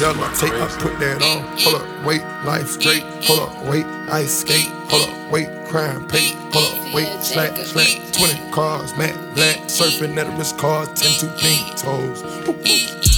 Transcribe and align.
Yellow 0.00 0.32
tape, 0.32 0.54
put 0.78 0.98
that 0.98 1.22
on. 1.22 1.44
Hold 1.58 1.82
up, 1.82 2.06
wait, 2.06 2.22
life 2.46 2.68
straight. 2.68 3.02
Hold 3.26 3.50
up, 3.50 3.64
wait, 3.66 3.84
ice 4.08 4.40
skate. 4.40 4.70
Hold 4.88 5.10
up, 5.10 5.30
wait, 5.30 5.48
crime 5.68 6.08
pay. 6.08 6.32
Hold 6.54 6.88
up, 6.88 6.94
wait, 6.94 7.22
slack, 7.22 7.54
slack. 7.58 8.10
20 8.12 8.50
cars, 8.50 8.96
matte 8.96 9.34
black. 9.34 9.58
Surfing 9.68 10.16
at 10.16 10.26
a 10.26 10.30
wrist 10.38 10.56
card, 10.56 10.96
10 10.96 11.20
two 11.20 11.28
pink 11.36 11.76
toes. 11.76 12.22
Woo, 12.46 12.52
woo. 12.52 13.09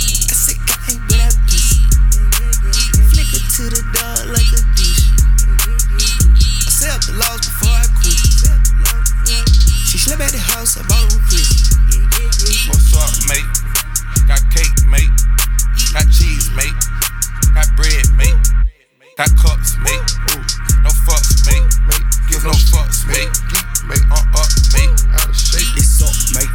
Got 19.22 19.38
cups, 19.38 19.78
mate. 19.78 20.02
Ooh, 20.34 20.42
no 20.82 20.90
fucks, 21.06 21.46
mate. 21.46 21.62
Mate, 21.86 22.02
Give 22.26 22.42
no 22.42 22.50
fucks, 22.74 23.06
mate. 23.06 23.30
geek, 23.54 23.62
mate, 23.86 24.02
Uh 24.10 24.18
up, 24.34 24.50
mate. 24.74 24.90
out 25.14 25.28
of 25.30 25.36
shape. 25.38 25.62
It's 25.78 26.02
up, 26.02 26.10
mate. 26.34 26.50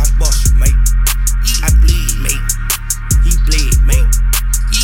I 0.00 0.08
bust, 0.18 0.54
mate. 0.56 0.72
I 1.60 1.68
bleed, 1.84 2.16
mate. 2.24 2.40
He 3.20 3.36
bleed, 3.44 3.76
mate. 3.84 4.08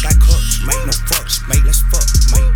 Got 0.05 0.21
cups, 0.21 0.61
mate. 0.61 0.85
No 0.85 0.93
fucks, 1.09 1.41
mate. 1.49 1.65
Let's 1.65 1.81
fuck, 1.89 2.05
mate. 2.37 2.53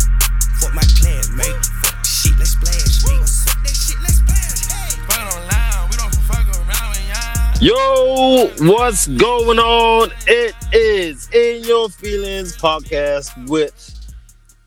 Fuck 0.61 0.75
my 0.77 0.85
clan, 1.01 1.25
mate. 1.33 1.65
Fuck 1.81 1.97
the 1.97 2.05
shit, 2.05 2.37
let's 2.37 2.51
splash, 2.51 3.01
mate. 3.01 3.17
What's 3.17 3.49
up, 3.49 3.57
that 3.65 3.73
shit, 3.73 3.97
let's 4.05 4.21
splash, 4.21 4.61
hey. 4.69 5.01
Fuck 5.09 5.25
online, 5.25 5.89
we 5.89 5.97
don't 5.97 6.13
fuck 6.29 6.45
around 6.53 6.93
when 6.93 7.01
y'all. 7.09 8.53
Yo, 8.61 8.71
what's 8.71 9.07
going 9.07 9.57
on? 9.57 10.11
It 10.27 10.53
is 10.71 11.29
In 11.33 11.63
Your 11.63 11.89
Feelings 11.89 12.55
podcast 12.55 13.49
with 13.49 13.73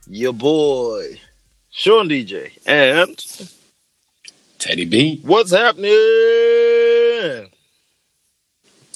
your 0.08 0.32
boy, 0.32 1.20
Sean 1.70 2.08
DJ. 2.08 2.50
And 2.66 3.16
Teddy 4.58 4.84
B, 4.84 5.20
what's 5.24 5.52
happening? 5.52 5.90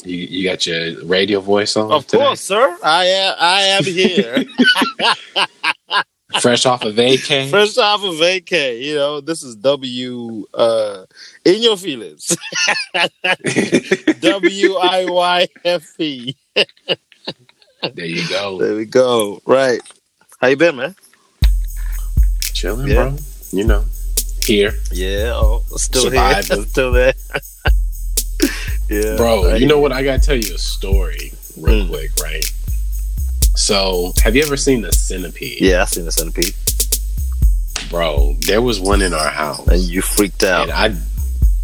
you, 0.04 0.16
you 0.16 0.48
got 0.48 0.66
your 0.66 1.04
radio 1.04 1.40
voice 1.40 1.76
on? 1.76 1.92
Of 1.92 2.06
today? 2.06 2.24
course, 2.24 2.40
sir. 2.40 2.76
I 2.82 3.04
am 3.04 3.34
I 3.38 3.60
am 3.62 3.84
here. 3.84 4.44
Fresh 6.40 6.64
off 6.64 6.82
of 6.82 6.94
vacay. 6.94 7.50
Fresh 7.50 7.76
off 7.76 8.02
of 8.02 8.14
vacay. 8.14 8.80
You 8.82 8.94
know, 8.94 9.20
this 9.20 9.42
is 9.42 9.54
W 9.56 10.46
uh 10.54 11.04
In 11.44 11.62
Your 11.62 11.76
Feelings. 11.76 12.36
W 14.20 14.74
I 14.76 15.04
Y 15.04 15.48
F 15.64 16.00
E. 16.00 16.34
there 16.54 18.06
you 18.06 18.26
go. 18.28 18.58
There 18.58 18.74
we 18.74 18.86
go. 18.86 19.42
Right. 19.46 19.80
How 20.42 20.48
you 20.48 20.56
been, 20.56 20.74
man? 20.76 20.96
Chilling, 22.52 22.88
Yeah. 22.88 22.94
bro. 23.10 23.16
You 23.52 23.62
know, 23.64 23.84
here. 24.42 24.72
Yeah, 24.90 25.30
oh, 25.36 25.62
still 25.76 26.02
Surviving. 26.10 26.56
here, 26.58 26.66
still 26.66 26.90
there. 26.92 27.14
yeah, 28.90 29.16
Bro, 29.16 29.46
right. 29.52 29.60
you 29.60 29.68
know 29.68 29.78
what? 29.78 29.92
I 29.92 30.02
got 30.02 30.20
to 30.20 30.26
tell 30.26 30.36
you 30.36 30.52
a 30.54 30.58
story 30.58 31.32
real 31.56 31.84
Mm. 31.86 31.88
quick, 31.90 32.10
right? 32.20 32.44
So, 33.54 34.14
have 34.24 34.34
you 34.34 34.42
ever 34.42 34.56
seen 34.56 34.82
the 34.82 34.90
centipede? 34.92 35.60
Yeah, 35.60 35.82
I've 35.82 35.90
seen 35.90 36.06
the 36.06 36.10
centipede, 36.12 36.54
Bro, 37.88 38.38
there 38.40 38.62
was 38.62 38.80
one 38.80 39.00
in 39.00 39.14
our 39.14 39.28
house. 39.30 39.64
and 39.68 39.80
you 39.80 40.02
freaked 40.02 40.42
out. 40.42 40.70
and 40.70 40.72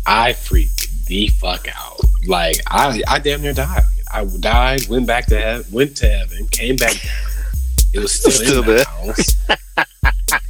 I 0.07 0.29
I 0.29 0.33
freaked 0.35 1.07
the 1.07 1.27
fuck 1.29 1.67
out. 1.75 1.99
Like 2.29 2.59
I 2.69 3.03
I 3.09 3.19
damn 3.19 3.43
near 3.43 3.55
died. 3.55 3.83
I 4.13 4.25
died, 4.25 4.87
went 4.89 5.07
back 5.09 5.27
to 5.27 5.39
heaven, 5.41 5.67
went 5.73 5.97
to 5.99 6.09
heaven, 6.09 6.47
came 6.49 6.77
back 6.77 6.93
down. 6.93 7.13
It 7.95 8.01
was 8.01 8.13
still, 8.13 8.31
Still 8.33 8.61
in 8.63 8.67
the 8.67 8.73
there. 8.75 8.85
house. 8.85 9.37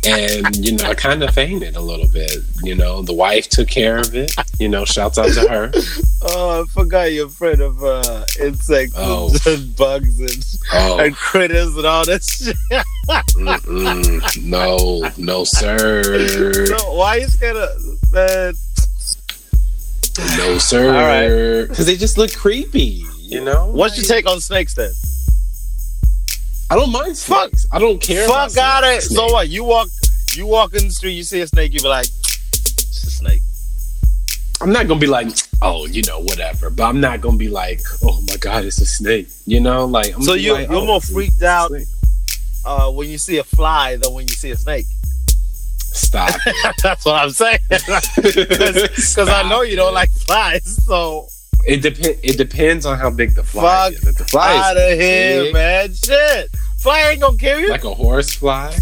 and 0.04 0.56
you 0.56 0.72
know, 0.76 0.86
I 0.86 0.94
kind 0.94 1.22
of 1.22 1.32
fainted 1.34 1.76
a 1.76 1.80
little 1.80 2.08
bit. 2.08 2.38
You 2.62 2.74
know, 2.74 3.02
the 3.02 3.12
wife 3.12 3.48
took 3.48 3.68
care 3.68 3.98
of 3.98 4.14
it. 4.16 4.34
You 4.58 4.68
know, 4.68 4.84
shouts 4.84 5.18
out 5.18 5.32
to 5.34 5.48
her. 5.48 5.70
Oh, 6.22 6.62
I 6.62 6.64
forgot 6.72 7.12
you're 7.12 7.26
afraid 7.26 7.60
of 7.60 7.82
uh, 7.84 8.24
insects 8.40 8.94
Oh. 8.96 9.32
and 9.46 9.76
bugs 9.76 10.18
and, 10.20 10.44
Oh 10.72 10.98
and 10.98 11.14
critters 11.14 11.76
and 11.76 11.86
all 11.86 12.04
that 12.06 12.24
shit. 12.24 12.56
no, 14.42 15.08
no, 15.16 15.44
sir, 15.44 16.66
So 16.76 16.92
why 16.94 17.16
you 17.16 17.26
scared 17.28 17.56
of 17.56 18.12
man? 18.12 18.54
no, 20.36 20.52
All 20.54 20.58
sir. 20.58 21.66
Because 21.68 21.86
they 21.86 21.96
just 21.96 22.18
look 22.18 22.34
creepy. 22.34 23.04
You 23.20 23.44
know. 23.44 23.66
What's 23.66 23.96
your 23.96 24.06
take 24.06 24.26
on 24.28 24.40
snakes 24.40 24.74
then? 24.74 24.90
I 26.70 26.76
don't 26.76 26.92
mind 26.92 27.16
Fuck. 27.16 27.50
I 27.72 27.78
don't 27.78 28.00
care. 28.00 28.28
Fuck 28.28 28.56
out 28.58 28.84
it. 28.84 29.02
snakes. 29.02 29.14
So 29.14 29.32
what? 29.32 29.48
You 29.48 29.64
walk, 29.64 29.88
you 30.34 30.46
walk 30.46 30.74
in 30.74 30.84
the 30.84 30.90
street, 30.92 31.12
you 31.12 31.22
see 31.22 31.40
a 31.40 31.46
snake, 31.46 31.72
you 31.72 31.80
be 31.80 31.88
like, 31.88 32.06
it's 32.06 33.04
a 33.04 33.10
snake. 33.10 33.42
I'm 34.60 34.72
not 34.72 34.86
gonna 34.86 35.00
be 35.00 35.06
like, 35.06 35.28
oh, 35.62 35.86
you 35.86 36.02
know, 36.02 36.20
whatever. 36.20 36.68
But 36.68 36.84
I'm 36.84 37.00
not 37.00 37.20
gonna 37.20 37.36
be 37.36 37.48
like, 37.48 37.80
oh 38.04 38.20
my 38.22 38.36
god, 38.36 38.64
it's 38.64 38.80
a 38.80 38.86
snake. 38.86 39.28
You 39.46 39.60
know, 39.60 39.86
like. 39.86 40.14
I'm 40.14 40.22
So 40.22 40.34
you 40.34 40.52
like, 40.52 40.68
you're 40.68 40.80
oh, 40.80 40.86
more 40.86 41.00
freaked 41.00 41.42
out 41.42 41.72
uh, 42.64 42.90
when 42.90 43.08
you 43.08 43.18
see 43.18 43.38
a 43.38 43.44
fly 43.44 43.96
than 43.96 44.12
when 44.12 44.26
you 44.26 44.34
see 44.34 44.50
a 44.50 44.56
snake. 44.56 44.86
Stop. 45.28 46.38
That's 46.82 47.04
what 47.04 47.22
I'm 47.22 47.30
saying. 47.30 47.60
Because 47.68 49.28
I 49.28 49.48
know 49.48 49.62
you 49.62 49.76
don't 49.76 49.94
like 49.94 50.10
flies, 50.10 50.84
so 50.84 51.28
It 51.68 51.82
depends. 51.82 52.18
It 52.22 52.38
depends 52.38 52.86
on 52.86 52.98
how 52.98 53.10
big 53.10 53.34
the 53.34 53.42
fly 53.44 53.90
Fuck 53.90 53.92
is. 53.92 54.06
If 54.08 54.16
the 54.16 54.24
fly 54.24 54.56
out 54.56 54.76
is 54.78 54.92
of 54.94 54.98
here, 55.00 55.42
big, 55.44 55.52
man. 55.52 55.92
Shit, 55.92 56.50
fly 56.78 57.10
ain't 57.10 57.20
gonna 57.20 57.36
kill 57.36 57.60
you. 57.60 57.68
like 57.68 57.84
a 57.84 57.92
horse 57.92 58.32
fly, 58.32 58.74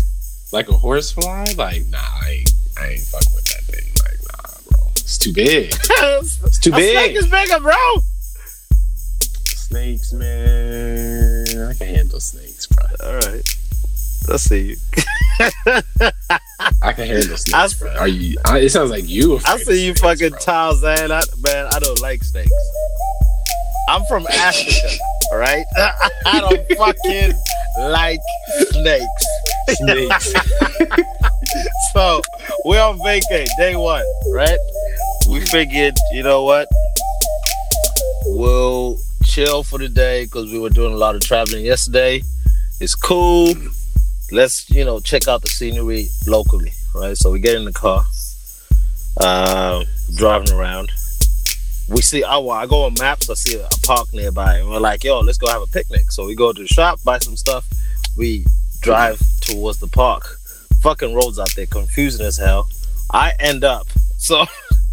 like 0.52 0.68
a 0.68 0.72
horse 0.72 1.10
fly, 1.10 1.44
like 1.58 1.84
nah, 1.86 1.98
I 1.98 2.30
ain't, 2.30 2.52
I 2.78 2.86
ain't 2.90 3.00
fucking 3.00 3.32
with 3.34 3.44
that 3.46 3.64
thing. 3.64 3.92
Like 4.04 4.18
nah, 4.30 4.54
bro, 4.70 4.86
it's 4.92 5.18
too 5.18 5.32
big. 5.32 5.74
It's 6.46 6.60
too 6.60 6.70
a 6.70 6.76
snake 6.76 7.14
big. 7.14 7.16
is 7.16 7.28
bigger, 7.28 7.58
bro. 7.60 7.74
Snakes, 9.44 10.12
man. 10.12 11.68
I 11.68 11.74
can 11.74 11.88
handle 11.88 12.20
snakes, 12.20 12.68
bro. 12.68 12.86
All 13.04 13.14
right, 13.16 13.56
let's 14.28 14.44
see 14.44 14.60
you. 14.70 14.76
I 16.82 16.92
can 16.92 17.06
handle 17.06 17.36
snakes, 17.36 17.52
I- 17.54 17.68
bro. 17.78 17.94
Are 17.96 18.08
you? 18.08 18.36
I, 18.44 18.58
it 18.60 18.70
sounds 18.70 18.90
like 18.90 19.08
you. 19.08 19.38
I 19.46 19.58
see 19.58 19.86
you 19.86 19.94
snakes, 19.94 20.00
fucking 20.00 20.30
bro. 20.30 20.38
Tarzan. 20.40 21.12
I, 21.12 21.22
man, 21.42 21.66
I 21.72 21.78
don't 21.78 22.00
like 22.00 22.22
snakes. 22.24 22.50
I'm 23.88 24.04
from 24.06 24.26
Africa, 24.26 24.96
all 25.32 25.38
right? 25.38 25.64
I 26.26 26.40
don't 26.40 26.66
fucking 26.76 27.32
like 27.90 28.20
snakes. 28.70 29.26
snakes. 29.70 30.32
So 31.92 32.20
we're 32.66 32.82
on 32.82 32.98
vacay, 32.98 33.46
day 33.56 33.74
one, 33.76 34.04
right? 34.32 34.58
We 35.30 35.40
figured, 35.40 35.94
you 36.12 36.22
know 36.22 36.42
what? 36.42 36.68
We'll 38.26 38.98
chill 39.24 39.62
for 39.62 39.78
the 39.78 39.88
day 39.88 40.24
because 40.24 40.52
we 40.52 40.58
were 40.58 40.68
doing 40.68 40.92
a 40.92 40.96
lot 40.96 41.14
of 41.14 41.22
traveling 41.22 41.64
yesterday. 41.64 42.22
It's 42.80 42.94
cool. 42.94 43.54
Let's, 44.32 44.68
you 44.70 44.84
know, 44.84 44.98
check 45.00 45.28
out 45.28 45.42
the 45.42 45.48
scenery 45.48 46.08
locally, 46.26 46.72
right? 46.94 47.16
So 47.16 47.30
we 47.30 47.38
get 47.38 47.54
in 47.56 47.64
the 47.64 47.72
car, 47.72 48.04
uh, 49.20 49.84
driving 50.16 50.52
around. 50.52 50.90
We 51.88 52.02
see, 52.02 52.24
oh, 52.24 52.40
well, 52.40 52.56
I 52.56 52.66
go 52.66 52.84
on 52.84 52.94
maps, 52.98 53.30
I 53.30 53.34
see 53.34 53.56
a 53.60 53.68
park 53.84 54.12
nearby, 54.12 54.56
and 54.58 54.68
we're 54.68 54.80
like, 54.80 55.04
yo, 55.04 55.20
let's 55.20 55.38
go 55.38 55.46
have 55.48 55.62
a 55.62 55.66
picnic. 55.68 56.10
So 56.10 56.26
we 56.26 56.34
go 56.34 56.52
to 56.52 56.60
the 56.62 56.66
shop, 56.68 56.98
buy 57.04 57.18
some 57.18 57.36
stuff. 57.36 57.64
We 58.16 58.44
drive 58.80 59.20
towards 59.40 59.78
the 59.78 59.86
park 59.86 60.38
fucking 60.80 61.14
roads 61.14 61.38
out 61.38 61.54
there, 61.54 61.66
confusing 61.66 62.26
as 62.26 62.36
hell. 62.36 62.68
I 63.12 63.32
end 63.38 63.62
up 63.64 63.86
so 64.18 64.44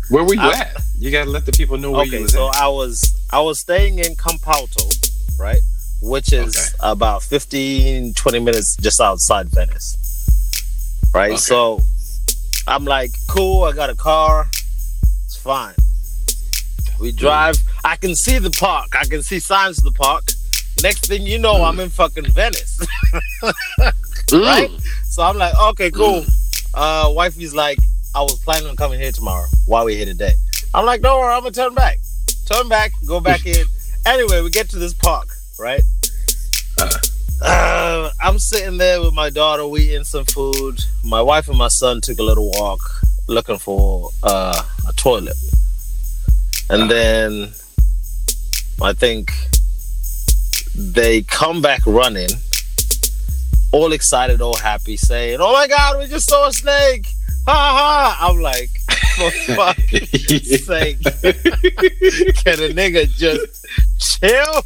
Where 0.10 0.24
were 0.24 0.36
you 0.36 0.42
I- 0.42 0.54
at? 0.60 0.78
You 1.00 1.10
gotta 1.12 1.30
let 1.30 1.46
the 1.46 1.52
people 1.52 1.78
know 1.78 1.92
where 1.92 2.06
you 2.06 2.14
okay. 2.14 2.22
was 2.24 2.34
So 2.34 2.48
at. 2.50 2.56
I 2.58 2.68
was 2.68 3.20
I 3.32 3.42
was 3.42 3.60
staying 3.60 3.98
in 4.00 4.16
Campalto, 4.16 5.38
right, 5.40 5.62
which 6.03 6.34
is 6.34 6.56
Okay. 6.58 6.91
about 6.91 7.24
15, 7.24 8.14
20 8.14 8.40
minutes 8.40 8.76
just 8.78 9.00
outside 9.00 9.47
Venice, 9.50 9.96
right. 11.14 11.32
Okay. 11.32 11.38
So 11.38 11.82
I'm 12.67 12.85
like, 12.85 13.11
cool. 13.29 13.64
I 13.64 13.72
got 13.73 13.90
a 13.90 13.96
car. 13.96 14.47
It's 15.26 15.38
fine. 15.38 15.76
We 17.00 17.09
mm-hmm. 17.09 17.17
drive. 17.17 17.55
I 17.84 17.96
can 17.96 18.16
see 18.16 18.38
the 18.38 18.52
park. 18.52 18.88
I 19.00 19.05
can 19.05 19.23
see 19.23 19.40
signs 19.40 19.79
of 19.79 19.85
the 19.85 19.91
park. 19.91 20.23
Next 20.82 21.08
thing 21.08 21.23
you 21.23 21.38
know, 21.38 21.64
I'm 21.64 21.78
mm. 21.78 21.84
in 21.84 21.90
fucking 21.90 22.26
Venice. 22.26 22.79
Mm. 24.29 24.41
right? 24.46 24.72
So 25.03 25.22
I'm 25.22 25.38
like, 25.38 25.53
okay, 25.72 25.91
mm. 25.91 25.96
cool. 25.96 26.26
Uh, 26.73 27.09
wifey's 27.11 27.53
like, 27.53 27.78
I 28.16 28.22
was 28.22 28.40
planning 28.40 28.67
on 28.67 28.76
coming 28.76 29.00
here 29.00 29.11
tomorrow. 29.11 29.46
Why 29.67 29.84
we 29.84 29.96
here 29.96 30.05
today? 30.05 30.32
I'm 30.73 30.85
like, 30.85 31.02
don't 31.02 31.20
worry, 31.20 31.34
I'm 31.34 31.41
gonna 31.41 31.52
turn 31.52 31.76
back. 31.76 32.00
Turn 32.47 32.67
back, 32.67 32.94
go 33.05 33.20
back 33.20 33.46
in. 33.46 33.66
Anyway, 34.05 34.41
we 34.41 34.50
get 34.50 34.70
to 34.70 34.79
this 34.79 34.94
park, 34.94 35.28
right? 35.59 35.84
Uh, 37.43 38.09
I'm 38.22 38.40
sitting 38.40 38.78
there 38.78 39.01
with 39.01 39.13
my 39.13 39.29
daughter, 39.29 39.67
we 39.67 39.81
eating 39.81 40.05
some 40.05 40.23
food. 40.25 40.79
My 41.03 41.22
wife 41.22 41.49
and 41.49 41.57
my 41.57 41.67
son 41.67 41.99
took 42.01 42.19
a 42.19 42.23
little 42.23 42.49
walk 42.51 42.79
looking 43.28 43.57
for 43.57 44.11
uh, 44.23 44.63
a 44.87 44.93
toilet. 44.93 45.35
And 46.69 46.90
then 46.90 47.51
I 48.81 48.93
think 48.93 49.31
they 50.73 51.22
come 51.23 51.61
back 51.61 51.81
running, 51.85 52.29
all 53.73 53.91
excited, 53.91 54.41
all 54.41 54.55
happy, 54.55 54.95
saying, 54.95 55.40
"Oh 55.41 55.51
my 55.51 55.67
God, 55.67 55.99
we 55.99 56.07
just 56.07 56.29
saw 56.29 56.47
a 56.47 56.53
snake!" 56.53 57.07
Ha 57.45 57.53
ha! 57.53 58.29
I'm 58.29 58.40
like, 58.40 58.69
for 59.17 59.31
fuck's 59.55 60.66
sake, 60.66 61.03
can 61.03 62.59
a 62.59 62.72
nigga 62.73 63.07
just 63.09 63.66
chill? 63.99 64.63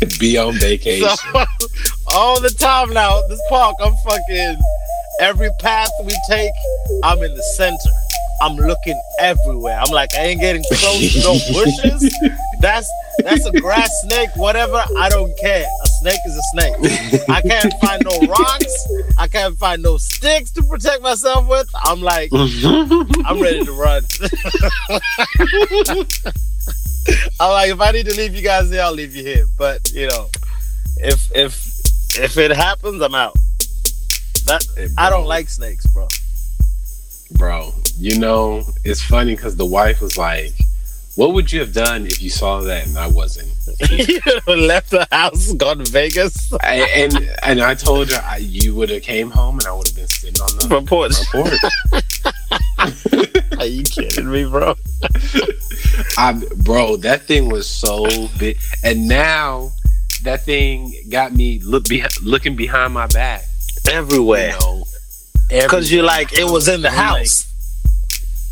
be, 0.20 0.38
on 0.38 0.54
vacation. 0.54 1.08
So, 1.08 1.44
all 2.14 2.40
the 2.40 2.50
time 2.50 2.90
now, 2.90 3.20
this 3.28 3.40
park, 3.48 3.76
I'm 3.80 3.94
fucking 4.04 4.58
every 5.20 5.50
path 5.60 5.90
we 6.04 6.16
take, 6.28 6.52
I'm 7.04 7.22
in 7.22 7.34
the 7.34 7.42
center. 7.56 7.90
I'm 8.42 8.56
looking 8.56 8.98
everywhere. 9.18 9.78
I'm 9.78 9.92
like, 9.92 10.14
I 10.14 10.28
ain't 10.28 10.40
getting 10.40 10.64
close 10.64 11.12
to 11.12 11.20
no 11.20 11.32
bushes. 11.52 12.14
That's 12.60 12.90
that's 13.18 13.44
a 13.44 13.52
grass 13.60 13.90
snake, 14.04 14.30
whatever. 14.36 14.82
I 14.96 15.10
don't 15.10 15.36
care. 15.38 15.66
A 15.66 15.88
snake 16.00 16.20
is 16.26 16.36
a 16.36 16.42
snake. 16.52 16.74
I 17.28 17.42
can't 17.42 17.74
find 17.82 18.02
no 18.02 18.18
rocks. 18.26 18.88
I 19.18 19.28
can't 19.28 19.58
find 19.58 19.82
no 19.82 19.98
sticks 19.98 20.52
to 20.52 20.62
protect 20.62 21.02
myself 21.02 21.46
with. 21.48 21.68
I'm 21.74 22.00
like, 22.00 22.30
I'm 22.32 23.42
ready 23.42 23.62
to 23.64 23.72
run. 23.72 24.04
I'm 27.40 27.50
like, 27.52 27.70
if 27.70 27.80
I 27.80 27.92
need 27.92 28.06
to 28.06 28.14
leave 28.14 28.34
you 28.34 28.42
guys 28.42 28.70
here, 28.70 28.82
I'll 28.82 28.92
leave 28.92 29.14
you 29.14 29.22
here. 29.22 29.46
But 29.58 29.90
you 29.92 30.08
know, 30.08 30.28
if 30.98 31.30
if 31.34 31.54
if 32.18 32.36
it 32.36 32.50
happens, 32.50 33.00
I'm 33.02 33.14
out. 33.14 33.34
That 34.46 34.64
I 34.98 35.10
don't 35.10 35.26
like 35.26 35.48
snakes, 35.48 35.86
bro. 35.86 36.08
bro. 37.32 37.72
You 37.98 38.18
know, 38.18 38.62
it's 38.84 39.02
funny 39.02 39.34
because 39.36 39.56
the 39.56 39.66
wife 39.66 40.00
was 40.00 40.16
like, 40.16 40.52
"What 41.16 41.34
would 41.34 41.52
you 41.52 41.60
have 41.60 41.72
done 41.72 42.06
if 42.06 42.22
you 42.22 42.30
saw 42.30 42.60
that 42.60 42.86
and 42.86 42.96
I 42.98 43.06
wasn't?" 43.06 43.48
you 43.90 44.20
left 44.46 44.90
the 44.90 45.06
house, 45.12 45.52
gone 45.52 45.78
to 45.78 45.90
Vegas. 45.90 46.52
I, 46.62 46.76
and 46.94 47.30
and 47.42 47.60
I 47.60 47.74
told 47.74 48.10
her 48.10 48.22
I, 48.24 48.38
you 48.38 48.74
would 48.74 48.90
have 48.90 49.02
came 49.02 49.30
home 49.30 49.58
and 49.58 49.66
I 49.66 49.72
would 49.72 49.86
have 49.86 49.96
been 49.96 50.08
sitting 50.08 50.40
on 50.40 50.56
the 50.56 50.74
report. 50.80 51.12
porch. 51.30 52.02
Front 52.88 53.32
porch. 53.34 53.58
Are 53.60 53.66
you 53.66 53.82
kidding 53.82 54.30
me, 54.30 54.44
bro? 54.44 54.74
I, 56.18 56.40
bro, 56.62 56.96
that 56.98 57.22
thing 57.22 57.48
was 57.50 57.68
so 57.68 58.06
big, 58.38 58.58
and 58.84 59.06
now 59.08 59.72
that 60.24 60.42
thing 60.44 60.94
got 61.10 61.32
me 61.34 61.58
look 61.60 61.84
be, 61.88 62.04
looking 62.22 62.56
behind 62.56 62.94
my 62.94 63.06
back. 63.08 63.44
Everywhere. 63.90 64.50
You 64.52 64.58
know, 64.60 64.84
Because 65.48 65.90
you're 65.90 66.02
like, 66.04 66.32
it 66.38 66.44
was 66.44 66.68
in 66.68 66.82
the 66.82 66.90
I'm 66.90 66.96
like, 66.96 67.16
house. 67.18 67.46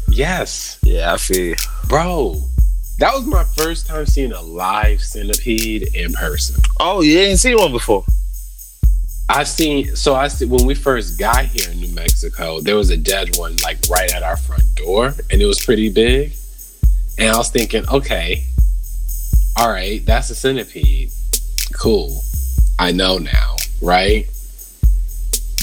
yes, 0.09 0.79
Yeah, 0.83 1.13
I 1.13 1.17
feel 1.17 1.45
you. 1.49 1.57
bro. 1.89 2.43
That 2.99 3.15
was 3.15 3.27
my 3.27 3.45
first 3.45 3.87
time 3.87 4.07
seeing 4.07 4.33
a 4.33 4.41
live 4.43 5.01
centipede 5.03 5.95
in 5.95 6.13
person. 6.15 6.61
Oh, 6.81 7.01
you 7.01 7.17
ain't 7.21 7.39
seen 7.39 7.57
one 7.57 7.71
before. 7.71 8.05
I 9.31 9.45
seen 9.45 9.95
so 9.95 10.15
I 10.15 10.29
see 10.29 10.47
when 10.47 10.67
we 10.67 10.75
first 10.75 11.19
got 11.19 11.45
here 11.45 11.71
in 11.71 11.81
New 11.81 11.93
Mexico, 11.95 12.61
there 12.61 12.77
was 12.77 12.91
a 12.91 12.97
dead 12.97 13.37
one 13.37 13.57
like 13.63 13.79
right 13.91 14.13
at 14.15 14.23
our 14.23 14.37
front 14.37 14.63
door, 14.75 15.15
and 15.31 15.43
it 15.43 15.47
was 15.47 15.63
pretty 15.63 15.91
big. 15.91 16.33
And 17.19 17.31
I 17.31 17.37
was 17.37 17.51
thinking, 17.51 17.87
okay, 17.89 18.45
all 19.57 19.69
right, 19.69 20.05
that's 20.07 20.31
a 20.31 20.35
centipede. 20.35 21.11
Cool, 21.75 22.23
I 22.79 22.93
know 22.93 23.19
now, 23.19 23.57
right? 23.83 24.27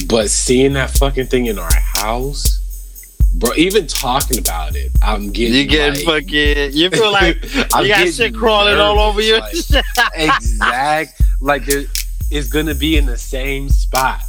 But 0.08 0.30
seeing 0.30 0.74
that 0.74 0.92
fucking 0.92 1.28
thing 1.28 1.48
in 1.48 1.58
our 1.58 1.74
house, 1.74 2.62
bro, 3.34 3.52
even 3.56 3.88
talking 3.88 4.38
about 4.38 4.76
it, 4.76 4.92
I'm 5.02 5.32
getting 5.32 5.56
You 5.56 5.66
get 5.66 6.06
like, 6.06 6.26
fucking. 6.26 6.74
You 6.74 6.90
feel 6.92 7.12
like 7.12 7.44
you 7.56 7.88
got 7.88 8.08
shit 8.10 8.36
crawling 8.36 8.78
all 8.78 9.00
over 9.00 9.22
you. 9.22 9.40
nervous, 9.40 9.72
like- 9.74 9.86
exact 10.16 11.22
like 11.42 11.66
there 11.66 11.86
it's 12.36 12.50
gonna 12.50 12.76
be 12.76 12.98
in 12.98 13.06
the 13.06 13.18
same 13.18 13.70
spot 13.70 14.22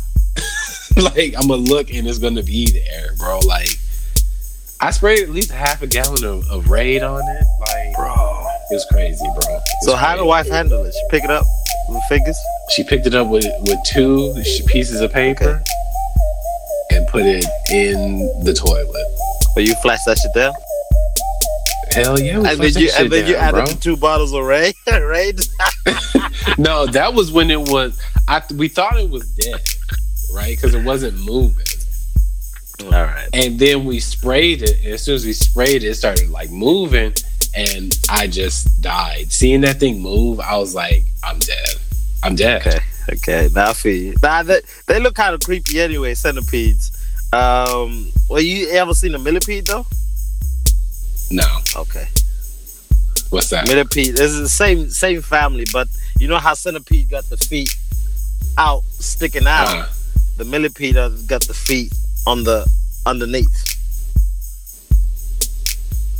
like 0.96 1.34
i'm 1.36 1.48
gonna 1.48 1.56
look 1.56 1.92
and 1.92 2.06
it's 2.06 2.18
gonna 2.18 2.42
be 2.42 2.66
there 2.70 3.08
bro 3.18 3.38
like 3.40 3.78
i 4.80 4.90
sprayed 4.90 5.22
at 5.22 5.30
least 5.30 5.50
half 5.50 5.82
a 5.82 5.86
gallon 5.86 6.24
of, 6.24 6.48
of 6.50 6.68
raid 6.70 7.02
on 7.02 7.20
it 7.28 7.44
like 7.60 7.94
bro. 7.96 8.12
it 8.70 8.74
was 8.74 8.86
crazy 8.92 9.24
bro 9.24 9.56
It 9.56 9.62
So 9.82 9.96
how 9.96 10.12
the 10.12 10.18
crazy. 10.18 10.28
wife 10.28 10.48
handle 10.48 10.84
it? 10.84 10.92
She 10.94 11.06
pick 11.10 11.24
it 11.24 11.30
up 11.30 11.44
with 11.88 12.02
fingers. 12.08 12.38
she 12.74 12.84
picked 12.84 13.06
it 13.06 13.14
up 13.14 13.28
with 13.28 13.46
with 13.62 13.78
two 13.86 14.34
pieces 14.66 15.00
of 15.00 15.12
paper 15.12 15.62
and 16.90 17.06
put 17.08 17.22
it 17.26 17.44
in 17.72 18.18
the 18.44 18.52
toilet 18.54 19.06
Or 19.56 19.62
you 19.62 19.74
flash 19.82 20.00
that 20.06 20.18
shit 20.18 20.32
down, 20.34 20.52
hell 21.96 22.20
yeah 22.20 22.36
and 22.38 22.60
then 22.60 22.72
you 22.74 22.90
and 22.98 23.10
then 23.10 23.26
you 23.26 23.34
added 23.34 23.56
bro. 23.56 23.66
the 23.66 23.74
two 23.80 23.96
bottles 23.96 24.32
of 24.32 24.44
Ray. 24.44 24.72
Ray. 24.86 25.32
no 26.58 26.86
that 26.86 27.12
was 27.14 27.32
when 27.32 27.50
it 27.50 27.60
was 27.60 28.00
I, 28.28 28.42
we 28.54 28.68
thought 28.68 28.98
it 28.98 29.10
was 29.10 29.28
dead 29.36 29.60
right 30.34 30.56
because 30.56 30.74
it 30.74 30.84
wasn't 30.84 31.18
moving 31.24 31.66
All 32.84 32.90
right. 32.90 33.28
and 33.32 33.58
then 33.58 33.84
we 33.84 34.00
sprayed 34.00 34.62
it 34.62 34.76
and 34.84 34.94
as 34.94 35.02
soon 35.02 35.14
as 35.14 35.24
we 35.24 35.32
sprayed 35.32 35.82
it 35.82 35.88
it 35.88 35.94
started 35.94 36.30
like 36.30 36.50
moving 36.50 37.14
and 37.54 37.98
i 38.10 38.26
just 38.26 38.82
died 38.82 39.32
seeing 39.32 39.62
that 39.62 39.80
thing 39.80 40.00
move 40.00 40.40
i 40.40 40.56
was 40.56 40.74
like 40.74 41.04
i'm 41.24 41.38
dead 41.38 41.74
i'm 42.22 42.34
dead 42.36 42.66
Okay. 42.66 42.78
Okay. 43.12 43.48
Now 43.54 43.70
I 43.70 43.72
feel 43.72 43.92
you. 43.94 44.14
Nah, 44.22 44.42
they, 44.42 44.60
they 44.86 44.98
look 44.98 45.14
kind 45.14 45.34
of 45.34 45.40
creepy 45.40 45.80
anyway. 45.80 46.14
Centipedes. 46.14 46.90
Um. 47.32 48.10
Well, 48.28 48.40
you 48.40 48.68
ever 48.70 48.94
seen 48.94 49.14
a 49.14 49.18
millipede 49.18 49.66
though? 49.66 49.86
No 51.30 51.44
Okay. 51.76 52.06
what's 53.30 53.50
that 53.50 53.66
Millipede. 53.66 54.16
This 54.16 54.30
is 54.32 54.40
the 54.40 54.48
same 54.48 54.88
same 54.90 55.20
family, 55.22 55.66
but 55.72 55.88
you 56.18 56.28
know 56.28 56.38
how 56.38 56.54
centipede 56.54 57.10
got 57.10 57.24
the 57.24 57.36
feet 57.36 57.74
out, 58.58 58.82
sticking 58.98 59.46
out. 59.46 59.68
Uh, 59.68 59.86
The 60.36 60.44
millipede 60.44 60.96
has 60.96 61.22
got 61.24 61.42
the 61.42 61.54
feet 61.54 61.92
on 62.26 62.44
the 62.44 62.66
underneath. 63.06 63.74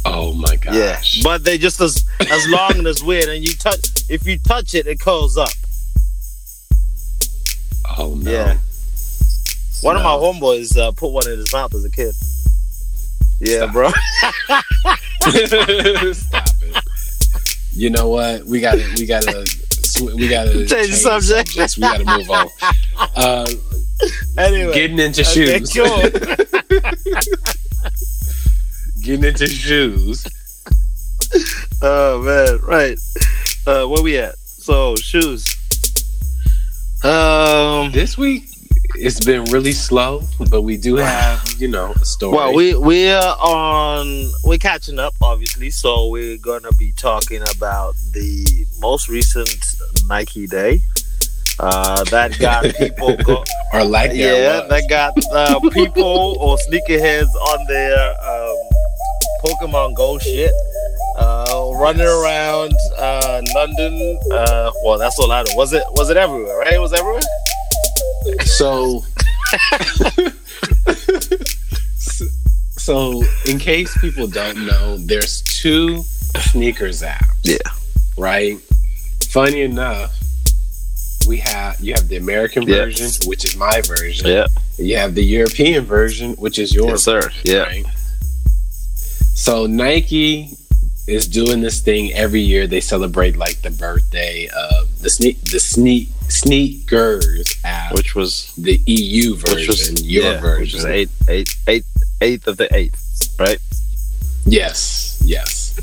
oh 0.05 0.33
my 0.35 0.57
gosh 0.57 0.75
Yeah, 1.17 1.23
but 1.23 1.45
they 1.45 1.59
just 1.59 1.81
as 1.81 2.05
as 2.31 2.47
long 2.49 2.73
and 2.79 2.87
as 2.87 3.03
weird. 3.03 3.29
And 3.29 3.47
you 3.47 3.55
touch 3.55 3.81
if 4.09 4.27
you 4.27 4.39
touch 4.39 4.75
it, 4.75 4.87
it 4.87 5.01
curls 5.01 5.37
up. 5.37 5.51
oh 7.99 8.15
no 8.15 8.31
Yeah. 8.31 8.59
One 9.83 9.95
No. 9.97 10.01
of 10.01 10.05
my 10.05 10.17
homeboys 10.17 10.77
uh, 10.77 10.91
put 10.93 11.11
one 11.13 11.29
in 11.29 11.39
his 11.39 11.53
mouth 11.53 11.75
as 11.75 11.85
a 11.85 11.91
kid. 11.91 12.15
Yeah, 13.41 13.71
Stop. 13.71 13.73
bro. 13.73 13.91
stop 16.13 16.49
it 16.63 16.85
you 17.73 17.91
know 17.91 18.09
what 18.09 18.45
we 18.45 18.61
gotta 18.61 18.83
we 18.97 19.05
gotta 19.07 19.45
we 20.15 20.29
gotta 20.29 20.67
Change 20.67 20.91
the 20.91 20.97
subject. 20.97 21.49
subjects. 21.51 21.77
we 21.77 21.81
gotta 21.83 22.05
move 22.05 22.31
on 22.31 22.49
uh 23.17 23.47
anyway, 24.39 24.73
getting 24.75 24.99
into 24.99 25.21
okay, 25.23 25.59
shoes 25.59 25.73
cool. 25.75 26.03
getting 29.03 29.25
into 29.25 29.47
shoes 29.47 30.25
oh 31.83 32.23
man, 32.23 32.59
right. 32.63 32.99
Uh, 33.67 33.85
where 33.87 34.03
we 34.03 34.17
at? 34.19 34.37
So 34.39 34.97
shoes. 34.97 35.55
Um. 37.05 37.91
this 37.93 38.17
week 38.17 38.49
it's 38.99 39.25
been 39.25 39.45
really 39.45 39.73
slow, 39.73 40.23
but 40.51 40.63
we 40.63 40.77
do 40.77 40.97
have, 40.97 41.43
you 41.59 41.69
know, 41.69 41.93
a 41.93 42.05
story. 42.05 42.37
Well, 42.37 42.55
we 42.55 42.75
we're 42.75 43.19
on 43.19 44.31
we're 44.45 44.59
catching 44.59 44.99
up, 44.99 45.15
obviously. 45.23 45.71
So 45.71 46.09
we're 46.09 46.39
gonna 46.39 46.73
be 46.73 46.93
talking 46.93 47.43
about 47.57 47.95
the 48.13 48.67
most 48.81 49.09
recent 49.09 49.49
Nike 50.07 50.47
Day. 50.47 50.81
Uh, 51.59 52.05
that 52.05 52.39
got 52.39 52.65
people 52.79 53.17
go. 53.19 53.45
or 53.73 53.85
like 53.85 54.13
yeah, 54.13 54.67
that 54.69 54.89
got 54.89 55.15
uh, 55.33 55.59
people 55.71 56.37
or 56.39 56.57
sneakerheads 56.69 57.33
on 57.35 57.67
their 57.67 58.11
um, 58.23 58.57
Pokemon 59.45 59.95
Go 59.97 60.19
shit. 60.19 60.53
Uh, 61.19 61.71
running 61.77 62.07
around 62.07 62.73
uh, 62.99 63.41
London. 63.55 64.19
Uh, 64.31 64.71
well, 64.85 64.99
that's 64.99 65.19
all 65.19 65.33
I 65.33 65.43
know. 65.43 65.57
Was 65.57 65.73
it? 65.73 65.83
Was 65.93 66.11
it 66.11 66.17
everywhere? 66.17 66.59
Right? 66.59 66.75
It 66.75 66.81
was 66.81 66.93
everywhere. 66.93 67.23
So, 68.57 69.05
so 72.79 73.23
in 73.47 73.59
case 73.59 73.97
people 74.01 74.27
don't 74.27 74.67
know, 74.67 74.97
there's 74.99 75.43
two 75.43 76.03
sneakers 76.51 77.03
apps. 77.03 77.25
Yeah. 77.43 77.57
Right. 78.17 78.59
Funny 79.29 79.63
enough, 79.63 80.15
we 81.27 81.39
have 81.39 81.79
you 81.81 81.93
have 81.95 82.09
the 82.09 82.17
American 82.17 82.63
Yeah. 82.63 82.77
version, 82.85 83.11
which 83.29 83.45
is 83.45 83.57
my 83.57 83.81
version. 83.83 84.27
Yeah. 84.29 84.47
You 84.79 84.97
have 84.97 85.15
the 85.15 85.25
European 85.25 85.85
version, 85.85 86.33
which 86.35 86.59
is 86.59 86.75
yours. 86.75 86.91
Yes, 86.91 87.03
sir. 87.05 87.21
version, 87.21 87.41
Yeah. 87.45 87.63
right? 87.65 87.87
So 89.35 89.67
Nike 89.67 90.51
is 91.07 91.29
doing 91.29 91.61
this 91.61 91.81
thing 91.81 92.13
every 92.13 92.41
year. 92.41 92.67
They 92.67 92.81
celebrate 92.81 93.37
like 93.37 93.63
the 93.63 93.71
birthday 93.71 94.49
of 94.49 95.01
the 95.03 95.11
sneak 95.11 95.41
the 95.43 95.61
sneak 95.61 96.09
sneakers 96.29 97.55
app, 97.65 97.95
Which 97.95 98.15
was 98.15 98.53
the 98.57 98.81
EU 98.87 99.37
version, 99.37 99.57
which 99.57 99.69
was 99.69 100.03
your 100.05 100.25
yeah, 100.25 100.41
version. 100.41 100.61
which 100.63 100.75
was 100.75 100.85
eight, 100.87 101.09
eight, 101.29 101.55
eight, 101.69 101.85
eighth 102.21 102.47
of 102.49 102.57
the 102.57 102.75
eighth, 102.75 103.35
right? 103.39 103.59
Yes, 104.45 105.21
yes. 105.25 105.79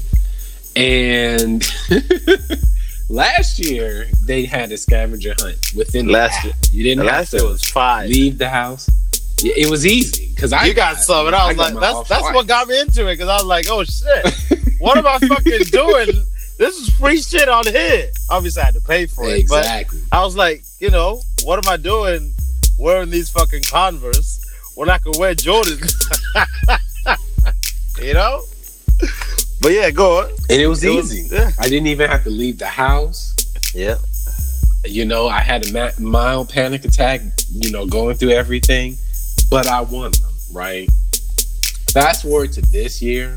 And 0.75 1.63
last 3.09 3.59
year 3.59 4.07
they 4.25 4.45
had 4.45 4.71
a 4.71 4.77
scavenger 4.77 5.33
hunt 5.39 5.57
within 5.75 6.07
the 6.07 6.13
Last 6.13 6.43
year- 6.43 6.53
You 6.71 6.83
didn't 6.83 7.07
have 7.07 7.29
to 7.29 7.37
year 7.37 7.45
was 7.47 7.63
five. 7.63 8.09
leave 8.09 8.37
the 8.37 8.49
house. 8.49 8.89
It 9.45 9.69
was 9.69 9.85
easy 9.85 10.29
because 10.33 10.53
I 10.53 10.65
you 10.67 10.73
got 10.73 10.97
some, 10.99 11.27
and 11.27 11.35
I 11.35 11.47
was 11.47 11.57
got 11.57 11.73
like, 11.73 11.81
that's 11.81 12.07
that's 12.09 12.33
what 12.33 12.47
got 12.47 12.67
me 12.67 12.79
into 12.79 13.05
it 13.07 13.13
because 13.17 13.27
I 13.27 13.35
was 13.35 13.45
like, 13.45 13.65
oh 13.69 13.83
shit, 13.83 14.23
what 14.83 14.97
am 14.97 15.07
I 15.07 15.17
fucking 15.27 15.63
doing? 15.71 16.25
This 16.59 16.77
is 16.77 16.89
free 16.97 17.21
shit 17.21 17.49
on 17.49 17.65
here. 17.65 18.09
Obviously, 18.29 18.61
I 18.61 18.65
had 18.65 18.73
to 18.75 18.81
pay 18.81 19.05
for 19.07 19.27
it, 19.27 19.39
exactly. 19.39 19.99
but 20.09 20.17
I 20.17 20.23
was 20.23 20.35
like, 20.35 20.63
you 20.79 20.89
know, 20.91 21.21
what 21.43 21.57
am 21.65 21.71
I 21.71 21.77
doing 21.77 22.33
wearing 22.77 23.09
these 23.09 23.29
fucking 23.29 23.63
Converse 23.69 24.39
when 24.75 24.89
I 24.89 24.97
can 24.99 25.13
wear 25.17 25.33
Jordans? 25.35 25.93
you 28.01 28.13
know. 28.13 28.43
But 29.61 29.71
yeah, 29.71 29.91
go 29.91 30.19
on. 30.19 30.29
and 30.49 30.61
it 30.61 30.67
was 30.67 30.83
It 30.83 30.93
was- 30.93 31.13
easy. 31.13 31.33
yeah. 31.35 31.51
I 31.59 31.63
didn't 31.69 31.87
even 31.87 32.09
have 32.09 32.23
to 32.25 32.29
leave 32.29 32.59
the 32.59 32.67
house. 32.67 33.33
Yeah. 33.73 33.95
You 34.85 35.05
know, 35.05 35.27
I 35.27 35.39
had 35.39 35.65
a 35.73 35.93
mild 35.99 36.49
panic 36.49 36.83
attack. 36.85 37.21
You 37.49 37.71
know, 37.71 37.85
going 37.85 38.17
through 38.17 38.31
everything, 38.31 38.97
but 39.49 39.65
I 39.67 39.81
won 39.81 40.11
them. 40.11 40.29
Right. 40.51 40.89
Fast 41.91 42.23
forward 42.23 42.51
to 42.53 42.61
this 42.61 43.01
year, 43.01 43.35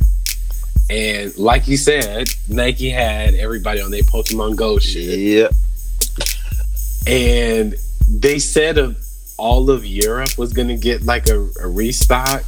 and 0.88 1.36
like 1.36 1.66
you 1.66 1.76
said, 1.76 2.28
Nike 2.48 2.90
had 2.90 3.34
everybody 3.34 3.80
on 3.80 3.90
their 3.90 4.02
Pokemon 4.02 4.56
Go 4.56 4.78
shit. 4.78 5.18
Yep. 5.18 5.52
and 7.06 7.74
they 8.08 8.38
said 8.38 8.78
of 8.78 8.96
all 9.38 9.70
of 9.70 9.84
Europe 9.84 10.38
was 10.38 10.52
going 10.52 10.68
to 10.68 10.76
get 10.76 11.02
like 11.02 11.28
a, 11.28 11.48
a 11.62 11.68
restock, 11.68 12.42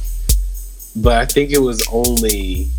but 0.95 1.17
I 1.17 1.25
think 1.25 1.51
it 1.51 1.59
was 1.59 1.85
only, 1.91 2.69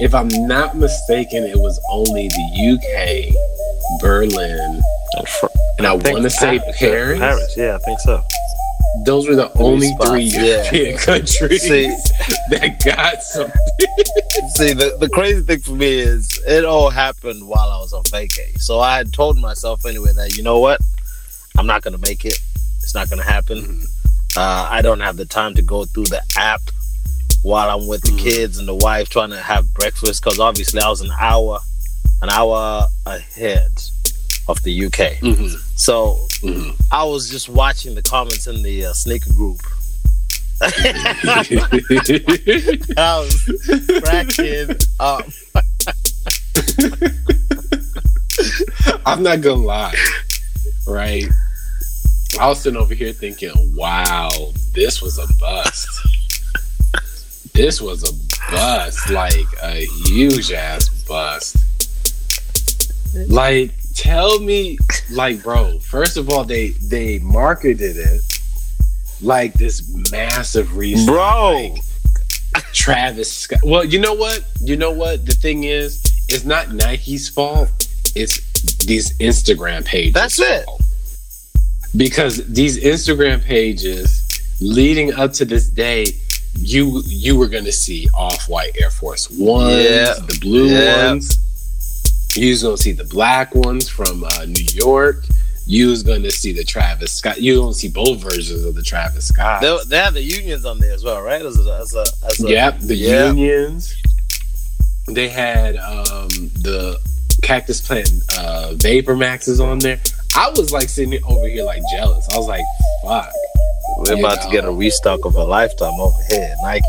if 0.00 0.14
I'm 0.14 0.28
not 0.28 0.76
mistaken, 0.76 1.44
it 1.44 1.56
was 1.58 1.80
only 1.90 2.28
the 2.28 3.32
UK, 3.32 4.00
Berlin, 4.00 4.82
oh, 5.16 5.48
and 5.78 5.86
I, 5.86 5.98
think 5.98 6.14
want 6.14 6.24
to 6.24 6.30
say 6.30 6.60
Paris. 6.78 7.18
Paris, 7.18 7.54
yeah, 7.56 7.76
I 7.76 7.78
think 7.78 8.00
so. 8.00 8.22
Those 9.04 9.28
were 9.28 9.36
the 9.36 9.50
only 9.58 9.86
spots, 9.88 10.10
three 10.10 10.22
yeah. 10.24 10.62
European 10.62 10.98
countries 10.98 11.62
See- 11.62 11.86
that 12.50 12.82
got 12.84 13.22
some. 13.22 13.50
See, 14.56 14.72
the, 14.72 14.96
the 14.98 15.08
crazy 15.08 15.42
thing 15.42 15.60
for 15.60 15.72
me 15.72 15.98
is 16.00 16.40
it 16.46 16.64
all 16.64 16.90
happened 16.90 17.46
while 17.46 17.70
I 17.70 17.78
was 17.78 17.92
on 17.92 18.02
vacay. 18.04 18.58
So 18.58 18.80
I 18.80 18.96
had 18.96 19.12
told 19.12 19.38
myself 19.38 19.86
anyway 19.86 20.12
that, 20.14 20.36
you 20.36 20.42
know 20.42 20.58
what? 20.58 20.80
I'm 21.56 21.66
not 21.66 21.82
going 21.82 21.94
to 21.98 22.00
make 22.08 22.24
it. 22.24 22.38
It's 22.82 22.94
not 22.94 23.08
going 23.08 23.20
to 23.22 23.26
happen. 23.28 23.86
Uh, 24.36 24.68
I 24.70 24.82
don't 24.82 25.00
have 25.00 25.16
the 25.16 25.24
time 25.26 25.54
to 25.54 25.62
go 25.62 25.84
through 25.84 26.06
the 26.06 26.22
app 26.36 26.60
while 27.42 27.70
I'm 27.70 27.86
with 27.86 28.02
the 28.02 28.10
Mhm. 28.12 28.18
kids 28.18 28.58
and 28.58 28.66
the 28.68 28.74
wife 28.74 29.08
trying 29.08 29.30
to 29.30 29.40
have 29.40 29.72
breakfast 29.74 30.22
because 30.22 30.38
obviously 30.40 30.80
I 30.80 30.88
was 30.88 31.00
an 31.00 31.10
hour, 31.18 31.58
an 32.22 32.28
hour 32.30 32.86
ahead 33.06 33.70
of 34.50 34.62
the 34.62 34.72
UK. 34.86 35.18
Mhm. 35.20 35.56
So 35.76 36.18
Mhm. 36.42 36.74
I 36.90 37.04
was 37.04 37.28
just 37.30 37.48
watching 37.48 37.94
the 37.94 38.02
comments 38.02 38.46
in 38.46 38.62
the 38.62 38.86
uh, 38.86 38.92
sneaker 38.94 39.32
group. 39.32 39.60
I 40.62 40.66
was 43.20 44.00
cracking 44.02 44.76
up. 45.00 45.24
I'm 49.06 49.22
not 49.22 49.40
gonna 49.40 49.62
lie, 49.64 49.94
right? 50.86 51.24
I 52.38 52.48
was 52.48 52.60
sitting 52.60 52.78
over 52.78 52.94
here 52.94 53.12
thinking, 53.12 53.52
"Wow, 53.74 54.52
this 54.74 55.00
was 55.02 55.18
a 55.18 55.26
bust. 55.38 55.88
this 57.54 57.80
was 57.80 58.02
a 58.08 58.12
bust, 58.52 59.10
like 59.10 59.46
a 59.62 59.86
huge 60.06 60.52
ass 60.52 60.88
bust." 61.08 61.56
Like, 63.14 63.72
tell 64.00 64.40
me, 64.40 64.78
like, 65.10 65.42
bro. 65.42 65.78
First 65.80 66.16
of 66.16 66.28
all, 66.30 66.44
they 66.44 66.68
they 66.82 67.18
marketed 67.20 67.96
it 67.96 68.20
like 69.20 69.52
this 69.54 69.82
massive 70.10 70.76
reason, 70.76 71.06
Bro. 71.06 71.76
Travis 72.72 73.32
Scott. 73.32 73.60
Well, 73.64 73.84
you 73.84 73.98
know 74.00 74.14
what? 74.14 74.44
You 74.60 74.76
know 74.76 74.90
what? 74.90 75.26
The 75.26 75.32
thing 75.32 75.64
is, 75.64 76.02
it's 76.28 76.44
not 76.44 76.72
Nike's 76.72 77.28
fault. 77.28 77.68
It's 78.16 78.40
these 78.86 79.16
Instagram 79.18 79.84
pages. 79.84 80.14
That's 80.14 80.40
it. 80.40 80.64
fault. 80.64 80.82
Because 81.96 82.46
these 82.46 82.78
Instagram 82.82 83.42
pages, 83.44 84.22
leading 84.60 85.12
up 85.14 85.32
to 85.34 85.44
this 85.44 85.68
day, 85.68 86.06
you 86.56 87.02
you 87.06 87.36
were 87.36 87.48
gonna 87.48 87.72
see 87.72 88.08
off 88.14 88.48
white 88.48 88.72
Air 88.80 88.90
Force 88.90 89.28
Ones, 89.30 89.84
Yeah. 89.84 90.14
the 90.26 90.38
blue 90.40 90.66
Yeah. 90.68 91.10
ones. 91.10 91.38
You 92.36 92.50
was 92.50 92.62
gonna 92.62 92.76
see 92.76 92.92
the 92.92 93.04
black 93.04 93.54
ones 93.54 93.88
from 93.88 94.24
uh, 94.24 94.44
New 94.46 94.64
York. 94.74 95.24
You 95.66 95.88
was 95.88 96.02
gonna 96.02 96.30
see 96.30 96.52
the 96.52 96.64
Travis 96.64 97.12
Scott. 97.12 97.40
You 97.40 97.60
gonna 97.60 97.74
see 97.74 97.88
both 97.88 98.18
versions 98.20 98.64
of 98.64 98.74
the 98.74 98.82
Travis 98.82 99.28
Scott. 99.28 99.60
They, 99.62 99.76
they 99.88 99.96
have 99.98 100.14
the 100.14 100.22
unions 100.22 100.64
on 100.64 100.78
there 100.78 100.92
as 100.94 101.04
well, 101.04 101.22
right? 101.22 101.44
As 101.44 101.58
a, 101.66 101.74
as 101.80 101.94
a, 101.94 102.04
as 102.26 102.42
a 102.44 102.48
Yep, 102.48 102.78
the 102.80 102.94
Yeah. 102.96 103.26
unions. 103.28 103.94
They 105.08 105.28
had 105.28 105.76
um, 105.76 106.28
the 106.62 106.98
cactus 107.42 107.80
plant 107.80 108.10
uh, 108.38 108.74
vapor 108.76 109.16
maxes 109.16 109.58
on 109.60 109.78
there. 109.80 110.00
I 110.36 110.50
was 110.50 110.72
like 110.72 110.88
sitting 110.88 111.18
over 111.24 111.48
here 111.48 111.64
like 111.64 111.82
jealous. 111.92 112.28
I 112.32 112.38
was 112.38 112.46
like, 112.46 112.64
"Fuck!" 113.04 113.32
We're 113.98 114.14
You 114.16 114.24
about 114.24 114.40
to 114.42 114.50
get 114.50 114.64
a 114.64 114.70
restock 114.70 115.24
of 115.24 115.34
a 115.34 115.42
lifetime 115.42 115.98
over 115.98 116.16
here. 116.28 116.54
Nike, 116.62 116.84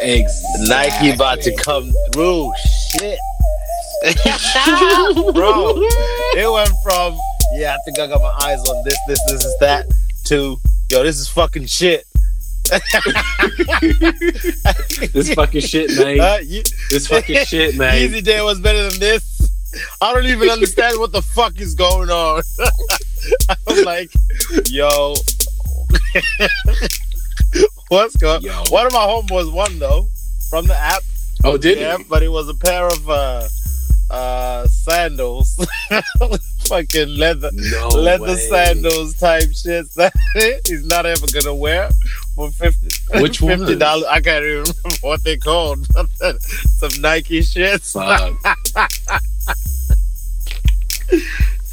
Exactly. 0.00 0.68
Nike 0.68 1.10
about 1.14 1.40
to 1.42 1.54
come 1.56 1.92
through. 2.12 2.50
Shit, 2.98 3.18
bro. 5.34 5.76
It 6.36 6.50
went 6.50 6.70
from 6.82 7.18
yeah, 7.52 7.74
I 7.74 7.78
think 7.84 7.98
I 7.98 8.06
got 8.06 8.22
my 8.22 8.46
eyes 8.46 8.60
on 8.68 8.84
this, 8.84 8.96
this, 9.06 9.20
this 9.26 9.44
is 9.44 9.56
that 9.60 9.86
to 10.26 10.56
yo, 10.90 11.02
this 11.02 11.18
is 11.18 11.28
fucking 11.28 11.66
shit. 11.66 12.04
This 15.12 15.34
fucking 15.34 15.60
shit, 15.62 15.90
man. 15.98 16.20
Uh, 16.20 16.38
you, 16.42 16.62
This 16.90 17.08
fucking 17.08 17.44
shit, 17.44 17.76
man. 17.76 17.94
Yeezy 17.94 18.22
Day 18.22 18.40
was 18.42 18.60
better 18.60 18.90
than 18.90 19.00
this. 19.00 19.50
I 20.00 20.12
don't 20.12 20.26
even 20.26 20.48
understand 20.50 20.98
what 20.98 21.12
the 21.12 21.22
fuck 21.22 21.58
is 21.60 21.74
going 21.74 22.10
on. 22.10 22.42
I'm 23.66 23.84
like, 23.84 24.10
yo, 24.68 25.14
what's 27.88 28.16
going? 28.16 28.42
Yo. 28.42 28.52
One 28.68 28.86
of 28.86 28.92
my 28.92 28.98
homeboys 29.00 29.52
won 29.52 29.78
though 29.78 30.08
from 30.48 30.66
the 30.66 30.76
app. 30.76 31.02
Oh, 31.44 31.56
did 31.56 31.78
yeah, 31.78 31.98
he? 31.98 32.04
but 32.04 32.22
it 32.22 32.28
was 32.28 32.48
a 32.48 32.54
pair 32.54 32.86
of 32.86 33.08
uh, 33.08 33.48
uh, 34.10 34.66
sandals, 34.66 35.54
fucking 36.66 37.08
leather 37.16 37.50
No 37.54 37.88
leather 37.88 38.24
way. 38.24 38.34
sandals 38.36 39.14
type 39.14 39.44
shit 39.54 39.86
that 39.96 40.12
he's 40.66 40.84
not 40.86 41.06
ever 41.06 41.26
gonna 41.32 41.54
wear 41.54 41.88
for 42.34 42.50
fifty. 42.50 42.88
Which 43.20 43.38
fifty 43.50 43.76
dollars? 43.76 44.04
I 44.10 44.20
can't 44.20 44.44
even 44.44 44.58
remember 44.64 44.96
what 45.02 45.22
they 45.24 45.36
called. 45.36 45.86
Some 45.86 47.00
Nike 47.00 47.40
shits. 47.40 47.94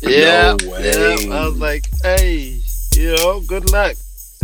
Yeah, 0.02 0.56
No 0.62 0.70
way. 0.72 0.92
yeah. 1.26 1.34
I 1.36 1.48
was 1.48 1.58
like, 1.58 1.86
hey, 2.04 2.60
you 2.96 3.16
know, 3.18 3.42
good 3.42 3.72
luck. 3.72 3.96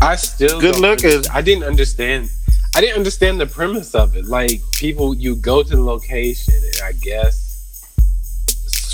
I 0.02 0.16
still 0.16 0.60
Good 0.60 0.76
underst- 0.76 1.30
I 1.32 1.42
didn't 1.42 1.64
understand. 1.64 2.30
I 2.76 2.82
didn't 2.82 2.98
understand 2.98 3.40
the 3.40 3.46
premise 3.46 3.94
of 3.94 4.16
it. 4.18 4.26
Like 4.26 4.62
people, 4.74 5.14
you 5.14 5.36
go 5.36 5.62
to 5.62 5.70
the 5.70 5.82
location 5.82 6.56
and 6.56 6.76
I 6.84 6.92
guess 6.94 7.53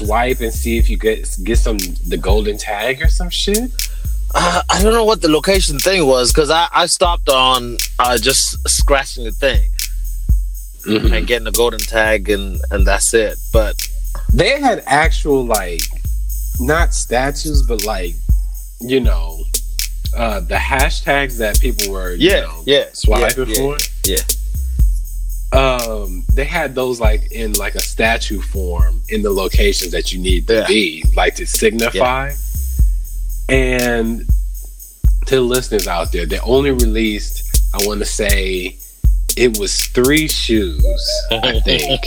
swipe 0.06 0.39
and 0.41 0.53
see 0.53 0.77
if 0.77 0.89
you 0.89 0.98
get 0.98 1.27
get 1.44 1.58
some 1.58 1.77
the 2.08 2.18
golden 2.18 2.58
tag 2.58 3.01
or 3.01 3.10
some 3.10 3.29
shit. 3.29 3.72
Uh, 4.34 4.62
I 4.70 4.82
don't 4.84 4.94
know 4.94 5.06
what 5.06 5.22
the 5.22 5.27
location 5.29 5.79
thing 5.79 6.06
was 6.06 6.32
because 6.32 6.51
I, 6.51 6.68
I 6.72 6.86
stopped 6.86 7.29
on 7.29 7.77
uh, 7.98 8.18
just 8.18 8.41
scratching 8.70 9.24
the 9.24 9.32
thing 9.32 9.68
and 10.86 11.25
getting 11.27 11.46
the 11.46 11.51
golden 11.51 11.79
tag 11.79 12.29
and, 12.29 12.60
and 12.72 12.86
that's 12.86 13.13
it. 13.13 13.38
But 13.51 13.75
They 14.32 14.60
had 14.60 14.84
actual 14.86 15.46
like 15.46 15.82
not 16.60 16.94
statues, 16.94 17.63
but 17.63 17.84
like 17.86 18.13
you 18.82 19.00
know 19.01 19.44
uh 20.15 20.39
the 20.39 20.56
hashtags 20.56 21.38
that 21.38 21.60
people 21.60 21.91
were 21.91 22.13
you 22.13 22.29
Yeah, 22.29 22.41
know, 22.41 22.63
yeah, 22.65 22.86
swiping 22.94 23.48
yeah, 23.50 23.56
for. 23.56 23.77
yeah. 24.06 24.18
Um 25.51 26.24
they 26.32 26.44
had 26.46 26.75
those 26.75 27.00
like 27.00 27.32
in 27.32 27.53
like 27.53 27.75
a 27.75 27.82
statue 27.82 28.39
form 28.41 29.01
in 29.10 29.22
the 29.24 29.32
locations 29.32 29.91
that 29.91 30.13
you 30.13 30.20
need 30.20 30.48
to 30.48 30.53
Yeah. 30.53 30.68
be 30.68 31.03
like 31.15 31.36
to 31.36 31.46
signify. 31.48 32.32
And 33.50 34.27
to 35.25 35.36
the 35.36 35.41
listeners 35.41 35.88
out 35.88 36.12
there 36.12 36.25
they 36.25 36.39
only 36.39 36.72
released 36.72 37.44
i 37.74 37.77
want 37.86 38.00
to 38.00 38.06
say 38.06 38.75
it 39.38 39.60
was 39.60 39.86
three 39.88 40.27
shoes 40.27 40.84
i 41.32 41.60
think. 41.65 42.01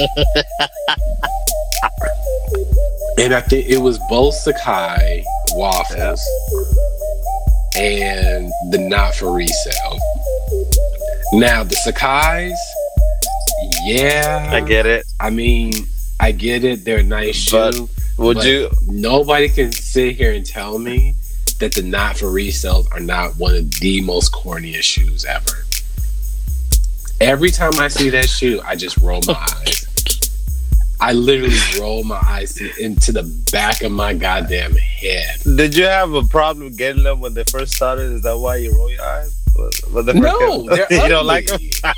And 3.18 3.34
i 3.34 3.40
think 3.40 3.68
it 3.68 3.78
was 3.78 3.98
both 4.08 4.34
sacai 4.34 5.22
waffles 5.52 6.20
and 7.76 8.50
the 8.70 8.78
not 8.78 9.14
for 9.14 9.32
resale. 9.32 9.98
Now 11.34 11.62
the 11.64 11.76
sacai's 11.86 12.58
yeah 13.84 14.50
I 14.52 14.60
get 14.60 14.86
it. 14.86 15.06
I 15.20 15.30
mean, 15.30 15.72
I 16.20 16.32
get 16.32 16.64
it. 16.64 16.84
They're 16.84 16.98
a 16.98 17.02
nice 17.02 17.50
But- 17.50 17.74
shoe. 17.74 17.88
Would 18.18 18.44
you? 18.44 18.70
Nobody 18.86 19.48
can 19.48 19.72
sit 19.72 20.16
here 20.16 20.32
and 20.32 20.44
tell 20.44 20.78
me 20.78 21.14
that 21.60 21.74
the 21.74 21.82
not 21.82 22.18
for 22.18 22.26
resales 22.26 22.86
are 22.92 23.00
not 23.00 23.36
one 23.36 23.54
of 23.54 23.70
the 23.80 24.00
most 24.02 24.32
corniest 24.32 24.82
shoes 24.82 25.24
ever. 25.24 25.64
Every 27.20 27.50
time 27.50 27.78
I 27.78 27.88
see 27.88 28.10
that 28.10 28.28
shoe, 28.28 28.60
I 28.64 28.76
just 28.76 28.98
roll 28.98 29.20
my 29.26 29.34
oh, 29.34 29.60
eyes. 29.60 29.86
I 31.00 31.12
literally 31.12 31.56
roll 31.80 32.04
my 32.04 32.20
eyes 32.24 32.60
into 32.78 33.12
the 33.12 33.22
back 33.50 33.82
of 33.82 33.92
my 33.92 34.14
goddamn 34.14 34.74
head. 34.76 35.38
Did 35.56 35.74
you 35.74 35.84
have 35.84 36.12
a 36.12 36.22
problem 36.22 36.74
getting 36.76 37.02
them 37.02 37.20
when 37.20 37.34
they 37.34 37.44
first 37.44 37.74
started? 37.74 38.12
Is 38.12 38.22
that 38.22 38.38
why 38.38 38.56
you 38.56 38.74
roll 38.74 38.90
your 38.90 39.02
eyes? 39.02 39.41
They 39.54 39.60
first 39.60 40.14
No, 40.14 40.68
they're 40.68 40.86
you 40.90 41.08
don't 41.08 41.26
like 41.26 41.46
them. 41.46 41.60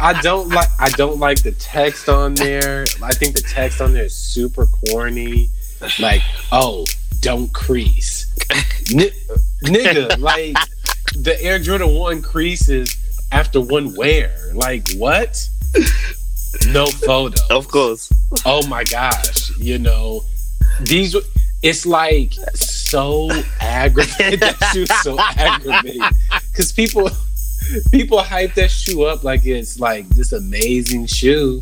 I 0.00 0.18
don't 0.22 0.48
like. 0.48 0.68
I 0.78 0.88
don't 0.90 1.18
like 1.18 1.42
the 1.42 1.52
text 1.52 2.08
on 2.08 2.34
there. 2.34 2.86
I 3.02 3.12
think 3.12 3.34
the 3.34 3.42
text 3.42 3.80
on 3.80 3.92
there 3.92 4.04
is 4.04 4.14
super 4.14 4.66
corny. 4.66 5.50
Like, 5.98 6.22
oh, 6.52 6.86
don't 7.20 7.52
crease, 7.52 8.26
Ni- 8.92 9.12
nigga. 9.64 10.18
Like 10.26 10.56
the 11.14 11.36
Air 11.42 11.58
Jordan 11.58 11.94
One 11.94 12.22
creases 12.22 12.96
after 13.32 13.60
one 13.60 13.94
wear. 13.94 14.34
Like 14.54 14.88
what? 14.96 15.48
No 16.68 16.86
photo. 16.86 17.40
Of 17.50 17.68
course. 17.68 18.10
Oh 18.44 18.66
my 18.66 18.84
gosh, 18.84 19.56
you 19.58 19.78
know, 19.78 20.22
these 20.80 21.14
it's 21.62 21.86
like 21.86 22.32
so 22.90 23.30
aggravating. 23.60 24.40
that 24.40 24.70
shoe's 24.72 25.02
so 25.02 25.18
aggravating. 25.18 26.00
Cause 26.54 26.72
people 26.72 27.10
people 27.90 28.20
hype 28.22 28.54
that 28.54 28.70
shoe 28.70 29.04
up 29.04 29.24
like 29.24 29.44
it's 29.44 29.78
like 29.80 30.08
this 30.10 30.32
amazing 30.32 31.06
shoe. 31.06 31.60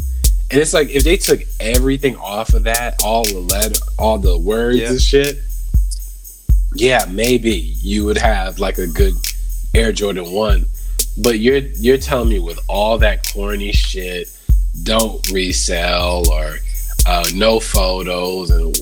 And 0.51 0.61
it's 0.61 0.75
like 0.75 0.91
if 0.91 1.05
they 1.05 1.17
took 1.17 1.41
everything 1.61 2.17
off 2.17 2.53
of 2.55 2.65
that, 2.65 3.03
all 3.03 3.25
the 3.25 3.41
letter 3.41 3.75
all 3.99 4.19
the 4.19 4.39
words 4.39 4.79
Yeah. 4.79 4.91
and 4.91 5.01
shit, 5.01 5.39
yeah, 6.75 7.07
maybe 7.11 7.53
you 7.53 8.05
would 8.05 8.19
have 8.19 8.59
like 8.59 8.79
a 8.79 8.87
good 8.87 9.15
Air 9.75 9.93
Jordan 9.93 10.31
one. 10.33 10.67
But 11.23 11.39
you're 11.39 11.59
you're 11.59 11.99
telling 11.99 12.29
me 12.29 12.41
with 12.41 12.59
all 12.69 12.99
that 12.99 13.27
corny 13.33 13.73
shit, 13.73 14.29
don't 14.83 15.27
resell 15.31 16.29
or 16.31 16.57
uh, 17.07 17.25
no 17.35 17.61
photos 17.61 18.51
and 18.51 18.77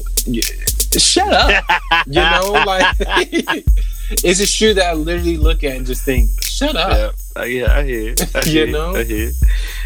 shut 1.00 1.32
up. 1.32 1.64
you 2.06 2.14
know, 2.14 2.62
like 2.66 2.96
it's 4.10 4.40
a 4.40 4.46
shoe 4.46 4.74
that 4.74 4.86
I 4.86 4.92
literally 4.94 5.36
look 5.36 5.64
at 5.64 5.76
and 5.76 5.86
just 5.86 6.04
think, 6.04 6.30
shut 6.42 6.76
up. 6.76 7.14
Yeah, 7.36 7.44
yeah, 7.44 7.76
I 7.76 7.82
hear. 7.84 8.00
you. 8.00 8.14
I 8.34 8.40
You 8.44 8.52
hear 8.52 8.66
know? 8.68 8.94
I 8.94 9.04
hear. 9.04 9.28
you. 9.28 9.32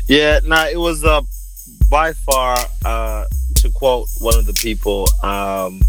Yeah, 0.09 0.41
nah, 0.45 0.67
it 0.67 0.79
was 0.79 1.05
uh, 1.05 1.23
by 1.91 2.13
far, 2.13 2.57
uh, 2.85 3.25
to 3.57 3.71
quote 3.71 4.09
one 4.21 4.37
of 4.37 4.47
the 4.47 4.55
people 4.55 5.09
um, 5.23 5.81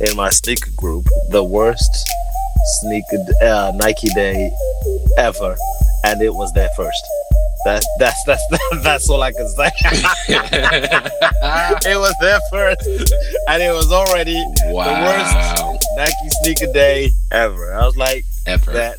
in 0.00 0.16
my 0.16 0.30
sneaker 0.30 0.70
group, 0.76 1.06
the 1.30 1.42
worst 1.42 1.90
sneaker 2.80 3.18
uh, 3.42 3.72
Nike 3.76 4.08
day 4.08 4.50
ever, 5.18 5.56
and 6.04 6.20
it 6.22 6.34
was 6.34 6.52
their 6.52 6.68
first. 6.76 7.06
That's 7.66 7.84
that's 7.98 8.22
that's 8.26 8.42
that's 8.84 9.10
all 9.10 9.20
I 9.20 9.32
can 9.32 9.48
say. 9.48 9.68
it 10.28 11.98
was 11.98 12.14
there 12.20 12.38
first, 12.48 12.86
and 13.48 13.60
it 13.60 13.72
was 13.72 13.90
already 13.90 14.40
wow. 14.66 14.84
The 14.84 15.00
worst 15.02 15.84
Nike 15.96 16.28
sneaker 16.42 16.72
day 16.72 17.10
ever. 17.32 17.74
I 17.74 17.84
was 17.84 17.96
like, 17.96 18.24
Ever. 18.46 18.70
that, 18.70 18.98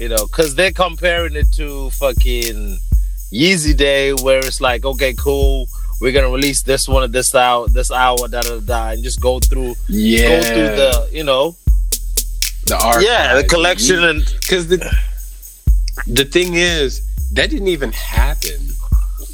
you 0.00 0.08
know, 0.08 0.26
because 0.26 0.56
they're 0.56 0.72
comparing 0.72 1.36
it 1.36 1.52
to 1.52 1.90
fucking 1.90 2.80
Yeezy 3.32 3.76
Day, 3.76 4.14
where 4.14 4.40
it's 4.40 4.60
like, 4.60 4.84
okay, 4.84 5.14
cool, 5.14 5.68
we're 6.00 6.10
gonna 6.10 6.28
release 6.28 6.64
this 6.64 6.88
one 6.88 7.04
at 7.04 7.12
this 7.12 7.32
hour, 7.36 7.68
this 7.68 7.92
hour, 7.92 8.26
da 8.26 8.42
da 8.42 8.58
da, 8.58 8.88
and 8.88 9.04
just 9.04 9.20
go 9.20 9.38
through, 9.38 9.76
yeah. 9.88 10.28
go 10.28 10.42
through 10.42 10.76
the, 10.76 11.08
you 11.12 11.22
know, 11.22 11.54
the 12.66 12.76
art, 12.82 13.04
yeah, 13.04 13.36
the 13.36 13.44
collection 13.44 14.02
and 14.02 14.24
because 14.40 14.66
the 14.66 14.78
the 16.08 16.24
thing 16.24 16.54
is 16.54 17.02
that 17.32 17.50
didn't 17.50 17.68
even 17.68 17.92
happen 17.92 18.58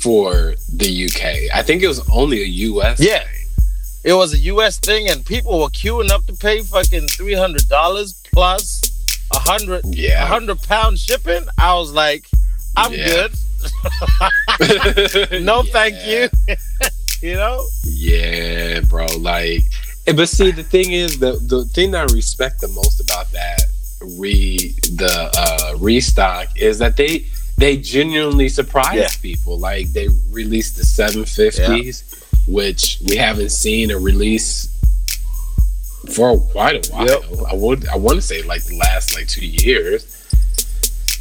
for 0.01 0.55
the 0.73 1.07
UK. 1.07 1.55
I 1.57 1.63
think 1.63 1.83
it 1.83 1.89
was 1.89 2.07
only 2.11 2.43
a 2.43 2.47
US. 2.71 3.01
Yeah. 3.01 3.19
thing. 3.25 3.47
it 4.05 4.13
was 4.15 4.33
a 4.35 4.39
U.S. 4.55 4.79
thing, 4.79 5.09
and 5.09 5.25
people 5.27 5.59
were 5.61 5.69
queuing 5.69 6.11
up 6.11 6.25
to 6.27 6.33
pay 6.35 6.63
fucking 6.63 7.09
three 7.09 7.35
hundred 7.35 7.69
dollars 7.69 8.21
plus 8.33 8.81
a 9.33 9.39
hundred, 9.39 9.85
a 9.85 9.89
Yeah. 9.89 10.27
hundred 10.27 10.63
pound 10.63 10.99
shipping. 10.99 11.43
I 11.59 11.75
was 11.75 11.93
like, 11.93 12.27
I'm 12.77 12.93
Yeah. 12.93 13.07
good. 13.09 13.33
No, 15.45 15.63
Yeah. 15.63 15.73
thank 15.73 15.97
you. 16.07 16.29
you 17.29 17.35
know. 17.35 17.67
Yeah, 17.85 18.81
bro. 18.81 19.07
Like, 19.19 19.63
but 20.15 20.29
see, 20.29 20.51
the 20.53 20.63
thing 20.63 20.93
is, 20.93 21.19
the 21.19 21.33
the 21.43 21.65
thing 21.65 21.91
that 21.93 22.11
I 22.11 22.15
respect 22.15 22.61
the 22.61 22.69
most 22.69 23.01
about 23.01 23.31
that 23.33 23.63
re 24.01 24.73
the 24.95 25.31
uh 25.37 25.75
restock 25.79 26.47
is 26.57 26.79
that 26.79 26.97
they 26.97 27.27
they 27.59 27.77
genuinely 27.77 28.49
surprise 28.49 28.95
Yeah. 28.97 29.09
people. 29.21 29.59
Like 29.59 29.89
they 29.93 30.09
released 30.31 30.77
the 30.77 30.85
seven 30.85 31.25
fifties, 31.25 32.05
which 32.47 32.99
we 33.07 33.17
haven't 33.17 33.51
seen 33.51 33.91
a 33.91 33.99
release 33.99 34.69
for 36.15 36.39
quite 36.39 36.89
a 36.89 36.93
while. 36.93 37.07
Yep. 37.07 37.23
I 37.51 37.55
would 37.55 37.89
I 37.89 37.97
want 37.97 38.17
to 38.17 38.23
say 38.23 38.43
like 38.43 38.65
the 38.65 38.77
last 38.77 39.15
like 39.15 39.27
two 39.29 39.47
years. 39.47 40.07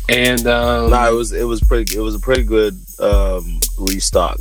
And 0.10 0.47
um 0.47 0.91
No, 0.91 1.12
it 1.12 1.15
was 1.15 1.32
it 1.34 1.43
was 1.43 1.60
pretty. 1.62 1.97
It 1.97 2.02
was 2.02 2.15
a 2.15 2.19
pretty 2.19 2.43
good 2.43 2.80
um, 3.00 3.60
restock. 3.78 4.39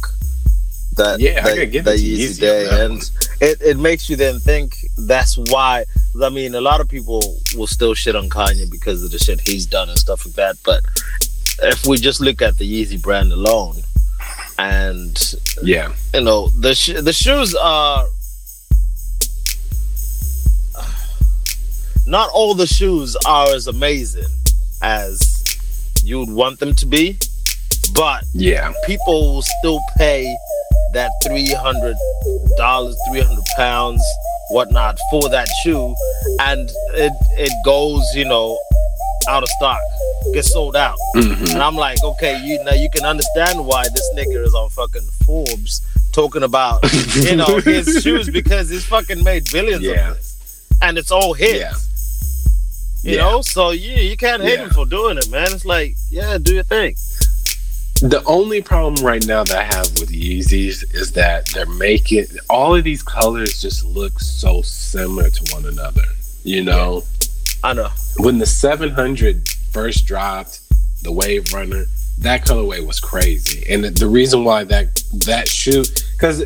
That 0.97 1.19
Yeah, 1.21 1.41
I 1.41 1.43
that, 1.43 1.55
gotta 1.57 1.67
give 1.67 1.85
that 1.85 1.95
it 1.97 1.99
to 1.99 2.05
Yeezy 2.05 2.29
Yeezy 2.29 2.41
day, 2.41 2.65
that 2.65 2.81
and 2.85 2.95
one. 2.95 3.03
it, 3.41 3.61
it 3.61 3.77
makes 3.79 4.09
you 4.09 4.17
then 4.17 4.39
think 4.39 4.77
that's 4.97 5.37
why. 5.37 5.85
I 6.23 6.31
mean, 6.31 6.55
a 6.55 6.61
lot 6.61 6.81
of 6.81 6.89
people 6.89 7.21
will 7.57 7.67
still 7.67 7.93
shit 7.95 8.17
on 8.17 8.31
Kanye 8.31 8.71
because 8.71 9.03
of 9.05 9.11
the 9.11 9.19
shit 9.19 9.41
he's 9.43 9.67
done 9.67 9.89
and 9.91 9.99
stuff 9.99 10.25
like 10.25 10.35
that. 10.37 10.57
But 10.65 10.83
if 11.63 11.87
we 11.87 11.97
just 11.99 12.21
look 12.21 12.43
at 12.43 12.57
the 12.59 12.65
Yeezy 12.71 13.01
brand 13.01 13.33
alone, 13.33 13.77
and 14.59 15.35
yeah. 15.63 15.93
you 16.15 16.21
know 16.23 16.49
the 16.49 16.75
sh- 16.75 17.01
the 17.01 17.13
shoes 17.13 17.55
are 17.55 18.07
not 22.07 22.31
all 22.33 22.55
the 22.55 22.67
shoes 22.67 23.17
are 23.27 23.49
as 23.55 23.67
amazing 23.67 24.29
as 24.83 25.19
you'd 26.05 26.31
want 26.31 26.61
them 26.61 26.75
to 26.77 26.87
be, 26.87 27.19
but 27.95 28.23
Yeah. 28.33 28.73
people 28.87 29.35
will 29.35 29.43
still 29.59 29.81
pay 29.97 30.37
that 30.93 31.11
three 31.27 31.53
hundred 31.53 31.97
dollars, 32.57 32.97
three 33.09 33.21
hundred 33.21 33.45
pounds, 33.57 34.03
whatnot 34.51 34.99
for 35.11 35.29
that 35.31 35.49
shoe, 35.65 35.95
and 36.41 36.71
it 36.95 37.13
it 37.39 37.53
goes, 37.65 38.05
you 38.15 38.25
know, 38.25 38.57
out 39.29 39.43
of 39.43 39.49
stock, 39.59 39.81
gets 40.35 40.53
sold 40.53 40.77
out, 40.77 40.97
Mhm. 41.17 41.53
and 41.53 41.63
I'm 41.63 41.77
like, 41.77 42.03
okay, 42.03 42.41
you 42.45 42.63
now 42.65 42.75
you 42.75 42.89
can 42.95 43.05
understand 43.05 43.65
why 43.65 43.85
this 43.89 44.09
nigga 44.17 44.45
is 44.45 44.55
on 44.55 44.69
fucking 44.71 45.09
Forbes 45.25 45.81
talking 46.13 46.43
about 46.43 46.83
you 47.15 47.37
know 47.37 47.59
his 47.65 48.03
shoes 48.03 48.29
because 48.31 48.69
he's 48.71 48.85
fucking 48.85 49.23
made 49.25 49.51
billions 49.53 49.83
Yeah. 49.83 50.11
of 50.11 50.17
this, 50.17 50.35
and 50.83 50.99
it's 50.99 51.11
all 51.11 51.35
his. 51.35 51.55
Yeah. 51.61 51.73
You 53.03 53.17
Yeah. 53.17 53.23
know, 53.31 53.41
so 53.43 53.71
yeah, 53.71 53.99
you 54.01 54.17
can't 54.17 54.43
hate 54.43 54.59
him 54.59 54.71
for 54.71 54.85
doing 54.87 55.17
it, 55.19 55.29
man. 55.31 55.53
It's 55.53 55.65
like, 55.65 55.97
yeah, 56.11 56.39
do 56.39 56.55
your 56.55 56.65
thing. 56.65 56.97
The 58.03 58.23
only 58.27 58.61
problem 58.61 59.03
right 59.07 59.25
now 59.27 59.43
that 59.45 59.57
I 59.57 59.63
have 59.65 59.89
with 60.01 60.11
Yeezys 60.11 60.85
is 60.95 61.13
that 61.13 61.47
they're 61.55 61.65
making 61.67 62.27
all 62.51 62.75
of 62.75 62.85
these 62.85 63.03
colors 63.03 63.61
just 63.63 63.85
look 63.85 64.19
so 64.21 64.61
similar 64.63 65.31
to 65.31 65.55
one 65.55 65.65
another. 65.67 66.05
You 66.45 66.63
know, 66.63 67.05
I 67.65 67.73
know. 67.73 67.89
when 68.19 68.39
the 68.39 68.45
700 68.47 69.49
first 69.77 70.07
dropped, 70.07 70.61
the 71.03 71.13
Wave 71.13 71.53
Runner, 71.53 71.85
that 72.21 72.47
colorway 72.47 72.81
was 72.87 72.99
crazy. 72.99 73.63
And 73.71 73.85
the, 73.85 73.91
the 73.91 74.07
reason 74.09 74.43
why 74.43 74.65
that 74.65 74.87
that 75.27 75.49
shoe, 75.49 75.85
because 76.17 76.39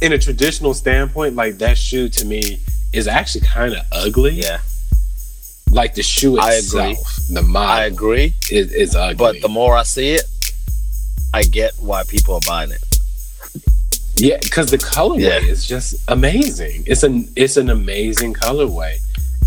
in 0.00 0.14
a 0.14 0.18
traditional 0.18 0.72
standpoint, 0.72 1.36
like 1.36 1.58
that 1.58 1.76
shoe 1.76 2.08
to 2.08 2.24
me 2.24 2.60
is 2.94 3.06
actually 3.06 3.42
kind 3.44 3.74
of 3.74 3.82
ugly. 3.92 4.32
Yeah, 4.32 4.60
Like 5.70 5.94
the 5.94 6.02
shoe 6.02 6.38
I 6.38 6.54
itself, 6.54 6.96
agree. 7.28 7.34
the 7.34 7.42
model 7.42 7.70
I 7.70 7.84
agree. 7.84 8.34
is, 8.50 8.72
is 8.72 8.96
ugly. 8.96 9.16
But 9.16 9.42
the 9.42 9.48
more 9.50 9.76
I 9.76 9.82
see 9.82 10.12
it, 10.14 10.24
I 11.34 11.42
get 11.42 11.72
why 11.78 12.04
people 12.04 12.34
are 12.36 12.40
buying 12.46 12.70
it. 12.70 12.82
Yeah, 14.16 14.38
because 14.42 14.70
the 14.70 14.78
colorway 14.78 15.20
Yeah. 15.20 15.50
is 15.54 15.66
just 15.66 15.94
amazing. 16.08 16.84
It's 16.86 17.02
an 17.02 17.28
it's 17.36 17.56
an 17.58 17.68
amazing 17.68 18.32
colorway, 18.34 18.94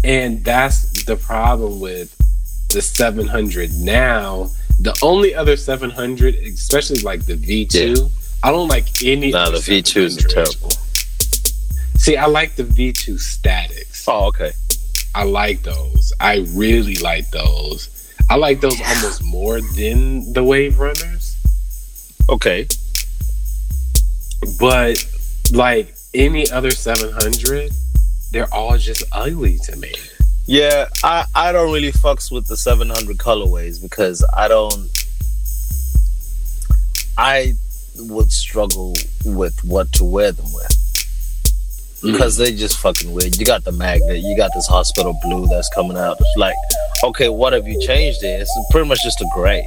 and 0.03 0.43
that's 0.45 0.77
the 1.05 1.15
problem 1.15 1.79
with 1.79 2.09
the 2.69 2.81
700 2.81 3.71
now. 3.73 4.49
The 4.79 4.97
only 5.01 5.33
other 5.33 5.55
700, 5.55 6.35
especially 6.35 6.99
like 6.99 7.25
the 7.25 7.35
V2, 7.35 8.09
I 8.43 8.51
don't 8.51 8.67
like 8.67 8.87
any. 9.03 9.33
Other 9.33 9.59
the 9.59 9.81
V2s 9.81 10.17
are 10.17 10.29
700. 10.29 10.29
terrible. 10.29 10.71
See, 11.97 12.17
I 12.17 12.25
like 12.25 12.55
the 12.55 12.63
V2 12.63 13.19
statics. 13.19 14.05
Oh, 14.07 14.27
okay. 14.27 14.51
I 15.15 15.23
like 15.23 15.63
those. 15.63 16.11
I 16.19 16.45
really 16.49 16.95
like 16.95 17.29
those. 17.31 17.89
I 18.29 18.35
like 18.35 18.59
those 18.59 18.79
almost 18.81 19.23
more 19.23 19.61
than 19.61 20.33
the 20.33 20.43
Wave 20.43 20.77
Runners. 20.79 21.37
Okay. 22.29 22.67
but 24.59 25.03
like 25.53 25.95
any 26.13 26.49
other 26.51 26.71
700, 26.71 27.71
they're 28.31 28.51
all 28.53 28.77
just 28.77 29.03
ugly 29.11 29.57
to 29.59 29.75
me. 29.77 29.93
Yeah, 30.47 30.87
I 31.03 31.25
I 31.33 31.51
don't 31.51 31.73
really 31.73 31.91
fucks 31.91 32.31
with 32.31 32.45
the 32.47 32.55
700 32.57 33.17
colorways 33.17 33.81
because 33.81 34.23
I 34.33 34.47
don't. 34.47 34.89
I 37.17 37.53
would 37.97 38.31
struggle 38.31 38.93
with 39.25 39.57
what 39.63 39.91
to 39.93 40.03
wear 40.03 40.31
them 40.33 40.51
with 40.53 40.71
because 42.03 42.35
they 42.37 42.53
just 42.53 42.77
fucking 42.77 43.11
weird. 43.13 43.37
You 43.37 43.45
got 43.45 43.63
the 43.63 43.71
magnet, 43.71 44.19
you 44.19 44.35
got 44.37 44.51
this 44.53 44.67
hospital 44.67 45.17
blue 45.23 45.47
that's 45.47 45.69
coming 45.73 45.97
out. 45.97 46.17
It's 46.19 46.37
like, 46.37 46.55
okay, 47.03 47.29
what 47.29 47.53
have 47.53 47.67
you 47.67 47.79
changed 47.81 48.21
there? 48.21 48.41
It's 48.41 48.51
pretty 48.69 48.87
much 48.87 48.99
just 49.03 49.21
a 49.21 49.29
gray, 49.33 49.65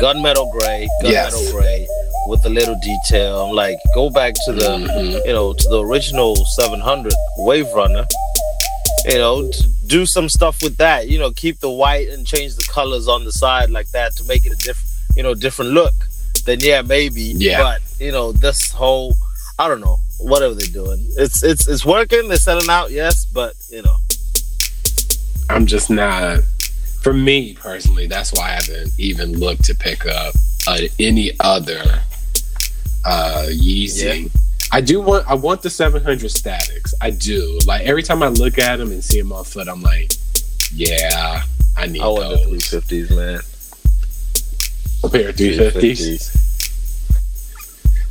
gunmetal 0.00 0.50
gray, 0.58 0.88
gunmetal 1.02 1.10
Yes. 1.10 1.52
gray 1.52 1.86
with 2.28 2.44
a 2.46 2.50
little 2.50 2.78
detail. 2.82 3.42
I'm 3.46 3.54
like, 3.54 3.76
go 3.94 4.08
back 4.10 4.34
to 4.46 4.52
the, 4.52 4.78
Mhm. 4.78 5.24
you 5.26 5.32
know, 5.32 5.52
to 5.52 5.68
the 5.68 5.80
original 5.84 6.34
700 6.56 7.12
Wave 7.38 7.70
Runner. 7.74 8.06
You 9.10 9.18
know, 9.18 9.50
do 9.88 10.06
some 10.06 10.28
stuff 10.28 10.62
with 10.62 10.76
that. 10.76 11.08
You 11.08 11.18
know, 11.18 11.32
keep 11.32 11.58
the 11.58 11.68
white 11.68 12.08
and 12.10 12.24
change 12.24 12.54
the 12.54 12.62
colors 12.62 13.08
on 13.08 13.24
the 13.24 13.32
side 13.32 13.68
like 13.68 13.90
that 13.90 14.14
to 14.16 14.24
make 14.24 14.46
it 14.46 14.52
a 14.52 14.56
different, 14.56 14.88
you 15.16 15.24
know, 15.24 15.34
different 15.34 15.72
look. 15.72 15.94
Then 16.46 16.60
yeah, 16.60 16.82
maybe. 16.82 17.22
Yeah. 17.36 17.60
But 17.60 17.82
you 17.98 18.12
know, 18.12 18.30
this 18.30 18.70
whole, 18.70 19.14
I 19.58 19.66
don't 19.66 19.80
know, 19.80 19.98
whatever 20.20 20.54
they're 20.54 20.72
doing, 20.72 21.04
it's 21.16 21.42
it's 21.42 21.66
it's 21.66 21.84
working. 21.84 22.28
They're 22.28 22.36
selling 22.36 22.70
out, 22.70 22.92
yes, 22.92 23.24
but 23.24 23.54
you 23.68 23.82
know, 23.82 23.96
I'm 25.48 25.66
just 25.66 25.90
not. 25.90 26.44
For 27.02 27.12
me 27.12 27.54
personally, 27.54 28.06
that's 28.06 28.32
why 28.32 28.50
I 28.50 28.50
haven't 28.50 28.92
even 28.98 29.38
looked 29.40 29.64
to 29.64 29.74
pick 29.74 30.06
up 30.06 30.34
uh, 30.68 30.82
any 31.00 31.32
other 31.40 31.82
uh, 33.04 33.46
Yeezy. 33.48 34.30
I 34.72 34.80
do 34.80 35.00
want. 35.00 35.28
I 35.28 35.34
want 35.34 35.62
the 35.62 35.70
700 35.70 36.30
statics. 36.30 36.94
I 37.00 37.10
do. 37.10 37.58
Like 37.66 37.82
every 37.82 38.02
time 38.02 38.22
I 38.22 38.28
look 38.28 38.58
at 38.58 38.76
them 38.76 38.92
and 38.92 39.02
see 39.02 39.20
them 39.20 39.32
on 39.32 39.44
foot, 39.44 39.68
I'm 39.68 39.82
like, 39.82 40.12
yeah, 40.72 41.42
I 41.76 41.86
need 41.86 42.00
I 42.00 42.06
want 42.06 42.50
the 42.50 42.56
350s, 42.56 43.10
man. 43.16 43.40
A 45.02 45.08
pair 45.08 45.30
of 45.30 45.36
350s. 45.36 46.36
I 46.36 46.40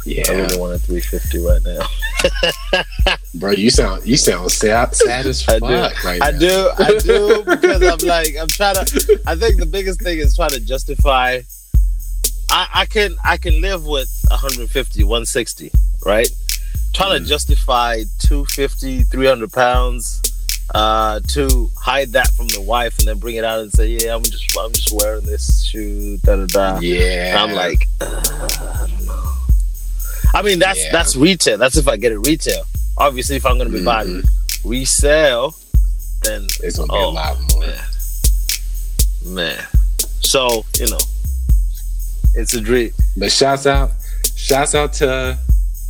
Yeah, 0.06 0.24
I 0.28 0.32
really 0.34 0.60
want 0.60 0.74
a 0.74 0.80
350 0.80 1.46
right 1.46 1.62
now. 1.64 2.84
bro, 3.36 3.52
you 3.52 3.70
sound 3.70 4.06
you 4.06 4.18
sound 4.18 4.52
sad, 4.52 4.94
sad 4.96 5.26
as 5.26 5.48
I 5.48 5.60
do. 5.60 5.66
right 5.66 6.22
I 6.22 6.32
now. 6.32 6.40
do. 6.40 6.70
I 6.78 6.98
do 6.98 7.44
because 7.46 7.82
I'm 7.84 8.08
like 8.08 8.36
I'm 8.40 8.48
trying 8.48 8.76
to. 8.86 9.22
I 9.26 9.36
think 9.36 9.60
the 9.60 9.66
biggest 9.66 10.02
thing 10.02 10.20
is 10.20 10.36
trying 10.36 10.52
to 10.52 10.60
justify. 10.60 11.40
I, 12.52 12.68
I 12.74 12.86
can 12.86 13.16
I 13.24 13.38
can 13.38 13.62
live 13.62 13.86
with 13.86 14.10
150, 14.30 15.04
160, 15.04 15.72
right? 16.06 16.30
Trying 16.94 17.20
Mm. 17.22 17.24
to 17.24 17.30
justify 17.30 18.04
250, 18.20 19.04
300 19.04 19.52
pounds, 19.54 20.22
uh, 20.76 21.20
to 21.30 21.70
hide 21.78 22.12
that 22.14 22.30
from 22.34 22.48
the 22.50 22.62
wife 22.62 22.98
and 23.00 23.08
then 23.08 23.18
bring 23.18 23.36
it 23.36 23.44
out 23.44 23.60
and 23.62 23.72
say, 23.72 23.88
yeah, 23.88 24.16
I'm 24.16 24.24
just 24.24 24.56
I'm 24.58 24.72
just 24.72 24.92
wearing 24.92 25.26
this 25.26 25.64
shoe, 25.66 26.18
da 26.24 26.36
da 26.36 26.46
da. 26.46 26.80
Yeah, 26.80 27.30
And 27.42 27.52
I'm 27.52 27.56
like, 27.56 27.88
uh, 28.02 28.06
I 28.84 28.88
don't 28.88 29.06
know. 29.06 29.34
I 30.36 30.42
mean, 30.44 30.60
that's 30.60 30.80
Yeah. 30.80 30.92
that's 30.92 31.16
retail. 31.16 31.58
That's 31.58 31.78
if 31.78 31.88
I 31.88 31.98
get 31.98 32.12
it 32.12 32.20
retail. 32.20 32.64
Obviously, 32.98 33.36
if 33.38 33.46
I'm 33.46 33.58
going 33.58 33.72
to 33.72 33.78
be 33.78 33.84
buying 33.84 34.24
resale, 34.64 35.56
then 36.24 36.46
it's 36.62 36.78
gonna 36.78 36.92
be 36.92 37.00
Oh, 37.00 37.10
a 37.10 37.12
lot 37.12 37.40
more. 37.54 37.62
man. 37.62 37.86
man. 39.26 39.68
So 40.22 40.66
you 40.76 40.88
know, 40.90 41.00
it's 42.36 42.54
a 42.54 42.62
dream. 42.62 42.92
But 43.18 43.32
shouts 43.32 43.66
out, 43.66 43.92
shouts 44.36 44.76
out 44.76 44.94
to 44.94 45.38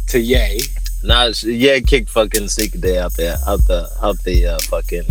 to 0.08 0.20
Ye. 0.20 0.62
Now, 1.04 1.24
it's- 1.28 1.44
yeah, 1.44 1.80
kick 1.80 2.10
fucking 2.10 2.48
sneaker 2.50 2.78
day 2.78 2.98
out 2.98 3.14
there, 3.14 3.38
out 3.48 3.66
the 3.66 3.90
out 4.02 4.18
the 4.24 4.46
uh, 4.46 4.60
fucking 4.62 5.06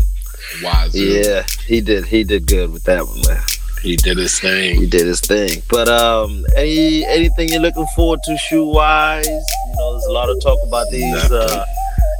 Wazoo. 0.62 0.98
yeah. 1.24 1.46
He 1.66 1.80
did 1.80 2.04
he 2.06 2.24
did 2.24 2.46
good 2.46 2.70
with 2.72 2.84
that 2.84 3.06
one, 3.06 3.20
man. 3.26 3.42
He 3.82 3.96
did 3.96 4.16
his 4.18 4.38
thing. 4.40 4.80
He 4.80 4.86
did 4.86 5.06
his 5.06 5.20
thing. 5.20 5.62
But 5.70 5.88
um, 5.88 6.44
any 6.56 7.04
anything 7.06 7.48
you're 7.50 7.60
looking 7.62 7.86
forward 7.94 8.20
to 8.24 8.36
shoe 8.48 8.66
wise? 8.66 9.26
You 9.26 9.74
know, 9.76 9.92
there's 9.92 10.04
a 10.06 10.12
lot 10.12 10.28
of 10.28 10.40
talk 10.42 10.58
about 10.66 10.86
these 10.90 11.30
uh, 11.30 11.64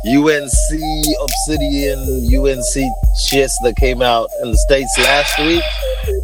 UNC 0.07 0.51
Obsidian 1.21 1.99
UNC 2.33 2.75
shits 3.29 3.51
that 3.65 3.75
came 3.79 4.03
out 4.03 4.31
in 4.43 4.51
the 4.53 4.57
states 4.69 4.97
last 4.99 5.39
week, 5.41 5.63